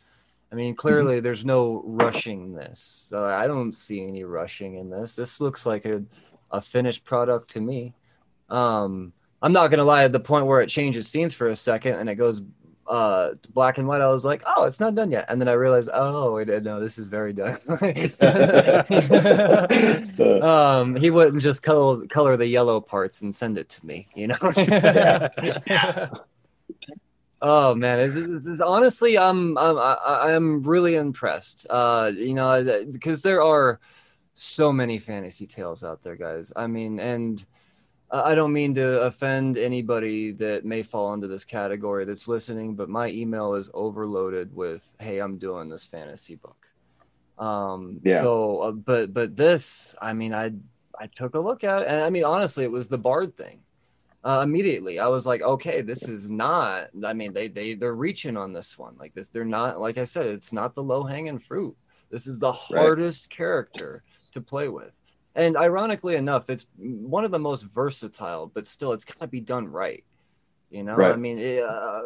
I 0.54 0.56
mean, 0.56 0.76
clearly 0.76 1.20
there's 1.20 1.44
no 1.44 1.82
rushing 1.84 2.54
this. 2.54 3.10
Uh, 3.12 3.24
I 3.24 3.48
don't 3.48 3.72
see 3.72 4.04
any 4.04 4.24
rushing 4.24 4.76
in 4.76 4.88
this. 4.88 5.16
This 5.16 5.42
looks 5.42 5.66
like 5.66 5.84
a, 5.86 6.04
a 6.52 6.62
finished 6.62 7.04
product 7.04 7.50
to 7.52 7.60
me. 7.60 7.96
Um, 8.50 9.14
I'm 9.42 9.52
not 9.52 9.72
gonna 9.72 9.84
lie. 9.84 10.04
At 10.04 10.12
the 10.12 10.20
point 10.20 10.46
where 10.46 10.62
it 10.62 10.70
changes 10.70 11.08
scenes 11.08 11.34
for 11.34 11.48
a 11.48 11.56
second 11.56 11.96
and 11.96 12.08
it 12.08 12.16
goes 12.16 12.44
uh 12.86 13.32
black 13.50 13.80
and 13.80 13.88
white, 13.88 14.02
I 14.02 14.10
was 14.10 14.26
like, 14.26 14.44
"Oh, 14.46 14.66
it's 14.66 14.80
not 14.80 14.94
done 14.94 15.10
yet," 15.10 15.26
and 15.28 15.42
then 15.42 15.48
I 15.48 15.54
realized, 15.54 15.90
"Oh, 15.92 16.34
wait, 16.34 16.50
no, 16.62 16.80
this 16.80 17.00
is 17.00 17.08
very 17.08 17.34
done." 17.34 17.58
um, 20.44 20.96
he 20.96 21.10
wouldn't 21.10 21.42
just 21.42 21.64
color 21.64 22.06
color 22.06 22.38
the 22.38 22.46
yellow 22.46 22.80
parts 22.80 23.24
and 23.24 23.34
send 23.34 23.58
it 23.58 23.70
to 23.70 23.84
me, 23.86 24.08
you 24.14 24.28
know. 24.28 24.38
Oh 27.46 27.76
man, 27.76 28.00
it's, 28.00 28.16
it's, 28.16 28.46
it's- 28.46 28.60
honestly, 28.62 29.18
I'm 29.18 29.58
I'm 29.58 29.78
I- 29.78 30.32
I'm 30.34 30.64
really 30.64 30.96
impressed. 30.96 31.68
Uh, 31.70 32.12
you 32.16 32.34
know, 32.34 32.86
because 32.92 33.22
there 33.22 33.44
are 33.44 33.82
so 34.34 34.72
many 34.72 34.98
fantasy 35.00 35.46
tales 35.48 35.84
out 35.84 36.04
there, 36.04 36.16
guys. 36.16 36.54
I 36.56 36.68
mean, 36.68 37.00
and 37.02 37.46
I 38.12 38.32
I 38.32 38.36
don't 38.36 38.54
mean 38.54 38.76
to 38.76 39.02
offend 39.02 39.58
anybody 39.58 40.32
that 40.34 40.66
may 40.66 40.84
fall 40.84 41.14
into 41.16 41.28
this 41.28 41.46
category 41.46 42.06
that's 42.06 42.28
listening, 42.30 42.76
but 42.76 42.90
my 42.90 43.10
email 43.10 43.56
is 43.56 43.70
overloaded 43.74 44.56
with, 44.56 44.96
"Hey, 45.00 45.20
I'm 45.20 45.38
doing 45.40 45.70
this 45.70 45.86
fantasy 45.86 46.36
book." 46.36 46.68
Um, 47.40 48.02
Yeah. 48.04 48.22
So, 48.22 48.60
uh, 48.62 48.72
but 48.74 49.14
but 49.14 49.36
this, 49.38 49.96
I 50.02 50.14
mean, 50.14 50.34
I 50.34 50.54
I 51.00 51.08
took 51.08 51.36
a 51.36 51.42
look 51.42 51.64
at 51.66 51.84
it, 51.84 51.88
and 51.90 52.02
I 52.04 52.10
mean, 52.12 52.26
honestly, 52.26 52.64
it 52.66 52.72
was 52.72 52.90
the 52.90 53.00
Bard 53.00 53.38
thing 53.38 53.63
uh, 54.26 54.42
immediately. 54.44 55.00
I 55.00 55.08
was 55.08 55.26
like 55.26 55.42
okay 55.42 55.82
this 55.82 56.08
is 56.08 56.32
not 56.32 56.90
i 57.06 57.14
mean 57.14 57.34
they 57.34 57.48
they 57.48 57.74
they're 57.74 57.96
reaching 57.96 58.38
on 58.38 58.54
this 58.54 58.78
one. 58.78 58.96
Like 58.98 59.14
this 59.14 59.30
they're 59.30 59.46
not 59.46 59.80
like 59.80 59.98
i 59.98 60.04
said 60.04 60.28
it's 60.28 60.54
not 60.54 60.74
the 60.74 60.84
low 60.84 61.04
hanging 61.04 61.40
fruit. 61.40 61.76
This 62.10 62.28
is 62.28 62.40
the 62.40 62.52
hardest 62.52 63.30
character 63.30 64.04
to 64.34 64.42
play 64.42 64.68
with. 64.68 64.96
And 65.36 65.58
ironically 65.58 66.16
enough 66.16 66.50
it's 66.50 66.68
one 66.78 67.26
of 67.26 67.32
the 67.32 67.40
most 67.40 67.64
versatile 67.64 68.48
but 68.48 68.68
still 68.68 68.94
it's 68.94 69.06
got 69.06 69.20
to 69.20 69.28
be 69.28 69.42
done 69.42 69.68
right. 69.68 70.04
You 70.70 70.84
know 70.84 70.96
i 71.14 71.16
mean 71.16 71.38
it, 71.38 71.64
uh, 71.64 72.02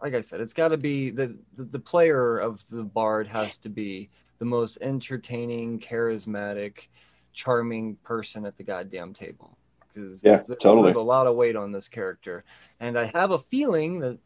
like 0.00 0.14
i 0.14 0.20
said 0.20 0.40
it's 0.40 0.54
got 0.54 0.68
to 0.68 0.76
be 0.76 1.10
the, 1.10 1.36
the 1.56 1.64
the 1.64 1.80
player 1.80 2.38
of 2.38 2.64
the 2.70 2.84
bard 2.84 3.26
has 3.26 3.56
to 3.58 3.68
be 3.68 4.08
the 4.38 4.44
most 4.44 4.78
entertaining 4.82 5.80
charismatic 5.80 6.86
charming 7.32 7.96
person 8.04 8.46
at 8.46 8.56
the 8.56 8.62
goddamn 8.62 9.12
table 9.12 9.58
because 9.92 10.18
Yeah, 10.22 10.38
there's, 10.46 10.60
totally. 10.60 10.92
there's 10.92 10.96
a 10.96 11.00
lot 11.00 11.26
of 11.26 11.36
weight 11.36 11.56
on 11.56 11.72
this 11.72 11.88
character. 11.88 12.44
And 12.80 12.98
i 12.98 13.10
have 13.14 13.30
a 13.30 13.38
feeling 13.38 14.00
that 14.00 14.18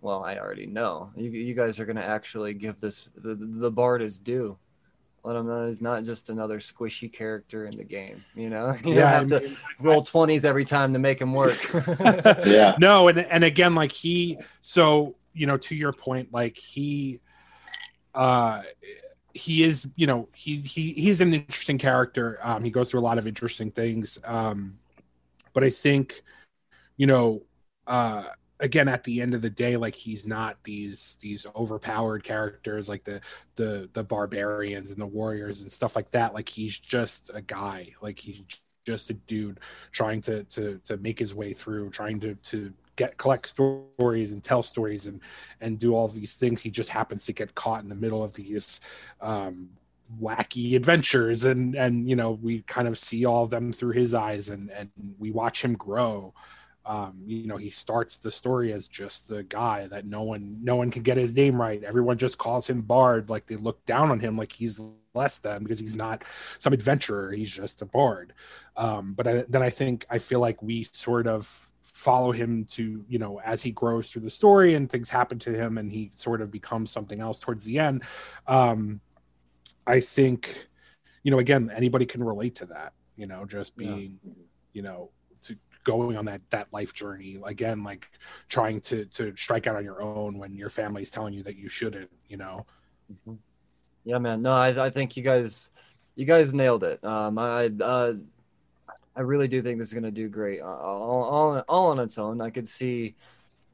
well 0.00 0.24
i 0.24 0.38
already 0.38 0.66
know. 0.66 1.10
You, 1.16 1.30
you 1.30 1.54
guys 1.54 1.78
are 1.80 1.86
going 1.86 1.96
to 1.96 2.04
actually 2.04 2.54
give 2.54 2.80
this 2.80 3.08
the, 3.16 3.34
the 3.34 3.70
bard 3.70 4.02
is 4.02 4.18
due. 4.18 4.58
Let 5.24 5.36
him 5.36 5.46
know 5.48 5.66
he's 5.66 5.82
not 5.82 6.04
just 6.04 6.30
another 6.30 6.58
squishy 6.60 7.12
character 7.12 7.66
in 7.66 7.76
the 7.76 7.84
game 7.84 8.24
you 8.34 8.50
know? 8.50 8.74
You 8.84 8.94
Yeah, 8.94 9.04
don't 9.04 9.10
have 9.10 9.28
I 9.32 9.40
to 9.42 9.56
roll 9.80 10.02
20s 10.04 10.44
every 10.44 10.64
time 10.64 10.92
to 10.92 10.98
make 10.98 11.20
him 11.20 11.34
work. 11.34 11.58
Yeah. 12.46 12.76
no 12.78 13.08
and 13.08 13.18
and 13.18 13.44
again 13.44 13.74
like 13.74 13.92
he 13.92 14.38
so 14.60 15.16
you 15.34 15.46
know 15.46 15.56
to 15.56 15.74
your 15.74 15.92
point 15.92 16.32
like 16.32 16.56
he 16.56 17.20
uh 18.14 18.62
he 19.34 19.62
is 19.62 19.88
you 19.96 20.06
know 20.06 20.28
he 20.34 20.56
he 20.60 20.92
he's 20.92 21.20
an 21.20 21.32
interesting 21.32 21.78
character. 21.78 22.38
Um 22.42 22.64
he 22.64 22.70
goes 22.70 22.90
through 22.90 23.00
a 23.00 23.02
lot 23.02 23.18
of 23.18 23.26
interesting 23.26 23.70
things. 23.70 24.18
Um 24.24 24.78
but 25.58 25.66
i 25.66 25.70
think 25.70 26.22
you 26.96 27.06
know 27.06 27.42
uh 27.88 28.22
again 28.60 28.88
at 28.88 29.04
the 29.04 29.20
end 29.20 29.34
of 29.34 29.42
the 29.42 29.50
day 29.50 29.76
like 29.76 29.94
he's 29.94 30.26
not 30.26 30.62
these 30.64 31.18
these 31.20 31.46
overpowered 31.56 32.24
characters 32.24 32.88
like 32.88 33.04
the 33.04 33.20
the 33.56 33.88
the 33.92 34.04
barbarians 34.04 34.92
and 34.92 35.00
the 35.00 35.06
warriors 35.06 35.62
and 35.62 35.70
stuff 35.70 35.96
like 35.96 36.10
that. 36.10 36.34
Like 36.34 36.48
he's 36.48 36.78
just 36.78 37.30
a 37.34 37.42
guy. 37.42 37.94
Like 38.00 38.18
he's 38.18 38.42
just 38.86 39.10
a 39.10 39.14
dude 39.14 39.60
trying 39.92 40.20
to 40.22 40.44
to 40.44 40.80
to 40.84 40.96
make 40.98 41.18
his 41.18 41.34
way 41.34 41.52
through 41.52 41.90
trying 41.90 42.20
to 42.20 42.34
to 42.34 42.72
get 42.96 43.16
collect 43.16 43.46
stories 43.46 44.32
and 44.32 44.42
tell 44.42 44.62
stories 44.62 45.06
and 45.06 45.20
and 45.60 45.78
do 45.78 45.94
all 45.94 46.08
these 46.08 46.36
things. 46.36 46.62
He 46.62 46.70
just 46.70 46.90
happens 46.90 47.26
to 47.26 47.32
get 47.32 47.54
caught 47.54 47.82
in 47.82 47.88
the 47.88 47.94
middle 47.94 48.24
of 48.24 48.32
these 48.32 48.80
um 49.20 49.70
wacky 50.20 50.74
adventures 50.74 51.44
and 51.44 51.74
and 51.74 52.08
you 52.08 52.16
know 52.16 52.32
we 52.32 52.62
kind 52.62 52.88
of 52.88 52.98
see 52.98 53.24
all 53.24 53.44
of 53.44 53.50
them 53.50 53.72
through 53.72 53.92
his 53.92 54.14
eyes 54.14 54.48
and 54.48 54.70
and 54.70 54.90
we 55.18 55.30
watch 55.30 55.62
him 55.62 55.74
grow. 55.74 56.32
Um 56.86 57.20
you 57.26 57.46
know 57.46 57.58
he 57.58 57.68
starts 57.70 58.18
the 58.18 58.30
story 58.30 58.72
as 58.72 58.88
just 58.88 59.30
a 59.30 59.42
guy 59.42 59.86
that 59.88 60.06
no 60.06 60.22
one 60.22 60.58
no 60.62 60.76
one 60.76 60.90
can 60.90 61.02
get 61.02 61.18
his 61.18 61.34
name 61.36 61.60
right. 61.60 61.82
Everyone 61.84 62.16
just 62.16 62.38
calls 62.38 62.68
him 62.68 62.80
bard 62.82 63.28
like 63.28 63.46
they 63.46 63.56
look 63.56 63.84
down 63.84 64.10
on 64.10 64.20
him 64.20 64.36
like 64.36 64.52
he's 64.52 64.80
less 65.14 65.40
than 65.40 65.62
because 65.62 65.78
he's 65.78 65.96
not 65.96 66.24
some 66.58 66.72
adventurer 66.72 67.32
he's 67.32 67.54
just 67.54 67.82
a 67.82 67.86
bard. 67.86 68.32
Um 68.76 69.12
but 69.14 69.28
I, 69.28 69.44
then 69.48 69.62
i 69.62 69.70
think 69.70 70.06
i 70.10 70.18
feel 70.18 70.40
like 70.40 70.62
we 70.62 70.84
sort 70.92 71.26
of 71.26 71.70
follow 71.82 72.32
him 72.32 72.64
to 72.64 73.04
you 73.08 73.18
know 73.18 73.40
as 73.40 73.62
he 73.62 73.72
grows 73.72 74.10
through 74.10 74.22
the 74.22 74.30
story 74.30 74.74
and 74.74 74.88
things 74.88 75.08
happen 75.08 75.38
to 75.38 75.52
him 75.52 75.78
and 75.78 75.90
he 75.90 76.10
sort 76.12 76.40
of 76.40 76.50
becomes 76.50 76.90
something 76.90 77.20
else 77.20 77.40
towards 77.40 77.64
the 77.64 77.78
end. 77.78 78.02
Um 78.46 79.00
i 79.88 79.98
think 79.98 80.68
you 81.24 81.30
know 81.32 81.38
again 81.40 81.70
anybody 81.74 82.06
can 82.06 82.22
relate 82.22 82.54
to 82.54 82.66
that 82.66 82.92
you 83.16 83.26
know 83.26 83.44
just 83.44 83.72
Yeah. 83.76 83.94
being 83.96 84.20
you 84.72 84.82
know 84.82 85.10
to 85.42 85.56
going 85.84 86.16
on 86.16 86.24
that 86.26 86.42
that 86.50 86.68
life 86.72 86.92
journey 86.94 87.40
again 87.44 87.82
like 87.82 88.06
trying 88.48 88.80
to 88.82 89.04
to 89.06 89.34
strike 89.36 89.66
out 89.66 89.76
on 89.76 89.84
your 89.84 90.02
own 90.02 90.38
when 90.38 90.54
your 90.56 90.70
family's 90.70 91.10
telling 91.10 91.34
you 91.34 91.42
that 91.44 91.56
you 91.56 91.68
shouldn't 91.68 92.10
you 92.28 92.36
know 92.36 92.66
Yeah, 94.04 94.18
man. 94.18 94.40
No, 94.42 94.52
I, 94.52 94.86
I 94.86 94.90
think 94.90 95.16
you 95.16 95.22
guys, 95.22 95.70
you 96.16 96.24
guys 96.24 96.54
nailed 96.54 96.82
it. 96.82 97.02
Um, 97.04 97.38
I, 97.38 97.68
uh, 97.80 98.14
I 99.16 99.20
really 99.20 99.48
do 99.48 99.60
think 99.60 99.78
this 99.78 99.88
is 99.88 99.94
gonna 99.94 100.10
do 100.10 100.28
great. 100.28 100.60
Uh, 100.60 100.64
All, 100.64 101.24
all, 101.24 101.64
all 101.68 101.86
on 101.90 101.98
its 101.98 102.16
own. 102.16 102.40
I 102.40 102.48
could 102.50 102.66
see. 102.68 103.16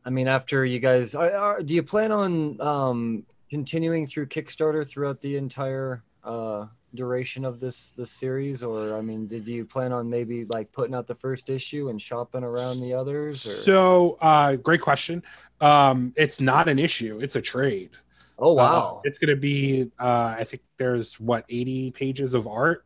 I 0.04 0.10
mean, 0.10 0.26
after 0.26 0.64
you 0.64 0.80
guys, 0.80 1.14
are, 1.14 1.30
are, 1.30 1.62
do 1.62 1.74
you 1.74 1.82
plan 1.82 2.10
on 2.10 2.60
um, 2.60 3.26
continuing 3.58 4.04
through 4.04 4.26
Kickstarter 4.26 4.84
throughout 4.84 5.20
the 5.20 5.36
entire 5.36 6.02
uh, 6.24 6.66
duration 6.96 7.44
of 7.44 7.60
this 7.60 7.92
this 7.96 8.10
series, 8.10 8.64
or 8.64 8.96
I 8.98 9.00
mean, 9.00 9.28
did 9.28 9.46
you 9.46 9.64
plan 9.64 9.92
on 9.92 10.10
maybe 10.10 10.44
like 10.46 10.72
putting 10.72 10.92
out 10.92 11.06
the 11.06 11.14
first 11.14 11.48
issue 11.48 11.88
and 11.88 12.02
shopping 12.02 12.42
around 12.42 12.80
the 12.82 12.92
others? 12.94 13.46
Or? 13.46 13.50
so 13.50 14.18
uh 14.20 14.56
great 14.56 14.80
question 14.80 15.22
um 15.60 16.12
it's 16.16 16.40
not 16.40 16.66
an 16.68 16.78
issue 16.80 17.20
it's 17.22 17.36
a 17.36 17.40
trade 17.40 17.90
oh 18.40 18.52
Uh, 18.52 18.54
wow, 18.54 19.00
it's 19.04 19.18
going 19.20 19.30
to 19.36 19.40
be, 19.40 19.88
uh, 20.00 20.34
I 20.36 20.42
think 20.42 20.62
there's 20.76 21.20
what 21.20 21.44
80 21.48 21.92
pages 21.92 22.34
of 22.34 22.48
art. 22.48 22.82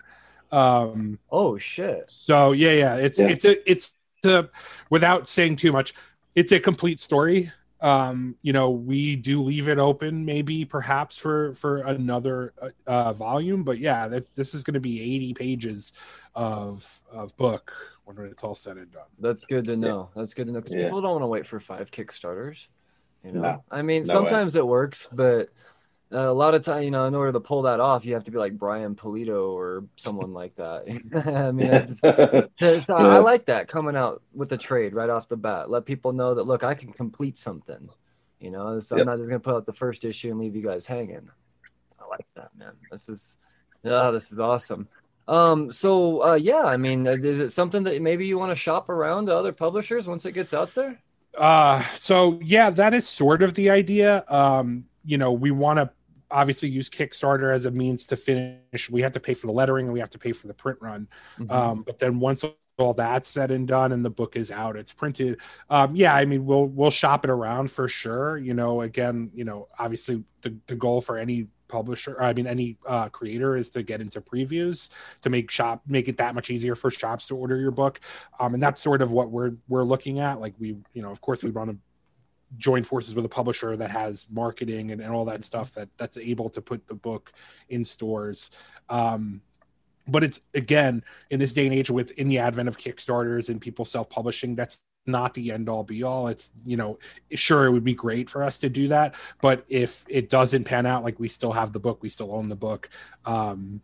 Um, 0.53 1.19
oh 1.31 1.57
shit, 1.57 2.05
so 2.09 2.53
yeah, 2.53 2.73
yeah, 2.83 2.95
it's 2.97 3.19
Yeah. 3.19 3.29
it's 3.33 3.45
a 3.47 3.55
it's 3.73 3.97
a 4.27 4.49
without 4.91 5.27
saying 5.29 5.57
too 5.57 5.73
much, 5.73 5.95
it's 6.35 6.53
a 6.53 6.61
complete 6.61 7.01
story. 7.01 7.51
Um, 7.81 8.35
you 8.43 8.53
know, 8.53 8.70
we 8.70 9.14
do 9.14 9.43
leave 9.43 9.68
it 9.68 9.79
open, 9.79 10.24
maybe 10.24 10.64
perhaps 10.64 11.18
for 11.18 11.55
for 11.55 11.79
another 11.79 12.53
uh, 12.61 12.70
uh, 12.87 13.12
volume, 13.12 13.62
but 13.62 13.79
yeah, 13.79 14.09
that 14.09 14.35
this 14.35 14.53
is 14.55 14.64
going 14.64 14.74
to 14.74 14.81
be 14.81 15.01
80 15.01 15.35
pages 15.35 15.93
of 16.35 17.01
of 17.11 17.37
book 17.37 17.72
when 18.05 18.16
it's 18.26 18.43
all 18.43 18.55
said 18.55 18.79
and 18.79 18.91
done. 18.91 19.03
That's 19.18 19.45
good 19.45 19.64
to 19.66 19.76
know. 19.76 20.11
That's 20.16 20.35
good 20.35 20.47
to 20.47 20.53
know 20.53 20.61
because 20.61 20.74
Yeah. 20.74 20.85
people 20.85 21.01
don't 21.03 21.12
want 21.12 21.22
to 21.22 21.29
wait 21.29 21.47
for 21.47 21.61
five 21.61 21.91
Kickstarters. 21.91 22.66
You 23.22 23.33
know, 23.33 23.43
No. 23.43 23.64
I 23.70 23.83
mean, 23.83 24.03
No 24.03 24.12
sometimes 24.12 24.57
it 24.57 24.66
works, 24.66 25.09
but 25.12 25.51
a 26.11 26.32
lot 26.32 26.54
of 26.54 26.62
time, 26.64 26.82
you 26.84 26.90
know, 26.90 27.04
in 27.06 27.14
order 27.14 27.32
to 27.32 27.40
pull 27.40 27.62
that 27.62 27.80
off, 27.80 28.04
you 28.04 28.14
have 28.14 28.24
to 28.24 28.30
be 28.30 28.38
like 28.38 28.56
Brian 28.56 28.94
Pulido 28.94 29.50
or 29.50 29.84
someone 29.96 30.32
like 30.32 30.54
that. 30.56 30.84
I 31.26 31.50
mean, 31.52 31.68
it's, 31.68 32.00
it's- 32.02 32.88
I- 32.88 32.94
I 32.94 33.18
like 33.18 33.44
that 33.46 33.68
coming 33.68 33.94
out 33.96 34.22
with 34.32 34.50
a 34.52 34.56
trade 34.56 34.94
right 34.94 35.11
off 35.11 35.28
the 35.28 35.36
bat. 35.36 35.70
Let 35.70 35.84
people 35.84 36.12
know 36.12 36.34
that 36.34 36.44
look, 36.44 36.64
I 36.64 36.74
can 36.74 36.92
complete 36.92 37.36
something. 37.36 37.88
You 38.40 38.52
know, 38.52 38.78
so 38.78 38.96
I'm 38.96 39.04
not 39.06 39.16
just 39.18 39.28
gonna 39.28 39.40
put 39.40 39.54
out 39.56 39.66
the 39.66 39.72
first 39.72 40.04
issue 40.04 40.30
and 40.30 40.38
leave 40.38 40.54
you 40.54 40.62
guys 40.62 40.86
hanging. 40.86 41.28
I 42.00 42.06
like 42.09 42.26
that, 42.36 42.50
man. 42.56 42.72
This 42.90 43.09
is, 43.09 43.36
yeah, 43.82 44.11
this 44.12 44.30
is 44.30 44.38
awesome. 44.38 44.86
Um, 45.26 45.70
so 45.72 46.22
uh, 46.22 46.34
yeah, 46.36 46.62
I 46.62 46.76
mean, 46.76 47.06
is 47.06 47.36
it 47.38 47.50
something 47.50 47.82
that 47.82 48.00
maybe 48.00 48.26
you 48.26 48.38
want 48.38 48.52
to 48.52 48.56
shop 48.56 48.88
around 48.88 49.26
to 49.26 49.36
other 49.36 49.52
publishers 49.52 50.06
once 50.06 50.24
it 50.24 50.32
gets 50.32 50.54
out 50.54 50.72
there? 50.74 51.02
Uh, 51.36 51.80
so 51.82 52.38
yeah, 52.42 52.70
that 52.70 52.94
is 52.94 53.06
sort 53.09 53.42
of 53.42 53.54
the 53.54 53.68
idea. 53.70 54.24
Um, 54.28 54.84
you 55.04 55.18
know, 55.18 55.32
we 55.32 55.50
want 55.50 55.78
to 55.78 55.90
obviously 56.31 56.68
use 56.68 56.89
Kickstarter 56.89 57.55
as 57.55 57.66
a 57.66 57.70
means 57.70 58.07
to 58.09 58.16
finish. 58.16 58.91
We 58.91 59.03
have 59.03 59.12
to 59.12 59.20
pay 59.20 59.35
for 59.35 59.47
the 59.47 59.53
lettering 59.53 59.87
and 59.87 59.93
we 59.93 60.01
have 60.01 60.11
to 60.11 60.18
pay 60.18 60.33
for 60.33 60.47
the 60.47 60.55
print 60.55 60.79
run. 60.81 61.09
Mm-hmm. 61.39 61.51
Um, 61.51 61.83
but 61.83 61.99
then 61.99 62.18
once 62.18 62.45
all 62.79 62.95
that's 62.95 63.29
said 63.29 63.51
and 63.51 63.66
done 63.66 63.93
and 63.93 64.05
the 64.05 64.11
book 64.11 64.37
is 64.37 64.51
out 64.51 64.76
it's 64.76 64.93
printed 64.93 65.41
um, 65.68 65.97
yeah 65.97 66.14
i 66.14 66.24
mean 66.24 66.47
we'll 66.47 66.66
we'll 66.66 66.91
shop 66.91 67.24
it 67.24 67.31
around 67.31 67.70
for 67.70 67.89
sure 67.89 68.39
you 68.39 68.55
know 68.55 68.83
again 68.83 69.31
you 69.35 69.45
know 69.45 69.66
obviously 69.79 70.22
the, 70.43 70.57
the 70.68 70.76
goal 70.76 71.01
for 71.01 71.18
any 71.18 71.49
publisher 71.68 72.20
i 72.22 72.33
mean 72.33 72.47
any 72.47 72.79
uh, 72.87 73.09
creator 73.09 73.57
is 73.57 73.68
to 73.68 73.83
get 73.83 74.01
into 74.01 74.20
previews 74.20 74.95
to 75.20 75.29
make 75.29 75.51
shop 75.51 75.83
make 75.87 76.09
it 76.09 76.16
that 76.16 76.35
much 76.35 76.51
easier 76.51 76.74
for 76.74 76.91
shops 76.91 77.26
to 77.26 77.37
order 77.37 77.57
your 77.57 77.72
book 77.72 78.01
um, 78.39 78.55
and 78.55 78.62
that's 78.62 78.81
sort 78.81 79.03
of 79.03 79.12
what 79.12 79.31
we're 79.31 79.53
we're 79.66 79.85
looking 79.85 80.20
at 80.20 80.41
like 80.41 80.55
we 80.61 80.76
you 80.95 81.03
know 81.03 81.11
of 81.11 81.20
course 81.20 81.43
we 81.43 81.51
want 81.51 81.70
to 81.70 81.76
join 82.57 82.82
forces 82.82 83.14
with 83.14 83.24
a 83.24 83.28
publisher 83.28 83.76
that 83.76 83.90
has 83.90 84.26
marketing 84.30 84.90
and, 84.90 85.01
and 85.01 85.12
all 85.12 85.24
that 85.26 85.44
stuff 85.44 85.74
that 85.74 85.88
that's 85.99 86.16
able 86.16 86.49
to 86.51 86.62
put 86.62 86.86
the 86.86 86.94
book 86.94 87.32
in 87.68 87.84
stores. 87.84 88.62
Um, 88.88 89.42
but 90.07 90.24
it's 90.24 90.46
again 90.55 91.05
in 91.30 91.38
this 91.38 91.53
day 91.53 91.66
and 91.66 91.74
age 91.74 91.90
with 91.90 92.11
in 92.12 92.28
the 92.28 92.38
advent 92.38 92.68
of 92.68 92.78
kickstarters 92.78 93.51
and 93.51 93.61
people 93.61 93.84
self-publishing 93.84 94.55
that's 94.55 94.84
not 95.07 95.32
the 95.34 95.53
end 95.53 95.68
all 95.68 95.84
be 95.84 96.03
all. 96.03 96.28
It's 96.28 96.53
you 96.64 96.76
know 96.76 96.99
sure 97.32 97.66
it 97.66 97.72
would 97.72 97.84
be 97.84 97.94
great 97.94 98.30
for 98.30 98.42
us 98.42 98.59
to 98.61 98.68
do 98.68 98.88
that 98.88 99.14
but 99.40 99.64
if 99.68 100.05
it 100.09 100.30
doesn't 100.30 100.64
pan 100.64 100.86
out 100.86 101.05
like 101.05 101.18
we 101.20 101.28
still 101.28 101.53
have 101.53 101.72
the 101.72 101.80
book 101.80 102.03
we 102.03 102.09
still 102.09 102.34
own 102.34 102.49
the 102.49 102.57
book 102.57 102.88
um 103.26 103.80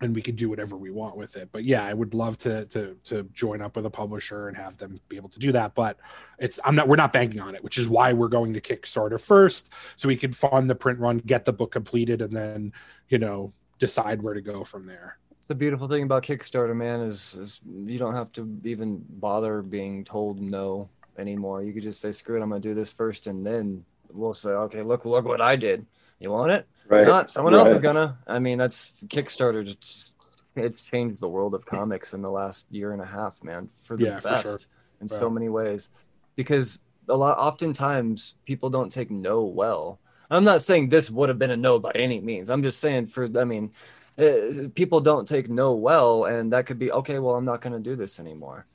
and 0.00 0.14
we 0.14 0.22
can 0.22 0.34
do 0.34 0.48
whatever 0.48 0.76
we 0.76 0.90
want 0.90 1.16
with 1.16 1.36
it 1.36 1.48
but 1.52 1.64
yeah 1.64 1.84
i 1.84 1.92
would 1.92 2.14
love 2.14 2.38
to 2.38 2.64
to 2.66 2.96
to 3.04 3.24
join 3.32 3.60
up 3.60 3.76
with 3.76 3.86
a 3.86 3.90
publisher 3.90 4.48
and 4.48 4.56
have 4.56 4.76
them 4.78 4.98
be 5.08 5.16
able 5.16 5.28
to 5.28 5.38
do 5.38 5.52
that 5.52 5.74
but 5.74 5.98
it's 6.38 6.60
i'm 6.64 6.74
not 6.74 6.88
we're 6.88 6.96
not 6.96 7.12
banking 7.12 7.40
on 7.40 7.54
it 7.54 7.62
which 7.62 7.78
is 7.78 7.88
why 7.88 8.12
we're 8.12 8.28
going 8.28 8.52
to 8.52 8.60
kickstarter 8.60 9.24
first 9.24 9.74
so 9.98 10.08
we 10.08 10.16
can 10.16 10.32
fund 10.32 10.68
the 10.68 10.74
print 10.74 10.98
run 10.98 11.18
get 11.18 11.44
the 11.44 11.52
book 11.52 11.72
completed 11.72 12.22
and 12.22 12.36
then 12.36 12.72
you 13.08 13.18
know 13.18 13.52
decide 13.78 14.22
where 14.22 14.34
to 14.34 14.40
go 14.40 14.64
from 14.64 14.86
there 14.86 15.18
It's 15.38 15.48
the 15.48 15.54
beautiful 15.54 15.88
thing 15.88 16.02
about 16.02 16.24
Kickstarter, 16.24 16.74
man, 16.74 17.00
is, 17.00 17.36
is 17.36 17.60
you 17.86 17.98
don't 17.98 18.14
have 18.14 18.32
to 18.32 18.60
even 18.64 19.04
bother 19.08 19.62
being 19.62 20.04
told 20.04 20.40
no 20.40 20.88
anymore. 21.16 21.62
You 21.62 21.72
could 21.72 21.82
just 21.82 22.00
say, 22.00 22.12
"Screw 22.12 22.36
it, 22.36 22.42
I'm 22.42 22.50
gonna 22.50 22.60
do 22.60 22.74
this 22.74 22.92
first, 22.92 23.26
and 23.26 23.46
then 23.46 23.84
we'll 24.12 24.34
say, 24.34 24.50
"Okay, 24.50 24.82
look, 24.82 25.04
look 25.04 25.24
what 25.24 25.40
I 25.40 25.56
did. 25.56 25.86
You 26.20 26.30
want 26.30 26.52
it? 26.52 26.66
Right. 26.88 27.06
Not 27.06 27.30
someone 27.30 27.52
right. 27.54 27.60
else 27.60 27.70
is 27.70 27.80
gonna." 27.80 28.18
I 28.26 28.38
mean, 28.38 28.58
that's 28.58 29.02
Kickstarter. 29.06 29.64
Just, 29.64 30.12
it's 30.56 30.82
changed 30.82 31.20
the 31.20 31.28
world 31.28 31.54
of 31.54 31.64
comics 31.64 32.14
in 32.14 32.22
the 32.22 32.30
last 32.30 32.66
year 32.70 32.92
and 32.92 33.00
a 33.00 33.06
half, 33.06 33.42
man, 33.44 33.68
for 33.82 33.96
the 33.96 34.04
Yeah, 34.06 34.20
for 34.20 34.30
best 34.30 34.42
sure. 34.42 34.58
in 35.00 35.06
Right. 35.06 35.10
so 35.10 35.30
many 35.30 35.48
ways. 35.48 35.90
Because 36.34 36.80
a 37.08 37.16
lot, 37.16 37.38
oftentimes, 37.38 38.34
people 38.44 38.68
don't 38.70 38.90
take 38.90 39.10
no 39.10 39.42
well. 39.44 40.00
I'm 40.30 40.44
not 40.44 40.60
saying 40.62 40.88
this 40.88 41.10
would 41.10 41.28
have 41.28 41.38
been 41.38 41.50
a 41.52 41.56
no 41.56 41.78
by 41.78 41.92
any 41.94 42.20
means. 42.20 42.50
I'm 42.50 42.62
just 42.62 42.80
saying 42.80 43.06
for, 43.06 43.28
I 43.38 43.44
mean, 43.44 43.70
uh, 44.18 44.68
people 44.74 45.00
don't 45.00 45.26
take 45.26 45.48
no 45.48 45.74
well, 45.74 46.24
and 46.24 46.52
that 46.52 46.66
could 46.66 46.78
be 46.78 46.90
okay. 46.92 47.18
Well, 47.18 47.36
I'm 47.36 47.44
not 47.46 47.60
going 47.60 47.72
to 47.72 47.78
do 47.80 47.94
this 47.96 48.18
anymore, 48.18 48.66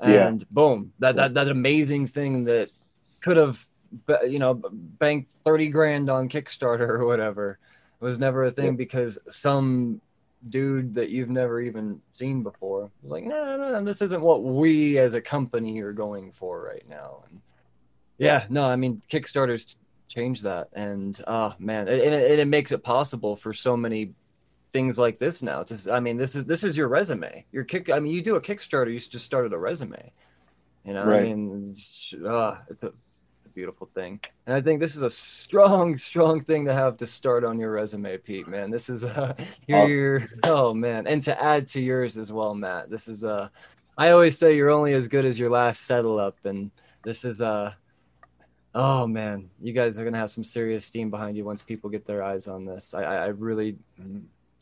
Yeah. 0.00 0.28
and 0.28 0.48
boom, 0.50 0.92
that 1.00 1.16
that 1.16 1.34
that 1.34 1.48
amazing 1.48 2.06
thing 2.06 2.44
that 2.44 2.70
could 3.20 3.36
have, 3.36 3.56
b- 3.56 3.66
you 4.28 4.38
know, 4.38 4.54
bank 4.72 5.28
thirty 5.44 5.68
grand 5.68 6.10
on 6.10 6.28
Kickstarter 6.28 6.88
or 6.88 7.06
whatever 7.06 7.58
it 8.00 8.04
was 8.04 8.18
never 8.18 8.44
a 8.44 8.50
thing 8.50 8.66
Yeah. 8.66 8.70
because 8.72 9.18
some 9.28 10.00
dude 10.48 10.94
that 10.94 11.08
you've 11.08 11.30
never 11.30 11.60
even 11.60 12.00
seen 12.12 12.42
before 12.42 12.90
was 13.02 13.10
like, 13.10 13.24
no, 13.24 13.56
no, 13.56 13.72
no, 13.72 13.84
this 13.84 14.02
isn't 14.02 14.20
what 14.20 14.44
we 14.44 14.98
as 14.98 15.14
a 15.14 15.20
company 15.20 15.80
are 15.80 15.92
going 15.92 16.30
for 16.30 16.62
right 16.62 16.86
now. 16.88 17.24
And 17.28 17.40
yeah, 18.18 18.44
no, 18.50 18.64
I 18.64 18.76
mean, 18.76 19.02
Kickstarter's 19.10 19.76
changed 20.08 20.44
that, 20.44 20.68
and 20.74 21.18
oh 21.26 21.54
man, 21.58 21.88
and 21.88 21.98
it, 21.98 22.30
and 22.30 22.40
it 22.40 22.48
makes 22.48 22.70
it 22.72 22.84
possible 22.84 23.34
for 23.34 23.52
so 23.52 23.76
many 23.76 24.12
things 24.72 24.98
like 24.98 25.18
this 25.18 25.42
now. 25.42 25.64
Just, 25.64 25.88
I 25.88 26.00
mean, 26.00 26.16
this 26.16 26.36
is 26.36 26.44
this 26.44 26.64
is 26.64 26.76
your 26.76 26.88
resume. 26.88 27.44
Your 27.50 27.64
kick. 27.64 27.90
I 27.90 27.98
mean, 27.98 28.12
you 28.12 28.22
do 28.22 28.36
a 28.36 28.40
Kickstarter, 28.40 28.92
you 28.92 28.98
just 29.00 29.24
started 29.24 29.52
a 29.52 29.58
resume. 29.58 30.12
You 30.84 30.94
know, 30.94 31.02
I 31.02 31.22
mean, 31.22 31.64
it's, 31.70 32.14
uh, 32.24 32.58
it's 32.68 32.82
a 32.84 32.92
beautiful 33.56 33.88
thing, 33.94 34.20
and 34.46 34.54
I 34.54 34.60
think 34.60 34.78
this 34.78 34.94
is 34.94 35.02
a 35.02 35.10
strong, 35.10 35.96
strong 36.10 36.40
thing 36.40 36.66
to 36.66 36.72
have 36.74 36.96
to 36.98 37.06
start 37.06 37.42
on 37.42 37.58
your 37.58 37.72
resume, 37.72 38.18
Pete. 38.18 38.46
Man, 38.46 38.70
this 38.70 38.88
is 38.88 39.04
uh, 39.04 39.34
Awesome. 39.72 39.90
you're 39.90 40.28
oh 40.44 40.72
man, 40.72 41.08
and 41.08 41.22
to 41.24 41.42
add 41.42 41.66
to 41.68 41.80
yours 41.80 42.18
as 42.18 42.30
well, 42.30 42.54
Matt. 42.54 42.90
This 42.90 43.08
is 43.08 43.24
uh, 43.24 43.48
I 43.98 44.10
always 44.10 44.38
say 44.38 44.54
you're 44.54 44.70
only 44.70 44.92
as 44.92 45.08
good 45.08 45.24
as 45.24 45.38
your 45.38 45.50
last 45.50 45.86
settle 45.86 46.20
up, 46.20 46.36
and 46.44 46.70
this 47.02 47.24
is 47.24 47.42
uh. 47.42 47.72
Oh 48.74 49.06
man, 49.06 49.48
you 49.62 49.72
guys 49.72 49.98
are 49.98 50.04
gonna 50.04 50.18
have 50.18 50.30
some 50.30 50.44
serious 50.44 50.84
steam 50.84 51.10
behind 51.10 51.34
you 51.34 51.44
once 51.46 51.62
people 51.62 51.88
get 51.88 52.06
their 52.06 52.22
eyes 52.22 52.46
on 52.46 52.66
this. 52.66 52.92
I, 52.92 53.02
I, 53.02 53.14
I 53.14 53.26
really, 53.28 53.78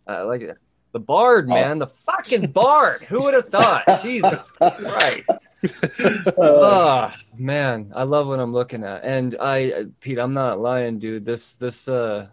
I 0.07 0.23
like 0.23 0.41
it. 0.43 0.57
The 0.93 1.01
Bard, 1.01 1.49
man, 1.49 1.81
the 1.81 1.89
fucking 1.89 2.53
Bard. 2.53 3.03
Who 3.09 3.23
would 3.23 3.35
have 3.35 3.49
thought? 3.49 3.83
Jesus 4.03 4.53
Christ. 4.53 5.29
Uh, 5.65 7.11
Oh 7.11 7.13
man, 7.37 7.91
I 7.95 8.03
love 8.05 8.27
what 8.27 8.39
I'm 8.41 8.53
looking 8.53 8.85
at. 8.85 9.05
And 9.05 9.37
I, 9.41 9.87
Pete, 10.01 10.19
I'm 10.19 10.35
not 10.35 10.61
lying, 10.61 10.99
dude. 10.99 11.25
This, 11.25 11.55
this, 11.55 11.89
uh, 11.89 12.27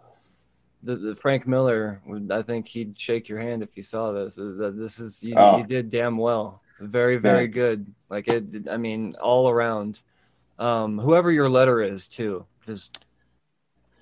the, 0.82 0.96
the 0.96 1.14
Frank 1.14 1.46
Miller, 1.46 2.00
would 2.06 2.30
I 2.32 2.42
think 2.42 2.66
he'd 2.66 2.98
shake 2.98 3.28
your 3.28 3.38
hand 3.40 3.62
if 3.62 3.76
you 3.76 3.82
saw 3.82 4.12
this. 4.12 4.38
Is 4.38 4.58
that 4.58 4.76
This 4.78 4.98
is 4.98 5.22
you, 5.22 5.34
Oh. 5.36 5.58
you 5.58 5.64
did 5.64 5.90
damn 5.90 6.16
well. 6.16 6.60
Very, 6.80 7.16
very 7.16 7.42
Yeah. 7.44 7.46
good. 7.46 7.86
Like 8.10 8.28
it. 8.28 8.68
I 8.70 8.76
mean, 8.76 9.14
all 9.20 9.48
around. 9.48 10.00
Um, 10.58 10.98
whoever 10.98 11.30
your 11.32 11.48
letter 11.48 11.82
is, 11.82 12.08
too, 12.08 12.44
just 12.66 13.04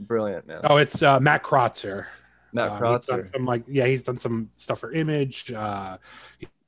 brilliant, 0.01 0.47
man. 0.47 0.61
oh 0.65 0.79
it's 0.79 1.03
uh 1.03 1.21
matt 1.21 1.43
krotzer 1.43 2.07
Matt 2.55 2.71
he's 2.71 2.81
done 2.81 2.81
Krotzer. 3.21 3.27
some 3.33 3.45
like 3.45 3.63
yeah 3.69 3.85
he's 3.87 4.03
done 4.03 4.17
some 4.17 4.49
stuff 4.55 4.79
for 4.81 4.93
image 4.93 5.53
uh 5.53 5.99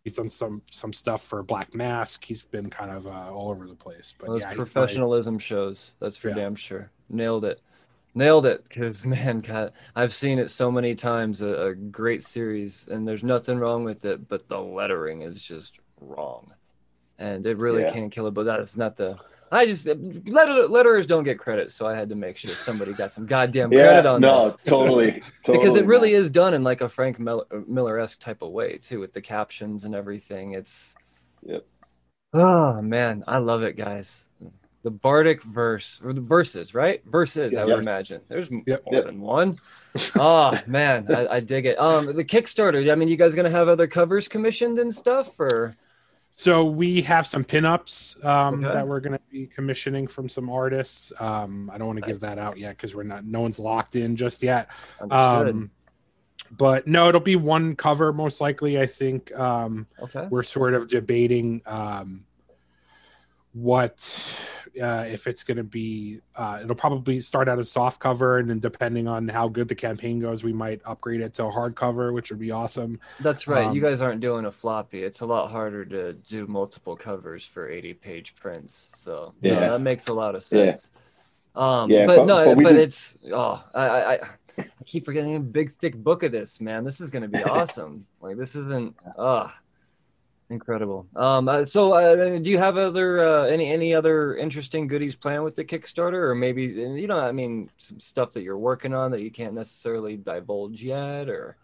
he's 0.05 0.15
done 0.15 0.31
some 0.31 0.61
some 0.71 0.93
stuff 0.93 1.23
for 1.23 1.43
black 1.43 1.75
mask 1.75 2.25
he's 2.25 2.43
been 2.43 2.69
kind 2.69 2.91
of 2.91 3.07
uh, 3.07 3.33
all 3.33 3.51
over 3.51 3.67
the 3.67 3.75
place 3.75 4.15
but 4.19 4.27
Those 4.29 4.43
yeah 4.43 4.49
he's 4.49 4.57
professionalism 4.57 5.39
shows. 5.39 5.95
That's 6.01 6.17
for 6.17 6.29
Yeah. 6.29 6.35
damn 6.35 6.55
sure. 6.55 6.91
Nailed 7.09 7.45
it. 7.45 7.61
Nailed 8.15 8.47
it. 8.47 8.65
Because 8.69 9.05
man, 9.15 9.41
God, 9.41 9.73
I've 9.97 10.13
seen 10.13 10.39
it 10.39 10.49
so 10.51 10.71
many 10.71 10.95
times. 10.95 11.41
A, 11.43 11.67
a 11.69 11.75
great 11.75 12.23
series, 12.23 12.87
and 12.91 13.07
there's 13.07 13.23
nothing 13.25 13.59
wrong 13.59 13.85
with 13.85 14.05
it, 14.05 14.29
but 14.29 14.49
the 14.49 14.59
lettering 14.61 15.23
is 15.23 15.43
just 15.43 15.79
wrong, 16.01 16.53
and 17.19 17.47
it 17.47 17.57
really 17.59 17.83
Yeah. 17.83 17.93
can't 17.93 18.13
kill 18.13 18.27
it. 18.27 18.35
But 18.35 18.45
that's 18.45 18.77
not 18.77 18.97
the. 18.97 19.19
I 19.53 19.67
just 19.67 19.87
letter, 19.87 20.67
letterers 20.67 21.07
don't 21.07 21.25
get 21.25 21.39
credit, 21.39 21.71
so 21.71 21.87
I 21.87 21.95
had 21.95 22.09
to 22.09 22.15
make 22.15 22.39
sure 22.39 22.51
somebody 22.51 22.95
got 22.95 23.11
some 23.11 23.27
goddamn 23.27 23.71
yeah, 23.71 23.83
credit 23.89 24.07
on 24.09 24.21
no, 24.23 24.45
this. 24.47 24.57
totally, 24.65 25.23
totally. 25.45 25.59
because 25.65 25.77
it 25.77 25.85
really 25.87 26.15
is 26.15 26.31
done 26.31 26.55
in 26.55 26.65
like 26.65 26.81
a 26.81 26.89
Frank 26.89 27.21
uh, 27.21 27.41
Miller 27.69 28.01
esque 28.01 28.19
type 28.19 28.41
of 28.41 28.51
way 28.51 28.79
too, 28.79 28.99
with 28.99 29.13
the 29.13 29.21
captions 29.21 29.85
and 29.85 29.95
everything. 29.95 30.53
It's 30.55 30.95
Yep. 31.45 31.67
oh 32.35 32.81
man, 32.81 33.25
I 33.29 33.39
love 33.39 33.63
it, 33.63 33.77
guys. 33.77 34.25
The 34.85 34.91
Bardic 34.91 35.43
verse 35.43 36.01
or 36.03 36.13
the 36.15 36.21
verses, 36.23 36.75
right? 36.75 37.03
Verses, 37.05 37.55
I 37.55 37.65
would 37.65 37.85
verses. 37.85 38.11
imagine. 38.11 38.21
There's 38.29 38.51
more 38.51 38.63
Yep. 38.67 38.83
Yep. 38.91 39.05
than 39.07 39.21
one. 39.21 39.59
oh 40.19 40.59
man, 40.67 41.07
I, 41.15 41.27
I 41.27 41.41
dig 41.41 41.67
it. 41.67 41.79
Um, 41.79 42.07
the 42.17 42.25
Kickstarter. 42.25 42.91
I 42.91 42.95
mean, 42.95 43.09
you 43.09 43.17
guys 43.17 43.35
gonna 43.35 43.51
have 43.51 43.69
other 43.69 43.87
covers 43.87 44.29
commissioned 44.29 44.79
and 44.79 44.93
stuff, 44.93 45.39
or 45.39 45.77
So 46.35 46.65
we 46.65 47.03
have 47.03 47.27
some 47.27 47.45
pinups 47.45 48.25
um, 48.25 48.65
Okay. 48.65 48.75
that 48.75 48.89
we're 48.89 49.01
going 49.01 49.13
to 49.13 49.21
be 49.31 49.47
commissioning 49.47 50.07
from 50.07 50.29
some 50.29 50.49
artists. 50.49 51.13
Um, 51.21 51.71
I 51.73 51.79
don't 51.79 51.87
want 51.87 52.03
to 52.03 52.11
give 52.11 52.21
that 52.21 52.39
out 52.39 52.59
yet 52.59 52.77
because 52.77 52.95
we're 52.95 53.03
not. 53.03 53.25
No 53.25 53.43
one's 53.43 53.59
locked 53.59 53.97
in 53.97 54.17
just 54.17 54.43
yet. 54.43 54.69
Um, 55.11 55.71
but 56.51 56.87
no, 56.87 57.09
it'll 57.09 57.21
be 57.21 57.37
one 57.37 57.77
cover 57.77 58.13
most 58.13 58.41
likely. 58.41 58.81
I 58.81 58.87
think 58.87 59.35
um, 59.39 59.87
okay. 60.01 60.27
we're 60.31 60.43
sort 60.43 60.75
of 60.75 60.89
debating 60.89 61.63
um, 61.67 62.25
what 63.53 64.01
uh, 64.83 65.05
if 65.07 65.27
it's 65.27 65.45
going 65.45 65.59
to 65.59 65.65
be. 65.65 66.21
Uh, 66.35 66.61
it'll 66.63 66.75
probably 66.75 67.19
start 67.19 67.49
out 67.49 67.59
as 67.59 67.71
soft 67.71 68.01
cover, 68.01 68.39
and 68.39 68.49
then 68.49 68.59
depending 68.59 69.07
on 69.07 69.29
how 69.29 69.47
good 69.49 69.69
the 69.69 69.75
campaign 69.75 70.19
goes, 70.19 70.43
we 70.45 70.53
might 70.53 70.81
upgrade 70.87 71.21
it 71.21 71.35
to 71.35 71.45
a 71.45 71.51
hard 71.51 71.75
cover, 71.75 72.13
which 72.13 72.31
would 72.31 72.39
be 72.41 72.51
awesome. 72.51 72.99
That's 73.21 73.47
right. 73.47 73.65
you 73.75 73.85
Um, 73.85 73.91
guys 73.91 74.01
aren't 74.01 74.21
doing 74.21 74.47
a 74.47 74.51
floppy. 74.51 75.03
It's 75.05 75.21
a 75.21 75.27
lot 75.27 75.51
harder 75.51 75.85
to 75.85 76.15
do 76.15 76.47
multiple 76.47 76.97
covers 76.97 77.45
for 77.45 77.69
80 77.69 77.95
page 77.95 78.35
prints. 78.37 78.91
So 78.95 79.35
yeah, 79.43 79.53
Yeah. 79.55 79.61
that 79.71 79.81
makes 79.81 80.09
a 80.09 80.15
lot 80.15 80.35
of 80.35 80.43
Yeah. 80.51 80.73
sense. 80.73 80.93
Um, 81.55 81.91
Yeah, 81.91 82.07
but, 82.07 82.17
but- 82.19 82.25
no, 82.27 82.55
but 82.55 82.63
but, 82.65 82.77
it's 82.77 83.19
oh, 83.31 83.63
I, 83.75 83.87
I, 83.87 84.13
I 84.15 84.19
I 84.59 84.65
keep 84.87 85.05
forgetting 85.05 85.37
a 85.37 85.41
big 85.41 85.75
thick 85.79 85.97
book 85.97 86.23
of 86.23 86.33
this, 86.33 86.61
man. 86.61 86.83
This 86.85 87.01
is 87.01 87.11
gonna 87.11 87.29
be 87.29 87.43
awesome. 87.45 88.07
like 88.23 88.37
this 88.39 88.57
isn't 88.57 88.95
ah 89.19 89.55
incredible. 90.53 91.07
Um, 91.17 91.49
uh, 91.49 91.65
so 91.65 91.93
uh, 91.95 92.39
do 92.39 92.51
you 92.51 92.59
have 92.59 92.77
other 92.77 93.27
uh, 93.27 93.45
any 93.45 93.71
any 93.71 93.95
other 93.95 94.37
interesting 94.37 94.87
goodies 94.87 95.17
planned 95.17 95.43
with 95.43 95.57
the 95.57 95.65
Kickstarter, 95.65 96.29
or 96.31 96.35
maybe 96.35 96.65
you 96.65 97.07
know, 97.07 97.19
I 97.19 97.33
mean, 97.33 97.71
some 97.79 97.99
stuff 97.99 98.33
that 98.33 98.43
you're 98.43 98.59
working 98.59 98.95
on 98.95 99.11
that 99.11 99.23
you 99.23 99.31
can't 99.31 99.55
necessarily 99.55 100.17
divulge 100.17 100.83
yet, 100.83 101.29
or 101.29 101.57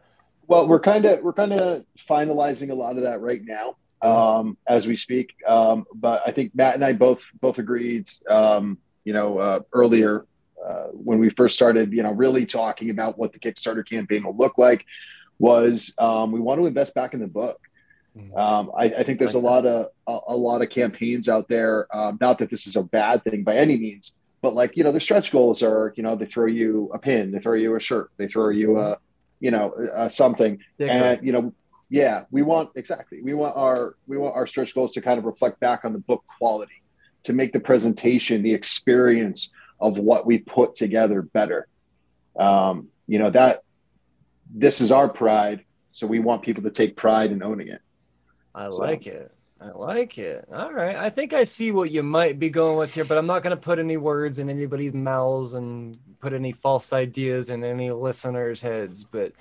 Well, 0.46 0.66
we're 0.66 0.80
kind 0.80 1.04
of 1.04 1.22
we're 1.22 1.32
kind 1.32 1.52
of 1.52 1.84
finalizing 1.98 2.70
a 2.70 2.74
lot 2.74 2.96
of 2.96 3.02
that 3.02 3.20
right 3.20 3.42
now 3.44 3.76
um, 4.02 4.56
as 4.66 4.86
we 4.86 4.96
speak. 4.96 5.34
Um, 5.46 5.86
but 5.94 6.22
I 6.26 6.32
think 6.32 6.54
Matt 6.54 6.74
and 6.74 6.84
I 6.84 6.92
both 6.92 7.30
both 7.40 7.58
agreed, 7.58 8.10
um, 8.28 8.78
you 9.04 9.12
know, 9.12 9.38
uh, 9.38 9.60
earlier 9.72 10.26
uh, 10.64 10.88
when 10.92 11.18
we 11.18 11.30
first 11.30 11.54
started, 11.54 11.92
you 11.92 12.02
know, 12.02 12.12
really 12.12 12.46
talking 12.46 12.90
about 12.90 13.18
what 13.18 13.32
the 13.32 13.38
Kickstarter 13.38 13.88
campaign 13.88 14.24
will 14.24 14.36
look 14.36 14.58
like, 14.58 14.84
was 15.38 15.94
um, 15.98 16.32
we 16.32 16.40
want 16.40 16.60
to 16.60 16.66
invest 16.66 16.94
back 16.94 17.14
in 17.14 17.20
the 17.20 17.26
book. 17.26 17.60
Um, 18.34 18.70
I, 18.76 18.84
I 18.84 19.02
think 19.02 19.18
there's 19.18 19.34
a 19.34 19.38
lot 19.38 19.66
of 19.66 19.88
a, 20.06 20.18
a 20.28 20.36
lot 20.36 20.62
of 20.62 20.70
campaigns 20.70 21.28
out 21.28 21.48
there. 21.48 21.86
Um, 21.94 22.18
not 22.20 22.38
that 22.38 22.50
this 22.50 22.66
is 22.66 22.76
a 22.76 22.82
bad 22.82 23.24
thing 23.24 23.42
by 23.42 23.56
any 23.56 23.76
means, 23.76 24.12
but 24.42 24.54
like 24.54 24.76
you 24.76 24.84
know, 24.84 24.92
the 24.92 25.00
stretch 25.00 25.32
goals 25.32 25.62
are 25.62 25.92
you 25.96 26.02
know 26.02 26.16
they 26.16 26.26
throw 26.26 26.46
you 26.46 26.90
a 26.94 26.98
pin, 26.98 27.32
they 27.32 27.38
throw 27.38 27.54
you 27.54 27.74
a 27.74 27.80
shirt, 27.80 28.10
they 28.16 28.28
throw 28.28 28.50
you 28.50 28.78
a 28.78 28.98
you 29.40 29.50
know 29.50 29.74
a 29.94 30.10
something, 30.10 30.58
Sticker. 30.74 30.90
and 30.90 31.26
you 31.26 31.32
know 31.32 31.52
yeah 31.90 32.24
we 32.30 32.42
want 32.42 32.68
exactly 32.74 33.22
we 33.22 33.32
want 33.32 33.56
our 33.56 33.94
we 34.06 34.18
want 34.18 34.36
our 34.36 34.46
stretch 34.46 34.74
goals 34.74 34.92
to 34.92 35.00
kind 35.00 35.18
of 35.18 35.24
reflect 35.24 35.58
back 35.58 35.86
on 35.86 35.94
the 35.94 35.98
book 35.98 36.22
quality 36.38 36.82
to 37.22 37.32
make 37.32 37.52
the 37.52 37.60
presentation 37.60 38.42
the 38.42 38.52
experience 38.52 39.50
of 39.80 39.98
what 39.98 40.26
we 40.26 40.38
put 40.38 40.74
together 40.74 41.22
better. 41.22 41.66
Um, 42.38 42.88
you 43.06 43.18
know 43.18 43.30
that 43.30 43.62
this 44.54 44.80
is 44.80 44.92
our 44.92 45.08
pride 45.08 45.64
so 45.92 46.06
we 46.06 46.20
want 46.20 46.42
people 46.42 46.62
to 46.62 46.70
take 46.70 46.96
pride 46.96 47.32
in 47.32 47.42
owning 47.42 47.68
it 47.68 47.80
I 48.58 48.70
So- 48.70 48.76
like 48.78 49.06
it. 49.06 49.32
I 49.60 49.70
like 49.70 50.18
it. 50.18 50.44
All 50.52 50.72
right. 50.72 50.94
I 50.94 51.10
think 51.10 51.32
I 51.32 51.42
see 51.42 51.72
what 51.72 51.90
you 51.90 52.04
might 52.04 52.38
be 52.38 52.48
going 52.48 52.78
with 52.78 52.94
here, 52.94 53.04
but 53.04 53.18
I'm 53.18 53.26
not 53.26 53.42
going 53.42 53.50
to 53.50 53.60
put 53.60 53.80
any 53.80 53.96
words 53.96 54.38
in 54.38 54.48
anybody's 54.48 54.94
mouths 54.94 55.54
and 55.54 55.98
put 56.20 56.32
any 56.32 56.52
false 56.52 56.92
ideas 56.92 57.50
in 57.50 57.64
any 57.64 57.90
listeners' 57.90 58.60
heads. 58.60 59.02
But 59.02 59.32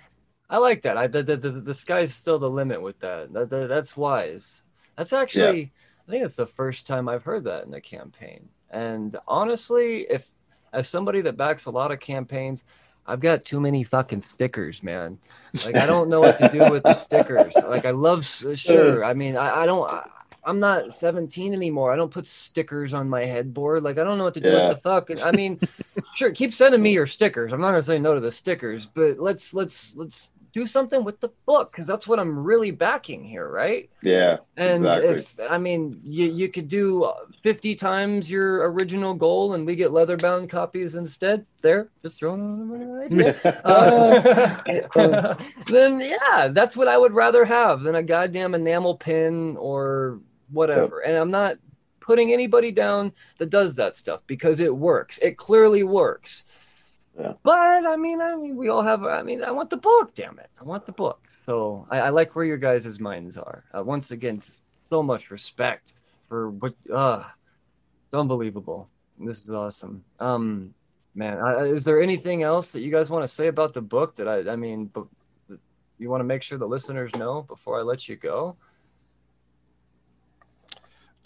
I 0.49 0.57
like 0.57 0.81
that. 0.81 0.97
I 0.97 1.05
the 1.05 1.21
the, 1.21 1.37
the, 1.37 1.51
the 1.51 1.73
sky's 1.73 2.15
still 2.15 2.39
the 2.39 2.49
limit 2.49 2.81
with 2.81 2.97
that. 3.01 3.31
That, 3.31 3.51
that 3.51 3.69
that's 3.69 3.95
wise. 3.95 4.63
That's 4.95 5.13
actually. 5.13 5.59
Yeah. 5.59 5.67
I 6.07 6.11
think 6.11 6.25
it's 6.25 6.35
the 6.35 6.47
first 6.47 6.87
time 6.87 7.07
I've 7.09 7.23
heard 7.23 7.43
that 7.43 7.65
in 7.65 7.73
a 7.75 7.81
campaign. 7.81 8.49
And 8.71 9.15
honestly, 9.27 10.07
if 10.09 10.31
as 10.73 10.87
somebody 10.89 11.21
that 11.21 11.37
backs 11.37 11.65
a 11.67 11.71
lot 11.71 11.91
of 11.91 11.99
campaigns, 11.99 12.63
I've 13.07 13.19
got 13.21 13.45
too 13.45 13.59
many 13.59 13.83
fucking 13.83 14.21
stickers, 14.21 14.83
man. 14.83 15.17
Like 15.65 15.75
I 15.75 15.85
don't 15.85 16.09
know 16.09 16.19
what 16.19 16.37
to 16.39 16.49
do 16.49 16.69
with 16.69 16.83
the 16.83 16.93
stickers. 16.93 17.53
Like 17.67 17.85
I 17.85 17.91
love 17.91 18.19
uh, 18.45 18.55
sure. 18.55 19.03
I 19.03 19.13
mean, 19.13 19.35
I, 19.37 19.61
I 19.61 19.65
don't. 19.65 19.89
I, 19.89 20.07
I'm 20.43 20.59
not 20.61 20.91
17 20.93 21.53
anymore. 21.53 21.91
I 21.91 21.97
don't 21.97 22.11
put 22.11 22.25
stickers 22.25 22.93
on 22.93 23.09
my 23.09 23.25
headboard. 23.25 23.83
Like 23.83 23.97
I 23.97 24.03
don't 24.03 24.17
know 24.17 24.23
what 24.23 24.33
to 24.35 24.39
do 24.41 24.49
Yeah. 24.51 24.69
with 24.69 24.77
the 24.77 24.81
fuck. 24.81 25.09
I 25.21 25.31
mean, 25.31 25.59
sure, 26.15 26.31
keep 26.31 26.53
sending 26.53 26.81
me 26.81 26.91
your 26.93 27.07
stickers. 27.07 27.51
I'm 27.51 27.59
not 27.61 27.71
gonna 27.71 27.81
say 27.81 27.99
no 27.99 28.13
to 28.13 28.19
the 28.21 28.31
stickers, 28.31 28.85
but 28.85 29.19
let's 29.19 29.53
let's 29.53 29.95
let's 29.95 30.31
do 30.57 30.65
something 30.65 31.03
with 31.03 31.19
the 31.19 31.29
book 31.45 31.71
because 31.71 31.85
that's 31.85 32.07
what 32.07 32.19
I'm 32.19 32.37
really 32.39 32.71
backing 32.71 33.23
here, 33.23 33.47
right? 33.47 33.89
yeah 34.01 34.37
And 34.57 34.85
Exactly. 34.85 35.09
if 35.09 35.35
I 35.51 35.57
mean, 35.59 35.99
you 36.03 36.25
you 36.25 36.49
could 36.49 36.67
do 36.67 37.11
50 37.43 37.75
times 37.75 38.29
your 38.31 38.71
original 38.71 39.13
goal, 39.13 39.53
and 39.53 39.67
we 39.67 39.75
get 39.75 39.91
leather 39.91 40.17
bound 40.17 40.49
copies 40.49 40.95
instead. 40.95 41.45
There, 41.61 41.89
just 42.01 42.19
throwing 42.19 42.41
on 42.41 42.69
right 42.69 43.11
there. 43.11 43.61
Uh, 43.63 45.35
then 45.67 45.99
yeah, 46.01 46.47
that's 46.47 46.75
what 46.75 46.87
I 46.87 46.97
would 46.97 47.13
rather 47.13 47.45
have 47.45 47.83
than 47.83 47.95
a 47.95 48.03
goddamn 48.03 48.55
enamel 48.55 48.95
pin 48.95 49.55
or 49.57 50.19
whatever. 50.49 51.01
And 51.01 51.15
I'm 51.15 51.31
not 51.31 51.57
putting 51.99 52.33
anybody 52.33 52.71
down 52.71 53.11
that 53.37 53.49
does 53.49 53.75
that 53.75 53.95
stuff 53.95 54.21
because 54.27 54.59
it 54.59 54.75
works. 54.75 55.19
It 55.19 55.37
clearly 55.37 55.83
works. 55.83 56.45
Yeah. 57.19 57.33
But 57.43 57.87
I 57.87 57.95
mean, 57.95 58.21
I 58.21 58.35
mean, 58.35 58.55
we 58.55 58.69
all 58.69 58.83
have. 58.83 59.03
I 59.03 59.23
mean, 59.23 59.43
I 59.43 59.51
want 59.51 59.69
the 59.69 59.77
book. 59.77 60.13
Damn 60.13 60.37
it, 60.39 60.49
I 60.59 60.63
want 60.63 60.85
the 60.85 60.91
book. 60.91 61.19
So 61.27 61.87
I, 61.89 61.99
I 61.99 62.09
like 62.09 62.35
where 62.35 62.45
your 62.45 62.57
guys' 62.57 62.99
minds 62.99 63.37
are. 63.37 63.63
Uh, 63.75 63.83
once 63.83 64.11
again, 64.11 64.39
so 64.89 65.01
much 65.01 65.31
respect 65.31 65.93
for 66.29 66.51
what. 66.51 66.75
Uh, 66.93 67.23
it's 68.05 68.13
unbelievable. 68.13 68.87
This 69.19 69.43
is 69.43 69.51
awesome. 69.51 70.03
Um, 70.19 70.73
man, 71.15 71.39
I, 71.39 71.65
is 71.65 71.83
there 71.83 72.01
anything 72.01 72.43
else 72.43 72.71
that 72.71 72.81
you 72.81 72.91
guys 72.91 73.09
want 73.09 73.23
to 73.23 73.27
say 73.27 73.47
about 73.47 73.73
the 73.73 73.81
book 73.81 74.15
that 74.17 74.27
I? 74.27 74.51
I 74.51 74.55
mean, 74.55 74.85
but 74.85 75.07
you 75.97 76.09
want 76.09 76.21
to 76.21 76.25
make 76.25 76.43
sure 76.43 76.59
the 76.59 76.67
listeners 76.67 77.15
know 77.15 77.41
before 77.41 77.79
I 77.79 77.81
let 77.81 78.07
you 78.07 78.15
go. 78.15 78.55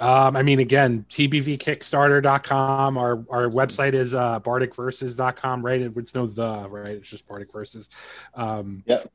Um, 0.02 0.36
I 0.36 0.42
mean, 0.44 0.60
again, 0.60 1.06
tbvkickstarter.com. 1.10 2.98
Our 2.98 3.24
our 3.30 3.50
website 3.50 3.94
is 3.94 4.16
uh, 4.16 4.40
bardicverses.com, 4.40 5.64
right? 5.66 5.82
It's 5.82 6.16
no 6.16 6.26
the, 6.26 6.68
right? 6.70 6.96
It's 6.96 7.10
just 7.10 7.28
Bardic 7.28 7.52
Verses. 7.52 7.90
Um, 8.34 8.84
Yep. 8.88 9.12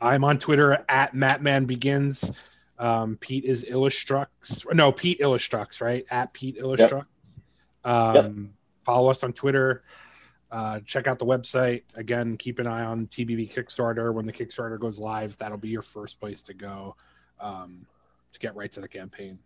I'm 0.00 0.22
on 0.24 0.38
Twitter 0.38 0.84
at 0.88 1.14
MattManBegins. 1.14 2.38
Um, 2.78 3.16
Pete 3.16 3.44
is 3.44 3.64
Illustrux. 3.64 4.72
No, 4.74 4.92
Pete 4.92 5.20
Illustrux, 5.20 5.80
right? 5.80 6.04
At 6.10 6.32
Pete 6.34 6.58
Illustrux. 6.58 7.06
Um, 7.84 8.50
Follow 8.84 9.10
us 9.10 9.24
on 9.24 9.32
Twitter. 9.32 9.82
Uh, 10.50 10.80
check 10.84 11.06
out 11.06 11.18
the 11.18 11.24
website. 11.24 11.82
Again, 11.96 12.36
keep 12.36 12.58
an 12.58 12.66
eye 12.66 12.84
on 12.84 13.06
TBV 13.06 13.52
Kickstarter. 13.52 14.12
When 14.12 14.26
the 14.26 14.32
Kickstarter 14.32 14.78
goes 14.78 14.98
live, 14.98 15.36
that'll 15.38 15.58
be 15.58 15.70
your 15.70 15.82
first 15.82 16.20
place 16.20 16.42
to 16.42 16.54
go 16.54 16.96
um, 17.40 17.86
to 18.32 18.38
get 18.40 18.54
right 18.54 18.70
to 18.72 18.80
the 18.80 18.88
campaign. 18.88 19.38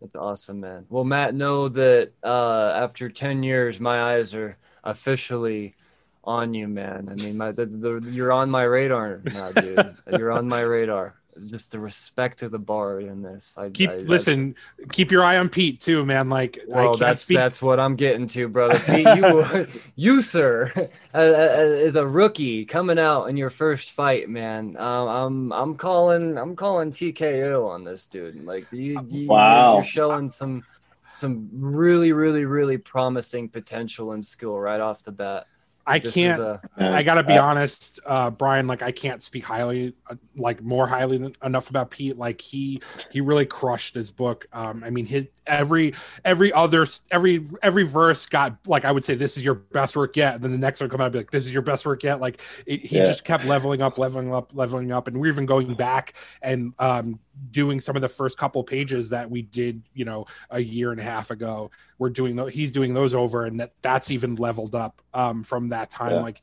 That's 0.00 0.14
awesome, 0.14 0.60
man. 0.60 0.86
Well, 0.88 1.04
Matt, 1.04 1.34
know 1.34 1.68
that 1.68 2.12
uh, 2.22 2.72
after 2.76 3.08
ten 3.08 3.42
years, 3.42 3.80
my 3.80 4.14
eyes 4.14 4.34
are 4.34 4.56
officially 4.84 5.74
on 6.22 6.54
you, 6.54 6.68
man. 6.68 7.08
I 7.10 7.14
mean, 7.14 7.36
my 7.36 7.52
the, 7.52 7.66
the, 7.66 8.08
you're 8.10 8.32
on 8.32 8.50
my 8.50 8.64
radar 8.64 9.22
now, 9.24 9.50
dude. 9.52 9.78
you're 10.18 10.32
on 10.32 10.48
my 10.48 10.60
radar. 10.60 11.14
Just 11.44 11.70
the 11.70 11.78
respect 11.78 12.42
of 12.42 12.50
the 12.50 12.58
bard 12.58 13.04
in 13.04 13.20
this. 13.20 13.56
I 13.58 13.68
keep 13.70 13.90
I- 13.90 13.94
I- 13.94 13.98
listen 13.98 14.54
keep 14.90 15.10
your 15.12 15.22
eye 15.22 15.36
on 15.36 15.48
pete 15.48 15.80
too 15.80 16.04
man 16.04 16.30
like 16.30 16.58
i 16.58 16.62
Well, 16.76 16.84
can't 16.88 16.98
that's 16.98 17.22
speak 17.22 17.36
that's 17.36 17.60
what 17.60 17.78
I'm 17.78 17.94
getting 17.96 18.26
to, 18.28 18.48
brother. 18.48 18.78
Pete, 18.86 19.06
you, 19.18 19.66
you 19.96 20.22
sir, 20.22 20.72
uh, 21.14 21.18
is 21.18 21.96
a 21.96 22.06
rookie 22.06 22.64
coming 22.64 22.98
out 22.98 23.26
in 23.26 23.36
your 23.36 23.50
first 23.50 23.92
fight, 23.92 24.28
man. 24.28 24.76
Um, 24.78 25.08
I'm 25.08 25.52
I'm 25.52 25.74
calling 25.76 26.38
I'm 26.38 26.56
calling 26.56 26.90
TKO 26.90 27.68
on 27.68 27.84
this 27.84 28.06
dude. 28.06 28.44
Like 28.44 28.66
you, 28.72 28.98
you 29.08 29.28
Wow. 29.28 29.74
you're 29.76 29.84
showing 29.84 30.30
some 30.30 30.64
some 31.10 31.48
really 31.52 32.12
really 32.12 32.44
really 32.46 32.78
promising 32.78 33.48
potential 33.48 34.12
and 34.12 34.24
skill 34.24 34.58
right 34.58 34.80
off 34.80 35.02
the 35.02 35.12
bat. 35.12 35.46
I 35.86 35.98
can't 35.98 36.40
a- 36.40 36.60
i 36.78 37.02
gotta 37.02 37.22
be 37.22 37.38
Uh, 37.38 37.44
honest 37.44 38.00
uh 38.06 38.30
brian 38.30 38.66
like 38.66 38.82
i 38.82 38.90
can't 38.90 39.22
speak 39.22 39.44
highly 39.44 39.94
uh, 40.10 40.14
like 40.36 40.60
more 40.62 40.86
highly 40.86 41.18
than, 41.18 41.32
enough 41.44 41.70
about 41.70 41.90
pete. 41.90 42.16
Like 42.18 42.40
he 42.40 42.82
he 43.10 43.20
really 43.20 43.46
crushed 43.46 43.94
his 43.94 44.10
book. 44.10 44.46
Um 44.52 44.82
i 44.84 44.90
mean 44.90 45.06
his 45.06 45.28
every 45.46 45.94
every 46.24 46.52
other 46.52 46.86
every 47.10 47.44
every 47.62 47.84
verse 47.84 48.26
got 48.26 48.58
like 48.66 48.84
i 48.84 48.90
would 48.92 49.04
say 49.04 49.14
this 49.14 49.36
is 49.36 49.44
your 49.44 49.54
best 49.54 49.96
work 49.96 50.16
yet. 50.16 50.34
And 50.34 50.44
then 50.44 50.50
the 50.52 50.58
next 50.58 50.80
one 50.80 50.90
come 50.90 51.00
out 51.00 51.04
and 51.04 51.12
be 51.12 51.18
like 51.20 51.30
this 51.30 51.46
is 51.46 51.52
your 51.52 51.62
best 51.62 51.86
work 51.86 52.02
yet. 52.02 52.20
Like 52.20 52.40
it, 52.66 52.80
he 52.80 52.96
Yeah. 52.96 53.04
just 53.04 53.24
kept 53.24 53.44
leveling 53.44 53.80
up 53.80 53.96
leveling 53.96 54.34
up 54.34 54.54
leveling 54.54 54.92
up 54.92 55.06
and 55.08 55.18
we're 55.18 55.28
even 55.28 55.46
going 55.46 55.74
back 55.74 56.14
and 56.42 56.74
um 56.78 57.20
doing 57.50 57.80
some 57.80 57.96
of 57.96 58.02
the 58.02 58.08
first 58.08 58.38
couple 58.38 58.62
pages 58.64 59.10
that 59.10 59.30
we 59.30 59.42
did 59.42 59.82
you 59.94 60.04
know 60.04 60.26
a 60.50 60.60
year 60.60 60.92
and 60.92 61.00
a 61.00 61.04
half 61.04 61.30
ago. 61.30 61.70
We're 61.98 62.10
doing 62.10 62.36
those 62.36 62.54
he's 62.54 62.72
doing 62.72 62.94
those 62.94 63.14
over 63.14 63.44
and 63.44 63.60
that 63.60 63.72
that's 63.82 64.10
even 64.10 64.36
leveled 64.36 64.74
up 64.74 65.00
um 65.14 65.42
from 65.42 65.68
that 65.68 65.90
time. 65.90 66.12
Yeah. 66.12 66.20
like 66.20 66.40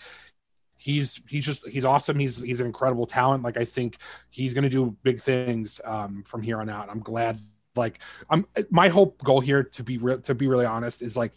he's 0.77 1.21
he's 1.29 1.45
just 1.45 1.67
he's 1.69 1.85
awesome. 1.85 2.19
He's 2.19 2.41
he's 2.41 2.61
an 2.61 2.67
incredible 2.67 3.05
talent. 3.05 3.43
Like 3.43 3.57
i 3.57 3.65
think 3.65 3.97
he's 4.29 4.53
going 4.53 4.63
to 4.63 4.69
do 4.69 4.95
big 5.03 5.19
things 5.19 5.81
um 5.85 6.23
from 6.23 6.41
here 6.41 6.59
on 6.59 6.69
out. 6.69 6.89
I'm 6.89 6.99
glad 6.99 7.39
like 7.75 7.97
i'm 8.29 8.45
my 8.69 8.87
whole 8.87 9.15
goal 9.23 9.41
here 9.41 9.63
to 9.63 9.83
be 9.83 9.97
real 9.97 10.19
to 10.21 10.35
be 10.35 10.47
really 10.47 10.65
honest 10.65 11.01
is 11.01 11.17
like 11.17 11.33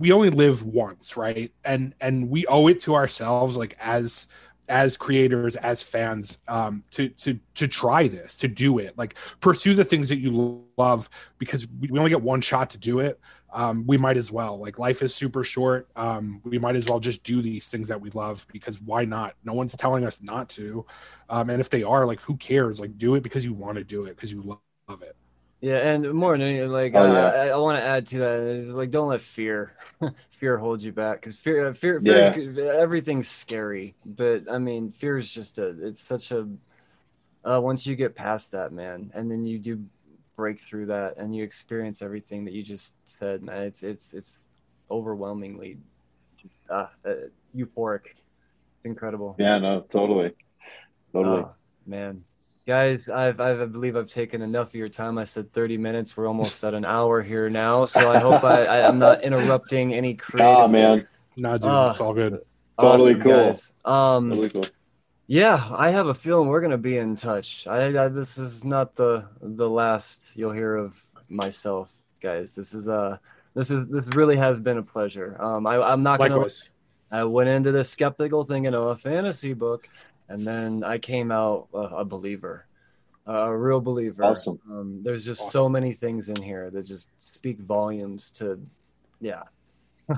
we 0.00 0.12
only 0.12 0.30
live 0.30 0.64
once 0.64 1.16
right? 1.16 1.52
And 1.64 1.94
and 2.00 2.30
we 2.30 2.46
owe 2.46 2.66
it 2.68 2.80
to 2.80 2.94
ourselves 2.94 3.56
like 3.56 3.76
as 3.78 4.26
as 4.70 4.96
creators 4.96 5.56
as 5.56 5.82
fans 5.82 6.42
um 6.48 6.84
to 6.92 7.08
to 7.10 7.38
to 7.54 7.68
try 7.68 8.08
this 8.08 8.38
to 8.38 8.48
do 8.48 8.78
it. 8.78 8.96
Like 8.96 9.14
pursue 9.40 9.74
the 9.74 9.84
things 9.84 10.08
that 10.08 10.18
you 10.18 10.64
love 10.78 11.08
because 11.38 11.68
we 11.80 11.98
only 11.98 12.10
get 12.10 12.22
one 12.22 12.40
shot 12.40 12.70
to 12.70 12.78
do 12.78 13.00
it. 13.00 13.20
Um 13.52 13.84
we 13.86 13.98
might 13.98 14.16
as 14.16 14.32
well. 14.32 14.58
Like 14.58 14.78
life 14.78 15.02
is 15.02 15.14
super 15.14 15.44
short. 15.44 15.88
Um 15.96 16.40
we 16.44 16.58
might 16.58 16.76
as 16.76 16.86
well 16.86 17.00
just 17.00 17.22
do 17.24 17.42
these 17.42 17.68
things 17.68 17.88
that 17.88 18.00
we 18.00 18.10
love 18.10 18.46
because 18.52 18.80
why 18.80 19.04
not? 19.04 19.34
No 19.44 19.52
one's 19.52 19.76
telling 19.76 20.04
us 20.06 20.22
not 20.22 20.48
to. 20.50 20.86
Um 21.28 21.50
and 21.50 21.60
if 21.60 21.70
they 21.70 21.82
are 21.82 22.06
like 22.06 22.20
who 22.20 22.36
cares? 22.36 22.80
Like 22.80 22.96
do 22.98 23.14
it 23.16 23.22
because 23.22 23.44
you 23.44 23.52
want 23.54 23.76
to 23.78 23.84
do 23.84 24.04
it 24.04 24.16
because 24.16 24.32
you 24.32 24.42
love 24.42 25.02
it 25.02 25.16
Yeah, 25.60 25.76
and 25.76 26.14
more 26.14 26.32
than 26.38 26.46
anything, 26.46 26.70
like 26.70 26.94
Oh, 26.94 27.04
I, 27.04 27.08
yeah. 27.14 27.28
I, 27.28 27.46
I 27.48 27.56
want 27.56 27.78
to 27.78 27.82
add 27.84 28.06
to 28.08 28.18
that 28.20 28.40
is 28.40 28.68
like 28.70 28.90
don't 28.90 29.08
let 29.08 29.20
fear 29.20 29.74
fear 30.30 30.56
hold 30.56 30.82
you 30.82 30.90
back 30.90 31.20
because 31.20 31.36
fear 31.36 31.68
uh, 31.68 31.74
fear, 31.74 32.00
fear 32.00 32.16
is- 32.34 32.58
everything's 32.58 33.28
scary, 33.28 33.94
but 34.06 34.50
I 34.50 34.56
mean 34.58 34.90
fear 34.90 35.18
is 35.18 35.30
just 35.30 35.58
a 35.58 35.68
it's 35.86 36.02
such 36.06 36.32
a 36.32 36.48
uh, 37.44 37.60
once 37.62 37.86
you 37.86 37.96
get 37.96 38.14
past 38.14 38.52
that 38.52 38.72
man, 38.72 39.10
and 39.14 39.30
then 39.30 39.44
you 39.44 39.58
do 39.58 39.84
break 40.36 40.60
through 40.60 40.86
that 40.86 41.16
and 41.18 41.34
you 41.34 41.44
experience 41.44 42.02
everything 42.02 42.44
that 42.46 42.54
you 42.54 42.62
just 42.62 42.94
said, 43.04 43.42
man, 43.42 43.62
it's 43.62 43.82
it's 43.82 44.08
it's 44.12 44.30
overwhelmingly 44.90 45.78
uh, 46.70 46.86
uh, 47.04 47.14
euphoric. 47.56 48.06
It's 48.76 48.86
incredible. 48.86 49.36
Yeah, 49.38 49.58
no, 49.58 49.80
totally. 49.82 50.34
Totally. 51.12 51.46
Oh, 51.46 51.54
man. 51.86 52.24
Guys, 52.66 53.08
I've, 53.08 53.40
I've, 53.40 53.60
I 53.60 53.64
believe 53.64 53.96
I've 53.96 54.10
taken 54.10 54.42
enough 54.42 54.68
of 54.68 54.74
your 54.74 54.88
time. 54.88 55.18
I 55.18 55.24
said 55.24 55.52
30 55.52 55.78
minutes. 55.78 56.16
We're 56.16 56.28
almost 56.28 56.62
at 56.62 56.74
an 56.74 56.84
hour 56.84 57.22
here 57.22 57.48
now. 57.50 57.86
So 57.86 58.10
I 58.10 58.18
hope 58.18 58.44
I, 58.44 58.64
I, 58.66 58.86
I'm 58.88 58.98
not 58.98 59.22
interrupting 59.22 59.94
any 59.94 60.14
creative. 60.24 60.54
Ah, 60.56 60.66
man. 60.68 61.06
no 61.36 61.52
dude 61.58 61.68
Ah. 61.70 61.86
it's 61.88 62.00
all 62.00 62.14
good 62.14 62.40
Totally 62.78 63.12
Awesome, 63.12 63.22
cool. 63.22 63.32
guys. 63.32 63.72
Um, 63.84 64.28
Totally 64.30 64.50
cool. 64.50 64.66
Yeah, 65.26 65.68
I 65.76 65.90
have 65.90 66.06
a 66.08 66.14
feeling 66.14 66.48
we're 66.48 66.60
gonna 66.60 66.78
be 66.78 66.96
in 66.98 67.14
touch. 67.14 67.66
I, 67.66 68.04
I 68.04 68.08
this 68.08 68.36
is 68.38 68.64
not 68.64 68.96
the 68.96 69.26
the 69.40 69.68
last 69.68 70.32
you'll 70.34 70.50
hear 70.52 70.74
of 70.76 71.00
myself, 71.28 71.92
guys. 72.20 72.54
This 72.56 72.72
is 72.74 72.88
uh 72.88 73.16
this 73.54 73.70
is 73.70 73.86
this 73.88 74.08
really 74.16 74.36
has 74.36 74.58
been 74.58 74.78
a 74.78 74.82
pleasure. 74.82 75.36
Um, 75.40 75.66
I, 75.66 75.76
I'm 75.80 76.02
not 76.02 76.18
gonna. 76.18 76.46
I 77.12 77.24
went 77.24 77.48
into 77.48 77.70
this 77.70 77.90
skeptical 77.90 78.44
thinking 78.44 78.74
of 78.74 78.86
a 78.86 78.96
fantasy 78.96 79.52
book, 79.52 79.88
and 80.30 80.46
then 80.46 80.82
I 80.84 80.96
came 80.98 81.30
out 81.30 81.68
a, 81.74 81.78
a 81.78 82.04
believer, 82.04 82.64
a 83.26 83.54
real 83.54 83.80
believer. 83.80 84.24
Awesome. 84.24 84.58
Um, 84.70 85.00
there's 85.02 85.24
just 85.24 85.42
Awesome. 85.42 85.52
so 85.52 85.68
many 85.68 85.92
things 85.92 86.28
in 86.28 86.40
here 86.40 86.70
that 86.70 86.84
just 86.84 87.10
speak 87.18 87.58
volumes 87.58 88.30
to, 88.32 88.58
yeah, 89.20 89.42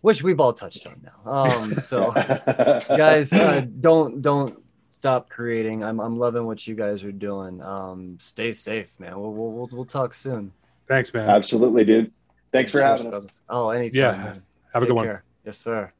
which 0.00 0.22
we've 0.22 0.40
all 0.40 0.52
touched 0.52 0.86
on 0.86 1.00
now. 1.04 1.30
Um, 1.30 1.70
so 1.74 2.10
guys, 2.88 3.32
uh, 3.32 3.66
don't 3.80 4.20
don't 4.22 4.62
stop 4.88 5.28
creating. 5.28 5.84
I'm 5.84 6.00
I'm 6.00 6.18
loving 6.18 6.46
what 6.46 6.66
you 6.66 6.74
guys 6.74 7.04
are 7.04 7.12
doing. 7.12 7.62
Um, 7.62 8.16
stay 8.18 8.50
safe, 8.52 8.92
man. 8.98 9.20
We'll 9.20 9.32
we'll 9.32 9.52
we'll, 9.52 9.68
we'll 9.72 9.84
talk 9.84 10.14
soon. 10.14 10.52
Thanks, 10.88 11.12
man. 11.14 11.28
Absolutely, 11.28 11.84
dude. 11.84 12.12
Thanks 12.52 12.72
for 12.72 12.80
having 12.80 13.12
us. 13.12 13.40
Oh, 13.48 13.70
anytime. 13.70 14.00
Yeah. 14.00 14.10
man. 14.12 14.42
Have 14.72 14.82
a 14.82 14.86
Take 14.86 14.88
good 14.88 14.94
one. 14.94 15.18
Yes, 15.44 15.58
sir. 15.58 15.92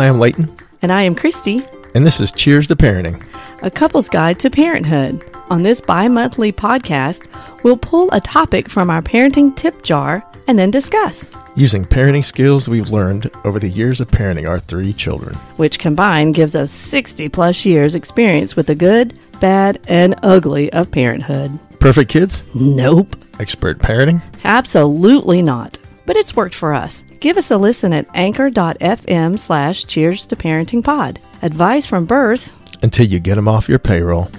I 0.00 0.06
am 0.06 0.18
Leighton, 0.18 0.48
And 0.82 0.90
I 0.90 1.02
am 1.02 1.14
Christy, 1.14 1.62
and 1.94 2.06
this 2.06 2.20
is 2.20 2.32
Cheers 2.32 2.66
to 2.68 2.76
Parenting. 2.76 3.22
a 3.62 3.70
couple's 3.70 4.08
guide 4.08 4.38
to 4.40 4.48
parenthood. 4.48 5.22
On 5.50 5.62
this 5.62 5.80
bi 5.82 6.08
monthly 6.08 6.52
podcast, 6.52 7.26
we'll 7.62 7.76
pull 7.76 8.08
a 8.12 8.20
topic 8.20 8.70
from 8.70 8.88
our 8.88 9.02
parenting 9.02 9.54
tip 9.56 9.82
jar 9.82 10.24
and 10.48 10.58
then 10.58 10.70
discuss, 10.70 11.30
Using 11.56 11.84
parenting 11.84 12.24
skills 12.24 12.68
we've 12.68 12.88
learned 12.90 13.30
over 13.44 13.58
the 13.58 13.68
years 13.68 14.00
of 14.00 14.08
parenting 14.08 14.48
our 14.48 14.58
three 14.60 14.92
children. 14.94 15.34
which 15.56 15.78
combined 15.78 16.34
gives 16.34 16.54
us 16.54 16.70
60 16.70 17.28
plus 17.28 17.66
years 17.66 17.94
experience 17.94 18.56
with 18.56 18.68
the 18.68 18.74
good, 18.74 19.18
bad, 19.40 19.78
and 19.88 20.14
ugly 20.22 20.72
of 20.72 20.90
parenthood. 20.90 21.58
Perfect 21.80 22.10
kids? 22.10 22.42
Nope, 22.54 23.16
Expert 23.38 23.78
parenting? 23.80 24.22
absolutely 24.44 25.42
not. 25.42 25.78
But 26.06 26.16
it's 26.16 26.34
worked 26.34 26.54
for 26.54 26.72
us. 26.72 27.04
Give 27.20 27.36
us 27.36 27.50
a 27.50 27.58
listen 27.58 27.92
at 27.92 28.08
anchor.fm 28.14 29.38
slash 29.38 29.84
cheers 29.84 30.26
to 30.26 30.36
parenting 30.36 30.82
pod. 30.82 31.20
Advice 31.42 31.84
from 31.84 32.06
birth 32.06 32.50
Until 32.82 33.06
you 33.06 33.20
get 33.20 33.34
them 33.34 33.46
off 33.46 33.68
your 33.68 33.78
payroll. 33.78 34.30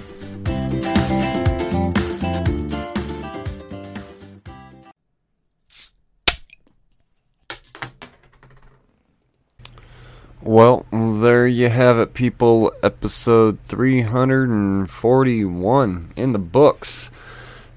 Well, 10.44 10.86
there 10.90 11.46
you 11.46 11.68
have 11.68 11.98
it, 11.98 12.14
people. 12.14 12.72
Episode 12.82 13.60
341 13.68 16.12
in 16.16 16.32
the 16.32 16.38
books. 16.40 17.12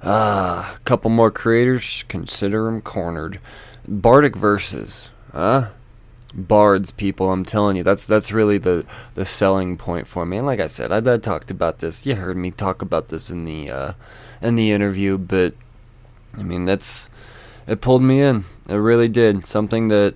Ah, 0.02 0.74
a 0.76 0.80
couple 0.80 1.12
more 1.12 1.30
creators. 1.30 2.04
Consider 2.08 2.64
them 2.66 2.82
cornered. 2.82 3.40
Bardic 3.88 4.36
verses. 4.36 5.10
Huh? 5.32 5.70
Bards, 6.34 6.92
people. 6.92 7.32
I'm 7.32 7.46
telling 7.46 7.78
you, 7.78 7.84
that's 7.84 8.06
that's 8.06 8.32
really 8.32 8.58
the 8.58 8.86
the 9.14 9.26
selling 9.26 9.78
point 9.78 10.06
for 10.08 10.26
me. 10.26 10.38
And 10.38 10.46
like 10.46 10.60
I 10.60 10.68
said, 10.68 10.92
I, 10.92 11.14
I 11.14 11.18
talked 11.18 11.50
about 11.50 11.80
this. 11.80 12.06
You 12.06 12.16
heard 12.16 12.36
me 12.36 12.52
talk 12.52 12.82
about 12.82 13.08
this 13.08 13.30
in 13.30 13.46
the 13.46 13.70
uh, 13.70 13.94
in 14.42 14.56
the 14.56 14.72
interview, 14.72 15.18
but 15.18 15.54
I 16.38 16.44
mean, 16.44 16.66
that's 16.66 17.10
it 17.68 17.80
pulled 17.80 18.02
me 18.02 18.22
in. 18.22 18.44
It 18.68 18.76
really 18.76 19.08
did. 19.08 19.46
Something 19.46 19.88
that 19.90 20.16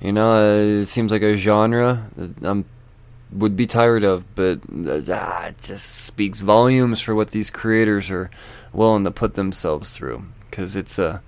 you 0.00 0.12
know, 0.12 0.56
it 0.58 0.86
seems 0.86 1.12
like 1.12 1.22
a 1.22 1.36
genre 1.36 2.10
I'm 2.42 2.64
would 3.32 3.56
be 3.56 3.66
tired 3.66 4.02
of, 4.02 4.34
but 4.34 4.58
uh, 4.86 5.00
ah, 5.10 5.46
it 5.46 5.58
just 5.62 5.86
speaks 6.04 6.40
volumes 6.40 7.00
for 7.00 7.14
what 7.14 7.30
these 7.30 7.50
creators 7.50 8.10
are 8.10 8.30
willing 8.72 9.04
to 9.04 9.10
put 9.10 9.34
themselves 9.34 9.96
through. 9.96 10.24
Because 10.50 10.74
it's 10.74 10.98
a 10.98 11.22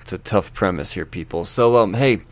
it's 0.00 0.12
a 0.12 0.18
tough 0.18 0.52
premise 0.54 0.92
here, 0.92 1.04
people. 1.04 1.44
So 1.44 1.76
um, 1.76 1.94
hey, 1.94 2.22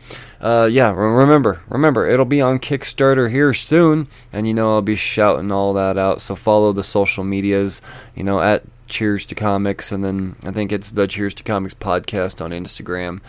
uh, 0.41 0.67
yeah, 0.71 0.91
remember, 0.91 1.61
remember, 1.69 2.07
it'll 2.07 2.25
be 2.25 2.41
on 2.41 2.59
Kickstarter 2.59 3.29
here 3.29 3.53
soon, 3.53 4.07
and 4.33 4.47
you 4.47 4.53
know 4.53 4.71
I'll 4.71 4.81
be 4.81 4.95
shouting 4.95 5.51
all 5.51 5.73
that 5.73 5.97
out. 5.97 6.21
So 6.21 6.35
follow 6.35 6.73
the 6.73 6.83
social 6.83 7.23
medias, 7.23 7.81
you 8.15 8.23
know, 8.23 8.41
at 8.41 8.63
Cheers 8.87 9.25
to 9.27 9.35
Comics, 9.35 9.91
and 9.91 10.03
then 10.03 10.35
I 10.43 10.51
think 10.51 10.71
it's 10.71 10.91
the 10.91 11.07
Cheers 11.07 11.33
to 11.35 11.43
Comics 11.43 11.73
podcast 11.73 12.43
on 12.43 12.51
Instagram, 12.51 13.21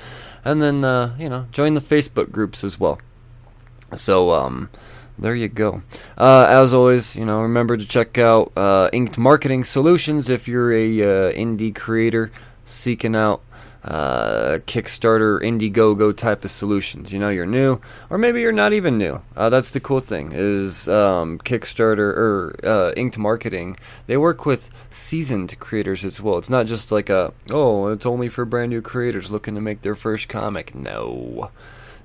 and 0.45 0.61
then 0.63 0.85
uh, 0.85 1.15
you 1.19 1.29
know 1.29 1.47
join 1.53 1.75
the 1.75 1.81
Facebook 1.81 2.31
groups 2.31 2.65
as 2.65 2.81
well. 2.81 2.99
So 3.95 4.31
um, 4.31 4.71
there 5.19 5.35
you 5.35 5.49
go. 5.49 5.83
Uh, 6.17 6.47
as 6.49 6.73
always, 6.73 7.15
you 7.15 7.27
know, 7.27 7.43
remember 7.43 7.77
to 7.77 7.87
check 7.87 8.17
out 8.17 8.53
uh, 8.57 8.89
Inked 8.93 9.19
Marketing 9.19 9.65
Solutions 9.65 10.31
if 10.31 10.49
you're 10.49 10.73
a 10.73 11.01
uh, 11.03 11.33
indie 11.33 11.75
creator 11.75 12.33
seeking 12.65 13.15
out 13.15 13.43
uh, 13.85 14.59
Kickstarter, 14.67 15.41
Indiegogo 15.41 16.15
type 16.17 16.45
of 16.45 16.51
solutions. 16.51 17.13
You 17.13 17.19
know, 17.19 17.31
you're 17.31 17.47
new, 17.47 17.81
or 18.11 18.19
maybe 18.19 18.41
you're 18.41 18.53
not 18.53 18.73
even 18.73 18.99
new. 18.99 19.23
Uh, 19.37 19.51
that's 19.51 19.71
the 19.71 19.81
cool 19.81 20.01
thing 20.01 20.33
is 20.33 20.89
um, 20.89 21.39
Kickstarter 21.39 21.99
or 21.99 22.57
uh, 22.63 22.93
Inked 22.97 23.19
Marketing. 23.19 23.77
They 24.07 24.17
work 24.17 24.45
with 24.45 24.71
seasoned 24.91 25.59
creators 25.59 26.05
as 26.05 26.21
well. 26.21 26.39
It's 26.39 26.51
not 26.51 26.67
just 26.67 26.93
like 26.93 27.09
a 27.09 27.33
oh, 27.51 27.89
it's 27.89 28.07
only 28.07 28.29
for 28.29 28.45
brand 28.45 28.71
new 28.71 28.83
creators 28.83 29.31
looking 29.31 29.55
to 29.55 29.61
make 29.61 29.83
their 29.83 29.95
first 29.95 30.29
comic. 30.29 30.75
No. 30.75 31.51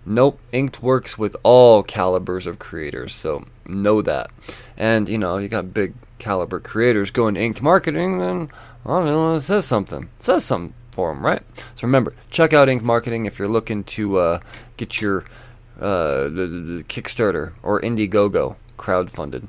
Nope, 0.07 0.39
Inked 0.51 0.84
works 0.84 1.17
with 1.17 1.36
all 1.41 1.82
calibers 1.82 2.45
of 2.45 2.59
creators, 2.59 3.11
so 3.11 3.45
know 3.65 4.03
that. 4.03 4.30
And 4.78 5.09
you 5.09 5.17
know, 5.17 5.38
you 5.38 5.47
got 5.47 5.73
big 5.73 5.95
caliber 6.19 6.59
creators 6.59 7.09
going 7.09 7.34
to 7.34 7.41
Inked 7.41 7.61
Marketing, 7.61 8.19
then 8.19 8.49
know, 8.86 9.34
it 9.34 9.41
says 9.41 9.65
something. 9.65 10.03
It 10.03 10.23
says 10.23 10.45
something 10.45 10.76
for 10.96 11.14
them, 11.14 11.24
right? 11.24 11.43
So 11.76 11.86
remember, 11.86 12.16
check 12.32 12.54
out 12.54 12.70
Inked 12.70 12.86
Marketing 12.86 13.26
if 13.26 13.38
you're 13.38 13.50
looking 13.50 13.84
to 13.84 14.18
uh, 14.18 14.39
get 14.78 15.02
your 15.02 15.26
uh, 15.80 16.32
Kickstarter 16.88 17.52
or 17.62 17.82
Indiegogo 17.82 18.56
crowdfunded. 18.78 19.48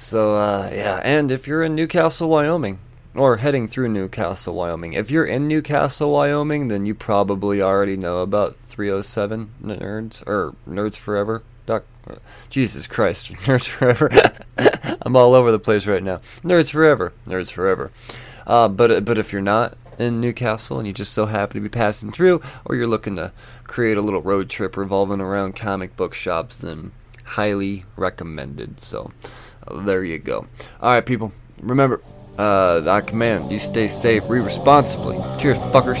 So, 0.00 0.34
uh, 0.34 0.70
yeah, 0.72 0.98
and 1.04 1.30
if 1.30 1.46
you're 1.46 1.62
in 1.62 1.74
Newcastle, 1.74 2.30
Wyoming, 2.30 2.78
or 3.14 3.36
heading 3.36 3.68
through 3.68 3.90
Newcastle, 3.90 4.54
Wyoming, 4.54 4.94
if 4.94 5.10
you're 5.10 5.26
in 5.26 5.46
Newcastle, 5.46 6.10
Wyoming, 6.10 6.68
then 6.68 6.86
you 6.86 6.94
probably 6.94 7.60
already 7.60 7.98
know 7.98 8.22
about 8.22 8.56
307 8.56 9.50
Nerds, 9.62 10.26
or 10.26 10.54
Nerds 10.66 10.96
Forever. 10.96 11.42
Uh, 11.68 11.80
Jesus 12.48 12.86
Christ, 12.86 13.30
Nerds 13.44 13.68
Forever. 13.68 14.10
I'm 15.02 15.16
all 15.16 15.34
over 15.34 15.52
the 15.52 15.58
place 15.58 15.86
right 15.86 16.02
now. 16.02 16.22
Nerds 16.42 16.70
Forever, 16.70 17.12
Nerds 17.28 17.52
Forever. 17.52 17.92
Uh, 18.46 18.68
but 18.68 19.04
but 19.04 19.18
if 19.18 19.34
you're 19.34 19.42
not 19.42 19.76
in 19.98 20.18
Newcastle 20.18 20.78
and 20.78 20.86
you 20.88 20.94
just 20.94 21.12
so 21.12 21.26
happen 21.26 21.56
to 21.56 21.60
be 21.60 21.68
passing 21.68 22.10
through, 22.10 22.40
or 22.64 22.74
you're 22.74 22.86
looking 22.86 23.16
to 23.16 23.32
create 23.64 23.98
a 23.98 24.02
little 24.02 24.22
road 24.22 24.48
trip 24.48 24.78
revolving 24.78 25.20
around 25.20 25.56
comic 25.56 25.94
book 25.98 26.14
shops, 26.14 26.62
then 26.62 26.92
highly 27.24 27.84
recommended. 27.96 28.80
So 28.80 29.12
there 29.70 30.04
you 30.04 30.18
go. 30.18 30.46
All 30.80 30.90
right, 30.90 31.04
people. 31.04 31.32
Remember, 31.60 32.00
uh, 32.38 32.82
I 32.86 33.00
command 33.00 33.50
you 33.52 33.58
stay 33.58 33.88
safe, 33.88 34.28
re 34.28 34.40
responsibly. 34.40 35.16
Cheers, 35.38 35.58
fuckers. 35.58 36.00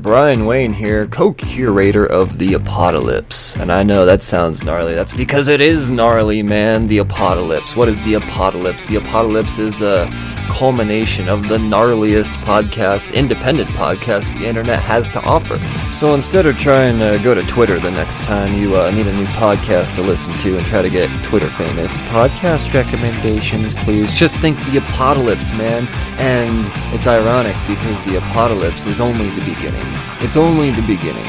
Brian 0.00 0.46
Wayne 0.46 0.72
here, 0.72 1.08
co 1.08 1.32
curator 1.32 2.06
of 2.06 2.38
The 2.38 2.54
Apocalypse. 2.54 3.56
And 3.56 3.72
I 3.72 3.82
know 3.82 4.06
that 4.06 4.22
sounds 4.22 4.62
gnarly. 4.62 4.94
That's 4.94 5.12
because 5.12 5.48
it 5.48 5.60
is 5.60 5.90
gnarly, 5.90 6.40
man. 6.40 6.86
The 6.86 6.98
Apocalypse. 6.98 7.74
What 7.74 7.88
is 7.88 8.04
The 8.04 8.14
Apocalypse? 8.14 8.86
The 8.86 8.96
Apocalypse 8.96 9.58
is 9.58 9.82
a 9.82 10.08
culmination 10.48 11.28
of 11.28 11.48
the 11.48 11.58
gnarliest 11.58 12.32
podcast, 12.44 13.12
independent 13.14 13.68
podcast 13.70 14.38
the 14.38 14.46
internet 14.46 14.80
has 14.80 15.08
to 15.10 15.20
offer. 15.22 15.56
So 15.92 16.14
instead 16.14 16.46
of 16.46 16.58
trying 16.58 16.98
to 16.98 17.22
go 17.22 17.34
to 17.34 17.42
Twitter 17.42 17.78
the 17.78 17.90
next 17.90 18.22
time 18.22 18.54
you 18.60 18.76
uh, 18.76 18.90
need 18.90 19.06
a 19.06 19.12
new 19.12 19.26
podcast 19.26 19.94
to 19.96 20.02
listen 20.02 20.32
to 20.34 20.56
and 20.56 20.66
try 20.66 20.82
to 20.82 20.90
get 20.90 21.10
Twitter 21.24 21.48
famous, 21.48 21.92
podcast 22.04 22.72
recommendations, 22.72 23.74
please. 23.84 24.12
Just 24.14 24.34
think 24.36 24.58
The 24.66 24.78
Apocalypse, 24.78 25.52
man. 25.52 25.86
And 26.18 26.70
it's 26.94 27.06
ironic 27.06 27.56
because 27.66 28.02
The 28.04 28.16
Apocalypse 28.16 28.86
is 28.86 29.00
only 29.00 29.28
the 29.30 29.54
beginning. 29.54 29.87
It's 30.20 30.36
only 30.36 30.70
the 30.70 30.82
beginning. 30.82 31.24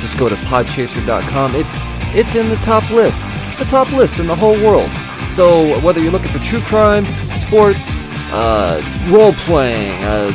Just 0.00 0.18
go 0.18 0.28
to 0.28 0.36
podchaser.com. 0.36 1.54
It's 1.54 1.76
it's 2.14 2.34
in 2.36 2.48
the 2.48 2.56
top 2.56 2.88
lists, 2.90 3.30
the 3.58 3.64
top 3.64 3.90
lists 3.92 4.18
in 4.18 4.26
the 4.26 4.36
whole 4.36 4.54
world. 4.64 4.90
So 5.28 5.78
whether 5.80 6.00
you're 6.00 6.12
looking 6.12 6.32
for 6.32 6.38
true 6.38 6.60
crime, 6.60 7.04
sports, 7.06 7.94
uh, 8.30 8.80
role 9.10 9.32
playing, 9.32 10.02
uh, 10.04 10.30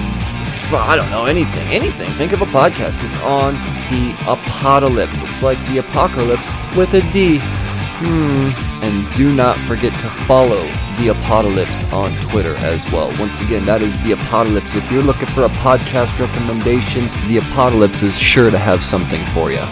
I 0.71 0.95
don't 0.95 1.09
know 1.09 1.26
anything, 1.26 1.67
anything. 1.69 2.07
Think 2.09 2.32
of 2.32 2.41
a 2.41 2.45
podcast. 2.45 3.03
It's 3.03 3.21
on 3.24 3.53
the 3.89 4.15
apocalypse. 4.28 5.21
It's 5.24 5.43
like 5.43 5.59
the 5.67 5.80
apocalypse 5.80 6.49
with 6.76 6.93
a 6.93 7.01
D. 7.11 7.39
Hmm. 7.41 8.84
And 8.84 9.15
do 9.15 9.34
not 9.34 9.57
forget 9.59 9.93
to 10.01 10.09
follow 10.09 10.61
the 10.97 11.09
Apocalypse 11.09 11.83
on 11.93 12.09
Twitter 12.29 12.55
as 12.57 12.89
well. 12.91 13.11
Once 13.19 13.39
again, 13.41 13.65
that 13.65 13.81
is 13.81 13.95
the 14.03 14.11
Apocalypse. 14.13 14.75
If 14.75 14.91
you're 14.91 15.03
looking 15.03 15.27
for 15.27 15.43
a 15.43 15.49
podcast 15.49 16.17
recommendation, 16.19 17.09
the 17.27 17.37
Apocalypse 17.37 18.03
is 18.03 18.17
sure 18.17 18.49
to 18.49 18.57
have 18.57 18.83
something 18.83 19.25
for 19.27 19.51
you. 19.51 19.63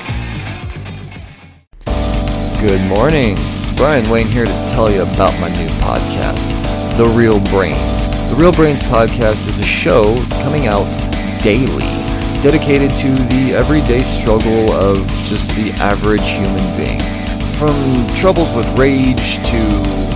Good 2.60 2.88
morning. 2.88 3.38
Brian 3.76 4.08
Wayne 4.10 4.28
here 4.28 4.46
to 4.46 4.70
tell 4.70 4.92
you 4.92 5.02
about 5.02 5.34
my 5.40 5.50
new 5.50 5.68
podcast, 5.82 6.50
The 6.98 7.06
Real 7.06 7.40
Brains. 7.46 8.06
The 8.30 8.36
Real 8.38 8.52
Brains 8.52 8.82
podcast 8.82 9.48
is 9.48 9.60
a 9.60 9.64
show 9.64 10.16
coming 10.44 10.68
out 10.68 10.86
daily 11.42 12.02
dedicated 12.42 12.90
to 12.98 13.08
the 13.34 13.54
everyday 13.56 14.02
struggle 14.02 14.72
of 14.72 15.08
just 15.26 15.50
the 15.56 15.72
average 15.74 16.28
human 16.28 16.66
being. 16.76 17.00
From 17.58 18.16
troubles 18.16 18.56
with 18.56 18.68
rage 18.78 19.36
to 19.36 19.62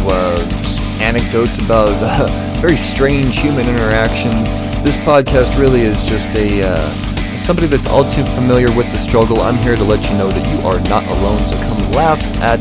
uh, 0.09 0.64
anecdotes 1.01 1.59
about 1.59 1.89
uh, 2.01 2.27
very 2.61 2.77
strange 2.77 3.37
human 3.37 3.67
interactions, 3.67 4.49
this 4.83 4.97
podcast 4.97 5.59
really 5.59 5.81
is 5.81 6.03
just 6.03 6.29
a 6.35 6.61
uh, 6.63 6.89
somebody 7.37 7.67
that's 7.67 7.87
all 7.87 8.03
too 8.11 8.23
familiar 8.35 8.67
with 8.75 8.91
the 8.91 8.97
struggle. 8.97 9.41
I'm 9.41 9.57
here 9.57 9.75
to 9.75 9.83
let 9.83 10.03
you 10.09 10.17
know 10.17 10.29
that 10.29 10.45
you 10.49 10.67
are 10.67 10.79
not 10.89 11.05
alone. 11.07 11.39
So 11.47 11.57
come 11.57 11.91
laugh 11.91 12.21
at 12.41 12.59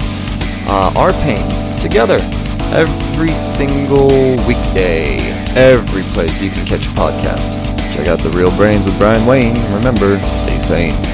uh, 0.68 0.99
our 0.99 1.12
pain 1.22 1.45
together 1.80 2.18
every 2.72 3.32
single 3.35 4.09
weekday, 4.47 5.18
every 5.55 6.03
place 6.14 6.41
you 6.41 6.51
can 6.51 6.66
catch 6.66 6.87
a 6.87 6.91
podcast. 6.91 7.62
Check 7.95 8.09
out 8.09 8.18
the 8.18 8.30
Real 8.30 8.55
Brains 8.57 8.85
with 8.85 8.99
Brian 8.99 9.24
Wayne. 9.26 9.55
Remember, 9.72 10.18
stay 10.26 10.59
sane. 10.59 11.14